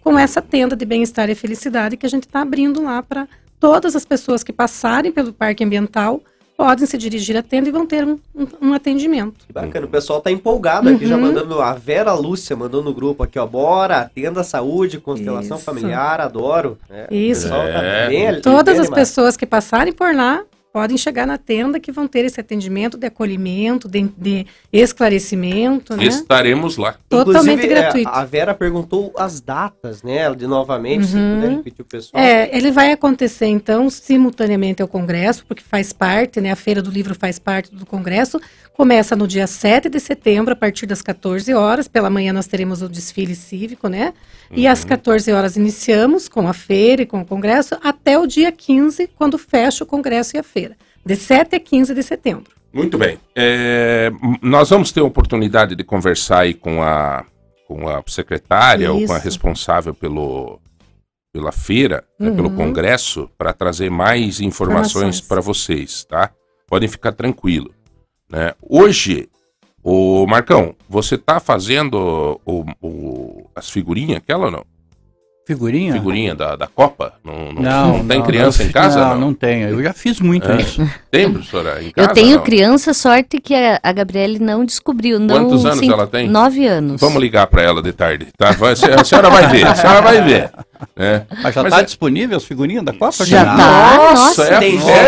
[0.00, 3.28] com essa tenda de bem-estar e felicidade que a gente está abrindo lá para
[3.58, 6.22] todas as pessoas que passarem pelo parque ambiental
[6.60, 9.46] podem se dirigir à tenda e vão ter um, um- um atendimento.
[9.46, 11.22] Que bacana, o pessoal tá empolgado aqui, já Uhum.
[11.22, 15.64] mandando a Vera Lúcia, mandou no grupo aqui, ó, bora, atenda a saúde, constelação Isso.
[15.64, 16.76] familiar, adoro.
[16.90, 17.42] É, o Isso.
[17.44, 18.08] pessoal tá É.
[18.08, 18.94] bem ali- Todas bem as animado.
[18.94, 20.42] pessoas que passarem por lá
[20.72, 26.04] podem chegar na tenda que vão ter esse atendimento de acolhimento, de, de esclarecimento, né?
[26.04, 26.96] Estaremos lá.
[27.08, 28.08] Totalmente Inclusive, é, gratuito.
[28.08, 31.34] a Vera perguntou as datas, né, de novamente, se Uhum.
[31.40, 32.22] puder repetir o pessoal.
[32.22, 36.50] É, ele vai acontecer então simultaneamente ao Congresso, porque faz parte, né?
[36.52, 38.40] A Feira do Livro faz parte do Congresso.
[38.80, 41.86] Começa no dia 7 de setembro, a partir das 14 horas.
[41.86, 44.14] Pela manhã nós teremos o desfile cívico, né?
[44.50, 48.50] E às 14 horas iniciamos com a feira e com o Congresso, até o dia
[48.50, 50.78] 15, quando fecha o Congresso e a feira.
[51.04, 52.54] De 7 a 15 de setembro.
[52.72, 53.18] Muito bem.
[53.36, 57.26] É, nós vamos ter a oportunidade de conversar aí com a,
[57.68, 59.24] com a secretária ou com a Isso.
[59.26, 60.58] responsável pelo,
[61.30, 62.56] pela feira, né, pelo Uhum.
[62.56, 64.86] congresso, para trazer mais informações
[65.16, 65.20] Informações.
[65.20, 66.30] para vocês, tá?
[66.66, 67.74] Podem ficar tranquilo.
[68.30, 68.54] Né?
[68.62, 69.28] Hoje,
[69.82, 74.64] o Marcão, você tá fazendo o, o- as figurinhas, aquela ou não?
[75.54, 75.92] Figurinha?
[75.94, 77.14] Figurinha da, da Copa?
[77.24, 79.00] Não, não, Não, não tem não, criança não, em casa?
[79.00, 79.68] Não, Não, não tenho.
[79.70, 80.60] Eu já fiz muito É.
[80.60, 80.88] isso.
[81.10, 81.82] Tem, professora?
[81.82, 82.42] Em casa, Eu tenho não?
[82.44, 85.18] criança, sorte que a, a Gabriele não descobriu.
[85.18, 86.28] Não, Quantos anos ela tem?
[86.28, 87.00] Nove anos.
[87.00, 88.52] Vamos ligar para ela de tarde, tá?
[88.52, 90.50] Vai- A senhora vai ver, a senhora vai ver.
[90.96, 91.26] né?
[91.42, 93.24] Mas já está é- disponível as figurinhas da Copa?
[93.26, 93.56] Já tá.
[93.56, 94.44] Nossa, nossa.
[94.44, 94.60] é a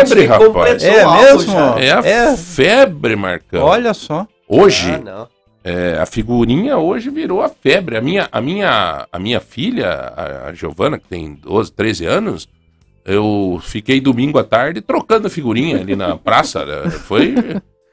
[0.03, 0.83] febre, rapaz.
[0.83, 1.53] É mesmo?
[1.53, 1.75] já.
[1.79, 1.99] É a
[2.31, 2.35] É.
[2.37, 3.63] febre, Marcão.
[3.63, 4.27] Olha só.
[4.49, 5.27] Hoje, Ah, não.
[5.63, 7.95] É, a figurinha hoje virou a febre.
[7.95, 12.49] A minha, a minha, a minha filha, a, a Giovana, que tem 12, 13 anos,
[13.05, 16.65] eu fiquei domingo à tarde trocando figurinha ali na praça.
[16.65, 16.89] né?
[16.91, 17.33] Foi.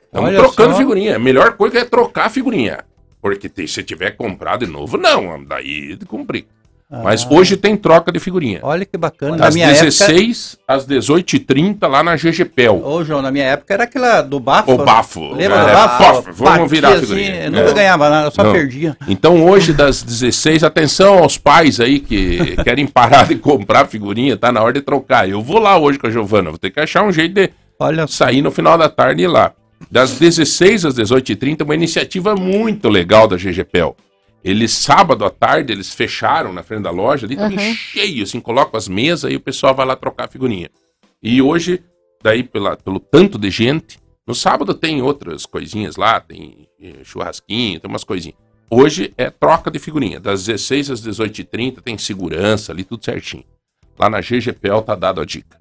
[0.07, 0.79] Estamos trocando só.
[0.79, 1.17] figurinha.
[1.17, 2.85] A melhor coisa é trocar a figurinha.
[3.23, 5.45] Porque se tiver comprado de novo, não.
[5.45, 6.49] Daí complica.
[6.91, 8.59] Mas Ah, hoje tem troca de figurinha.
[8.63, 9.37] Olha que bacana.
[9.37, 9.85] Na Das minha época.
[9.85, 12.83] 16 às 18h30 lá na GGPEL.
[12.85, 14.73] Ô, João, na minha época era aquela do bafo.
[14.73, 15.33] O bafo.
[15.35, 16.03] Lembra É, do bafo?
[16.23, 17.45] bafo, Vamos virar a assim, figurinha.
[17.45, 17.75] eu nunca É.
[17.75, 18.53] ganhava nada, eu só Não.
[18.53, 18.97] perdia.
[19.07, 24.51] Então hoje das 16, atenção aos pais aí que querem parar de comprar figurinha, tá
[24.51, 25.29] na hora de trocar.
[25.29, 28.07] Eu vou lá hoje com a Giovana, vou ter que achar um jeito de Olha
[28.09, 29.53] sair no final da tarde e ir lá.
[29.91, 33.97] Das 16 às 18h30, uma iniciativa muito legal da GGPEL.
[34.43, 37.75] Eles, sábado à tarde, eles fecharam na frente da loja, ali tava Aham.
[37.75, 40.71] cheio, assim, colocam as mesas e o pessoal vai lá trocar figurinha.
[41.23, 41.83] E hoje,
[42.23, 47.81] daí pela, pelo tanto de gente, no sábado tem outras coisinhas lá, tem eh, churrasquinho,
[47.81, 48.39] tem umas coisinhas.
[48.71, 53.45] Hoje é troca de figurinha, das 16 às 18h30, tem segurança ali, tudo certinho.
[53.99, 55.61] Lá na GGPL tá dado a dica.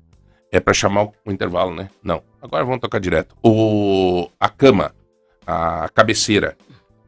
[0.52, 1.90] É pra chamar o, o intervalo, né?
[2.02, 2.22] Não.
[2.42, 3.36] Agora vamos tocar direto.
[3.44, 4.94] O, a cama,
[5.46, 6.56] a cabeceira.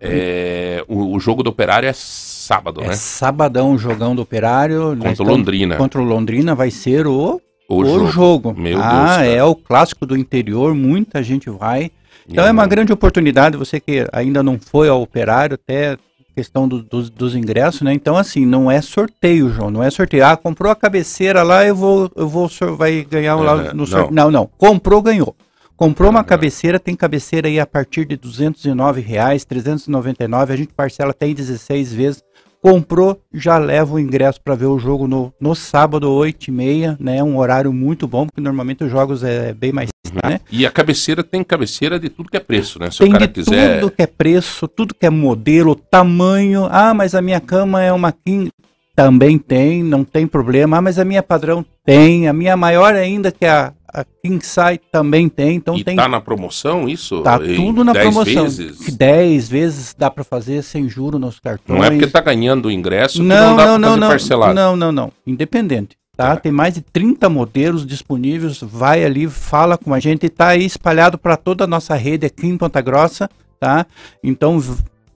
[0.01, 2.93] É, o, o jogo do operário é sábado, É né?
[2.95, 4.95] sabadão, jogão do operário.
[4.95, 5.75] nós Contra o estamos- Londrina.
[5.77, 8.07] Contra Londrina vai ser o, O, o jogo.
[8.07, 8.53] jogo.
[8.57, 9.25] Meu Deus, ah, cara.
[9.27, 11.91] é o clássico do interior, muita gente vai.
[12.27, 15.97] Então E é uma não- grande oportunidade, você que ainda não foi ao operário, até
[16.35, 17.93] questão do- dos, dos ingressos, né?
[17.93, 20.25] Então, assim, não é sorteio, João, não é sorteio.
[20.25, 23.73] Ah, comprou a cabeceira lá, eu vou, eu vou, vai ganhar É, lá não.
[23.73, 24.13] no sorteio.
[24.13, 25.35] Não, não, comprou, ganhou.
[25.81, 31.09] Comprou uma cabeceira, tem cabeceira aí a partir de 209 reais, 399, a gente parcela
[31.09, 32.23] até em 16 vezes.
[32.61, 37.23] Comprou, já leva o ingresso para ver o jogo no, no sábado, 8h30, né?
[37.23, 39.89] Um horário muito bom, porque normalmente os jogos é bem mais,
[40.23, 40.39] né?
[40.51, 42.91] E a cabeceira tem cabeceira de tudo que é preço, né?
[42.91, 43.79] Se Tem o cara de quiser.
[43.79, 46.67] tudo que é preço, tudo que é modelo, tamanho.
[46.69, 48.51] Ah, mas a minha cama é uma king.
[48.95, 50.77] Também tem, não tem problema.
[50.77, 52.27] Ah, mas a minha padrão tem.
[52.27, 55.95] A minha maior ainda, que é a, a King Size também tem, então e tem
[55.95, 57.21] tá na promoção isso?
[57.21, 58.43] tá tudo na 10 promoção.
[58.43, 58.79] vezes?
[58.79, 61.79] Que 10 vezes dá para fazer sem juro nos cartões.
[61.79, 64.07] Não é porque tá ganhando o ingresso que não, não dá não, não, fazer não,
[64.07, 64.53] parcelado.
[64.53, 65.97] não, não, não, independente.
[66.15, 66.35] Tá?
[66.35, 66.37] Tá.
[66.37, 68.59] Tem mais de 30 modelos disponíveis.
[68.61, 70.25] Vai ali, fala com a gente.
[70.25, 73.85] Está aí espalhado para toda a nossa rede aqui em Ponta Grossa, tá?
[74.23, 74.61] Então,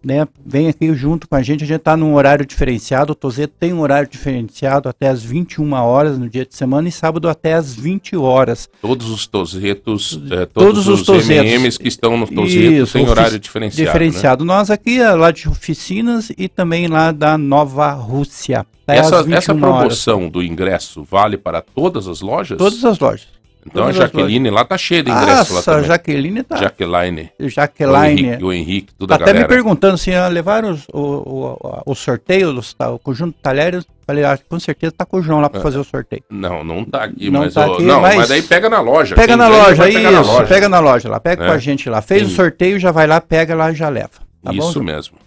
[0.06, 1.64] né, vem aqui junto com a gente.
[1.64, 3.14] A gente está num horário diferenciado.
[3.14, 6.92] O Tozeto tem um horário diferenciado até as 21 horas no dia de semana e
[6.92, 8.70] sábado até as 20 horas.
[8.80, 11.52] Todos os tozetos, é, todos, Todos os os, tozetos.
[11.52, 13.82] MMs que estão no tozeto têm horário diferenciado.
[13.84, 13.94] né?
[13.94, 14.46] diferenciado.
[14.46, 18.64] Nós aqui é lá de oficinas e também lá da Nova Rússia.
[18.88, 19.62] Essa, 21 essa horas.
[19.62, 22.60] promoção do ingresso vale para todas as lojas?
[22.60, 23.35] Todas as lojas.
[23.66, 25.88] Então a todas as Jaqueline lá tá cheia de ingresso lá Nossa, também.
[25.88, 26.56] Jaqueline tá.
[26.58, 27.32] Jaqueline.
[27.40, 28.22] O Jaqueline.
[28.28, 29.48] Henrique, o Henrique, tudo Tá a até galera.
[29.48, 33.42] me perguntando se ah, levaram os- o, o, o, o sorteio, dos, o conjunto de
[33.42, 33.86] talheres.
[34.06, 35.64] Falei, ah, com certeza tá com o João lá para É.
[35.64, 36.22] fazer o sorteio.
[36.30, 39.16] Não, não tá aqui, Não mas, tá aqui, não, mas- mas daí pega na loja.
[39.16, 40.46] Pega na loja, isso, na loja.
[40.46, 41.48] pega na loja lá, pega É.
[41.48, 42.04] com a gente lá.
[42.04, 42.36] Fez o Sim.
[42.36, 44.12] sorteio, já vai lá, pega lá e já leva.
[44.44, 44.70] Tá bom?
[44.70, 45.18] Isso mesmo.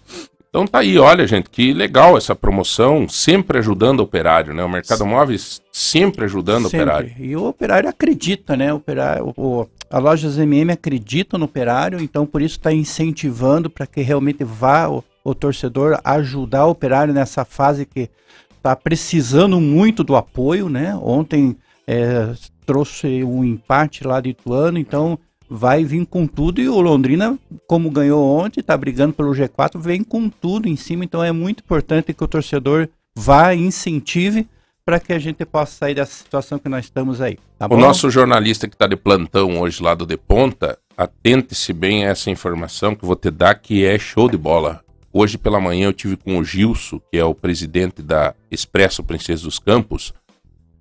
[0.49, 4.63] Então tá aí, olha, gente, que legal essa promoção, sempre ajudando o operário, né?
[4.63, 6.85] O mercado móveis sempre ajudando o Sempre.
[6.85, 7.11] operário.
[7.19, 8.73] E o operário acredita, né?
[8.73, 13.69] O operário, o, o- a loja MM acredita no operário, então por isso está incentivando
[13.69, 18.09] para que realmente vá o, o torcedor ajudar o operário nessa fase que
[18.57, 20.95] está precisando muito do apoio, né?
[21.01, 21.55] Ontem
[21.87, 22.29] é,
[22.65, 25.17] trouxe um empate lá de Ituano, então
[25.49, 30.03] vai vir com tudo e o Londrina, como ganhou ontem, está brigando pelo G4, vem
[30.03, 34.47] com tudo em cima, então é muito importante que o torcedor vá e incentive
[34.85, 37.37] para que a gente possa sair dessa situação que nós estamos aí.
[37.57, 37.77] Tá O bom?
[37.77, 42.29] nosso jornalista que está de plantão hoje lá do De Ponta, atente-se bem a essa
[42.29, 44.83] informação que eu vou te dar, que é show de bola.
[45.11, 49.43] Hoje pela manhã eu tive com o Gilson, que é o presidente da Expresso Princesa
[49.43, 50.13] dos Campos,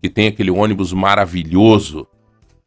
[0.03, 2.07] que tem aquele ônibus maravilhoso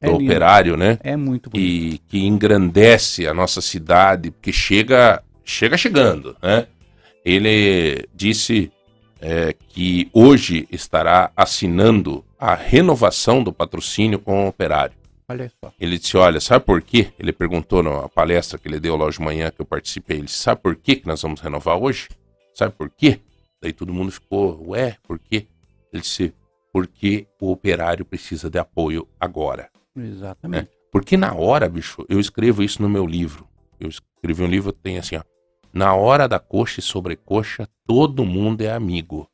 [0.01, 0.23] do É lindo.
[0.25, 0.97] operário, né?
[1.03, 1.65] É muito bonito.
[1.65, 6.67] e que engrandece a nossa cidade, porque chega, chega chegando, né?
[7.23, 8.71] Ele disse
[9.21, 14.95] é, que hoje estará assinando a renovação do patrocínio com o operário.
[15.29, 15.71] Olha só.
[15.79, 17.09] Ele disse, olha, sabe por quê?
[17.19, 20.25] Ele perguntou na palestra que ele deu lá hoje de manhã, que eu participei, ele
[20.25, 22.09] disse, sabe por quê que nós vamos renovar hoje?
[22.53, 23.19] Sabe por quê?
[23.61, 25.45] Daí todo mundo ficou, ué, por quê?
[25.93, 26.33] Ele disse,
[26.73, 29.69] porque o operário precisa de apoio agora.
[29.95, 30.69] Exatamente.
[30.91, 33.47] Porque na hora, bicho, eu escrevo isso no meu livro.
[33.79, 35.23] Eu escrevi um livro que tem assim, ó.
[35.73, 39.27] Na hora da coxa e sobrecoxa, todo mundo é amigo.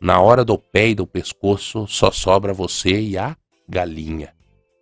[0.00, 3.36] Na hora do pé e do pescoço, só sobra você e a
[3.68, 4.34] galinha.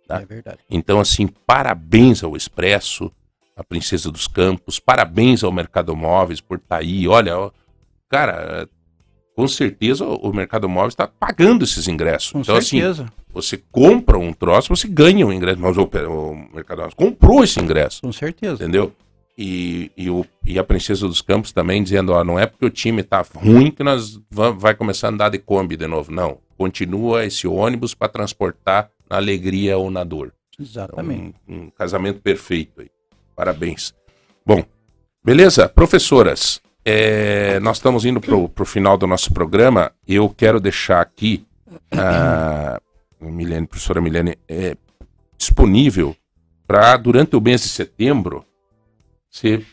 [0.07, 0.21] tá?
[0.21, 0.59] É verdade.
[0.69, 3.11] Então, assim, parabéns ao Expresso,
[3.55, 7.07] a Princesa dos Campos, parabéns ao Mercado Móveis por estar aí.
[7.07, 7.51] Olha, ó,
[8.09, 8.67] cara,
[9.35, 12.31] com certeza o Mercado Móveis está pagando esses ingressos.
[12.31, 13.05] Com então, assim, certeza.
[13.33, 15.59] você compra um troço, você ganha um ingresso.
[15.59, 18.55] Mas o, o Mercado Móveis comprou esse ingresso, Com certeza.
[18.55, 18.93] entendeu?
[19.35, 22.69] E, e, o, e a Princesa dos Campos também dizendo, ó, não é porque o
[22.69, 26.11] time tá ruim que nós va- vai começar a andar de Kombi de novo.
[26.11, 30.31] Não, continua esse ônibus para transportar na alegria ou na dor.
[30.53, 31.35] Então, Exatamente.
[31.49, 32.89] um, um casamento perfeito aí.
[33.35, 33.91] Parabéns.
[34.45, 34.63] Bom,
[35.25, 36.61] beleza, professoras.
[36.85, 39.91] É, nós estamos indo pro, pro final do nosso programa.
[40.07, 41.45] Eu quero deixar aqui
[41.91, 42.79] a
[43.21, 44.75] Milene, professora Milene, é,
[45.37, 46.15] disponível
[46.67, 48.45] para durante o mês de setembro
[49.29, 49.63] você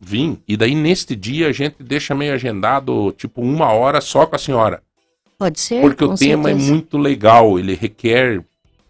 [0.00, 0.38] vir.
[0.46, 4.38] E daí neste dia a gente deixa meio agendado, tipo, uma hora só com a
[4.38, 4.82] senhora.
[5.38, 5.80] Pode ser?
[5.80, 6.72] Porque o tema é certeza.
[6.72, 8.44] muito legal, ele requer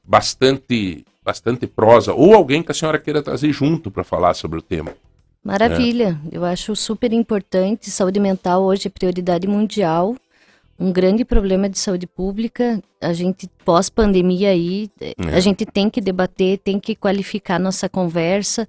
[0.04, 4.62] bastante bastante prosa ou alguém que a senhora queira trazer junto para falar sobre o
[4.62, 4.92] tema.
[5.44, 7.90] Maravilha, eu acho super importante.
[7.90, 10.14] Saúde mental hoje é prioridade mundial,
[10.78, 12.80] um grande problema de saúde pública.
[13.00, 15.14] A gente, pós-pandemia aí, É.
[15.34, 18.68] a gente tem que debater, tem que qualificar nossa conversa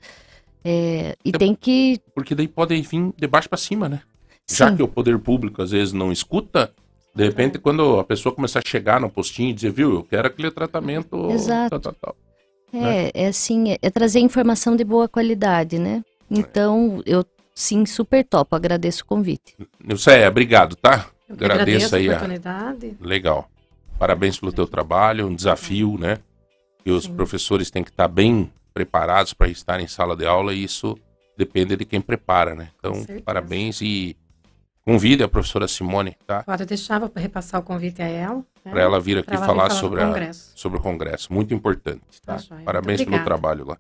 [0.66, 2.00] eh, e tem que.
[2.16, 4.02] Porque daí pode vir de baixo para cima, né?
[4.50, 6.72] Já Sim, que o poder público às vezes não escuta,
[7.16, 10.28] de repente quando a pessoa começar a chegar no postinho e dizer, viu, eu quero
[10.28, 11.80] aquele tratamento Exato.
[11.80, 12.16] tal, tal, tal.
[12.74, 16.04] é, é assim, é, é trazer informação de boa qualidade, né?
[16.39, 17.23] Então, eu
[17.53, 19.55] sim, super topo, agradeço o convite.
[19.84, 21.07] Nilceia, obrigado, tá?
[21.30, 22.97] Eu Agradeço agradeço aí a a- oportunidade.
[22.99, 23.49] Legal.
[23.99, 26.18] Parabéns pelo teu trabalho, um desafio, né?
[26.85, 30.64] E os professores têm que estar bem preparados para estar em sala de aula e
[30.64, 30.97] isso
[31.38, 32.69] depende de quem prepara, né?
[32.77, 34.18] Então, parabéns e
[34.85, 36.43] convide a professora Simone, tá?
[36.43, 38.43] Pode deixar, vou repassar o convite a ela.
[38.65, 38.72] né?
[38.72, 40.51] Para ela vir aqui falar falar sobre, a- Congresso.
[40.55, 41.31] sobre o congresso.
[41.34, 42.35] Muito importante, tá?
[42.35, 42.55] Tá.
[42.65, 43.23] Parabéns Muito pelo obrigada.
[43.26, 43.77] trabalho lá.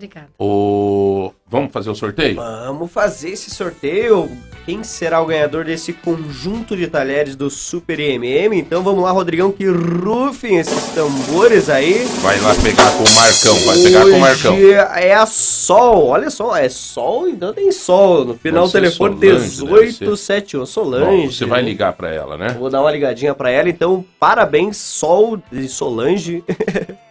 [0.00, 0.28] Obrigada.
[0.38, 1.30] O...
[1.46, 2.36] Vamos fazer o sorteio?
[2.36, 4.30] Vamos fazer esse sorteio.
[4.64, 8.56] Quem será o ganhador desse conjunto de talheres do Super IMM?
[8.56, 12.04] Então vamos lá, Rodrigão, que rufem esses tambores aí.
[12.22, 14.54] Vai lá pegar com o Marcão, vai pegar com o Marcão.
[14.54, 18.24] Hoje é a Sol, olha só, é Sol, então tem Sol.
[18.24, 21.36] No final do ser telefone Solange, deve 1871, Bom, Solange.
[21.36, 22.54] você vai ligar pra ela, né?
[22.56, 26.44] Vou dar uma ligadinha pra ela, então parabéns, Sol e Solange.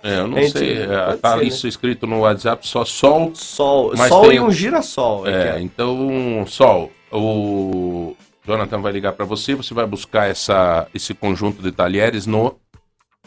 [0.02, 0.84] É, eu não Gente, sei.
[0.84, 3.32] é, pode tá ser, isso escrito no WhatsApp, só sol.
[3.36, 5.28] Sol, Mas Sol tem e um girassol.
[5.28, 6.92] É, aqui, então, sol.
[7.12, 8.16] O
[8.46, 12.56] Jonathan vai ligar pra você, você vai buscar essa, esse conjunto de talheres no.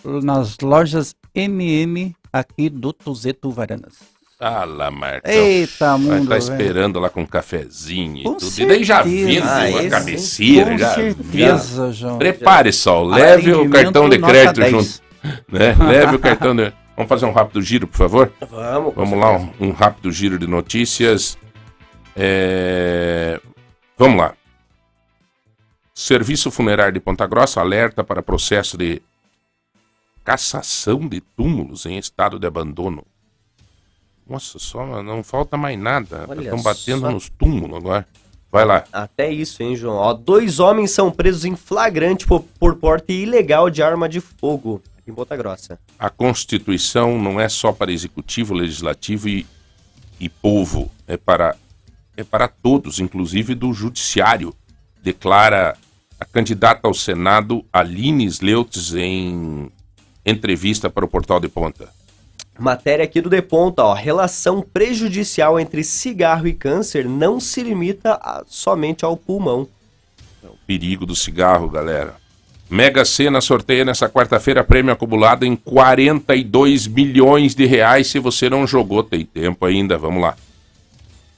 [0.05, 3.95] Nas lojas MM aqui do Tuzeto Varanas.
[4.41, 5.33] Ah lá, Marcão.
[5.33, 6.63] Eita, Vai mundo, estar velho.
[6.63, 8.61] esperando lá com um cafezinho e Com tudo.
[8.61, 9.27] E daí já certeza.
[9.29, 11.15] vindo Ah, a cabeceira, Com já vindo.
[11.15, 12.19] certeza, João.
[12.19, 13.07] Prepare, Sol.
[13.07, 14.71] Leve o cartão de crédito 10.
[14.73, 15.03] junto.
[15.49, 15.75] Né?
[15.89, 16.73] Leve o cartão de.
[16.97, 18.33] Vamos fazer um rápido giro, por favor?
[18.49, 18.95] Vamos.
[18.95, 21.39] Vamos lá, um, um rápido giro de notícias.
[22.15, 23.41] É,
[23.97, 24.35] Vamos lá.
[25.95, 29.01] Serviço Funerário de Ponta Grossa alerta para processo de
[30.25, 33.05] cassação de túmulos em estado de abandono.
[34.29, 36.25] Nossa, só não falta mais nada.
[36.29, 37.11] Olha Estão batendo só.
[37.11, 38.07] nos túmulos agora.
[38.51, 38.85] Vai lá.
[38.93, 39.97] Até isso, hein, João?
[39.97, 44.83] Ó, dois homens são presos em flagrante por, por porte ilegal de arma de fogo
[45.07, 45.79] em Ponta Grossa.
[45.99, 49.47] A Constituição não é só para executivo, legislativo e,
[50.21, 51.57] e povo, é para,
[52.17, 54.55] é para todos, inclusive do judiciário,
[55.03, 55.77] declara
[56.21, 59.71] a candidata ao Senado Aline Sleutz em
[60.25, 61.89] entrevista para o Portal de Ponta.
[62.59, 63.95] Matéria aqui do Deponta, ó.
[63.95, 69.67] Relação prejudicial entre cigarro e câncer não se limita a- somente ao pulmão.
[70.67, 72.17] Perigo do cigarro, galera.
[72.73, 78.07] Mega Sena sorteia nessa quarta-feira prêmio acumulado em 42 milhões de reais.
[78.07, 79.99] Se você não jogou, tem tempo ainda.
[79.99, 80.35] Vamos lá.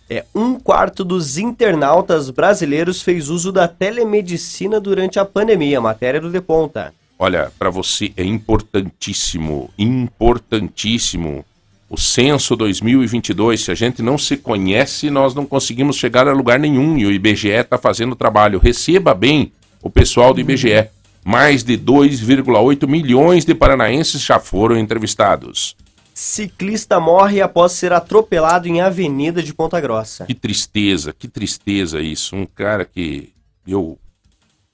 [0.09, 5.81] É, um quarto dos internautas brasileiros fez uso da telemedicina durante a pandemia.
[5.81, 6.95] Matéria do Deponta.
[7.19, 11.45] Olha, para você é importantíssimo, importantíssimo
[11.91, 13.61] o censo 2022.
[13.61, 17.11] Se a gente não se conhece, nós não conseguimos chegar a lugar nenhum e o
[17.11, 18.61] IBGE está fazendo o trabalho.
[18.61, 19.51] Receba bem
[19.83, 20.95] o pessoal do IBGE.
[21.25, 25.75] Mais de 2,8 milhões de paranaenses já foram entrevistados.
[26.13, 30.27] Ciclista morre após ser atropelado em avenida de Ponta Grossa.
[30.27, 32.37] Que tristeza, que tristeza isso.
[32.37, 33.33] Um cara que
[33.67, 33.99] eu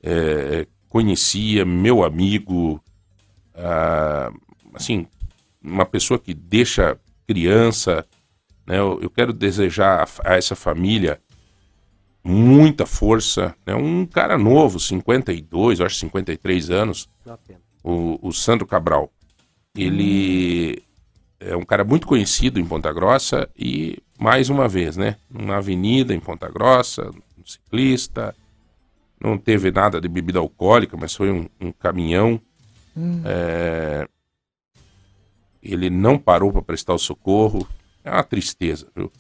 [0.03, 2.83] é, conhecia, meu amigo,
[3.55, 4.31] ah,
[4.75, 5.07] assim,
[5.63, 8.05] uma pessoa que deixa criança.
[8.67, 8.79] Né?
[8.79, 11.21] Eu, eu quero desejar a, a essa família
[12.23, 13.55] muita força.
[13.67, 13.75] Né?
[13.75, 17.09] Um cara novo, 52, eu acho 53 anos,
[17.83, 19.11] o, o Sandro Cabral.
[19.75, 20.83] Ele
[21.39, 25.17] é um cara muito conhecido em Ponta Grossa e, mais uma vez, né?
[25.31, 28.35] Uma avenida em Ponta Grossa, um ciclista,
[29.21, 32.41] não teve nada de bebida alcoólica, mas foi um, um caminhão.
[33.25, 34.09] É,
[35.63, 37.67] Ele não parou para prestar o socorro.
[38.03, 39.13] É uma tristeza, viu?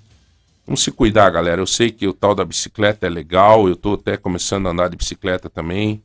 [0.70, 1.60] Vamos se cuidar, galera.
[1.60, 4.88] Eu sei que o tal da bicicleta é legal, eu tô até começando a andar
[4.88, 6.00] de bicicleta também.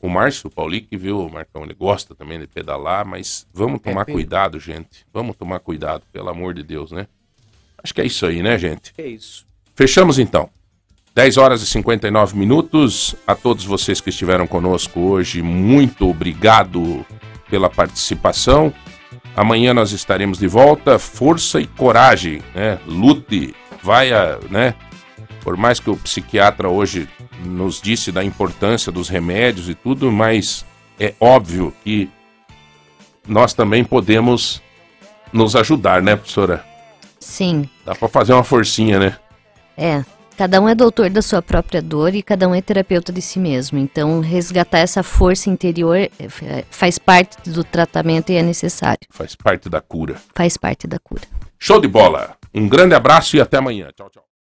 [0.00, 1.64] O Márcio Paulic, viu, Marcão?
[1.64, 5.04] Ele gosta também de pedalar, mas vamos tomar bem- cuidado, gente.
[5.12, 7.08] Vamos tomar cuidado, pelo amor de Deus, né?
[7.82, 8.92] Acho que é isso aí, né, gente?
[8.94, 9.44] Que isso.
[9.74, 10.48] Fechamos então.
[11.12, 13.16] 10 horas e 59 minutos.
[13.26, 17.04] A todos vocês que estiveram conosco hoje, muito obrigado
[17.50, 18.72] pela participação.
[19.34, 20.96] Amanhã nós estaremos de volta.
[20.96, 22.78] Força e coragem, né?
[22.86, 23.52] Lute,
[23.86, 24.74] vai, a, né?
[25.42, 27.08] Por mais que o psiquiatra hoje
[27.44, 30.66] nos disse da importância dos remédios e tudo, mas
[30.98, 32.10] é óbvio que
[33.28, 34.60] nós também podemos
[35.32, 36.64] nos ajudar, né, professora?
[37.20, 39.16] Sim, Dá para fazer uma forcinha, né?
[39.76, 40.04] é.
[40.36, 43.38] Cada um é doutor da sua própria dor e cada um é terapeuta de si
[43.38, 43.78] mesmo.
[43.78, 46.10] Então, resgatar essa força interior é,
[46.68, 49.00] faz parte do tratamento e é necessário.
[49.08, 50.16] Faz parte da cura.
[50.34, 51.22] Faz parte da cura.
[51.58, 52.35] Show de bola.
[52.56, 53.90] Um grande abraço e até amanhã.
[53.94, 54.25] Tchau, tchau.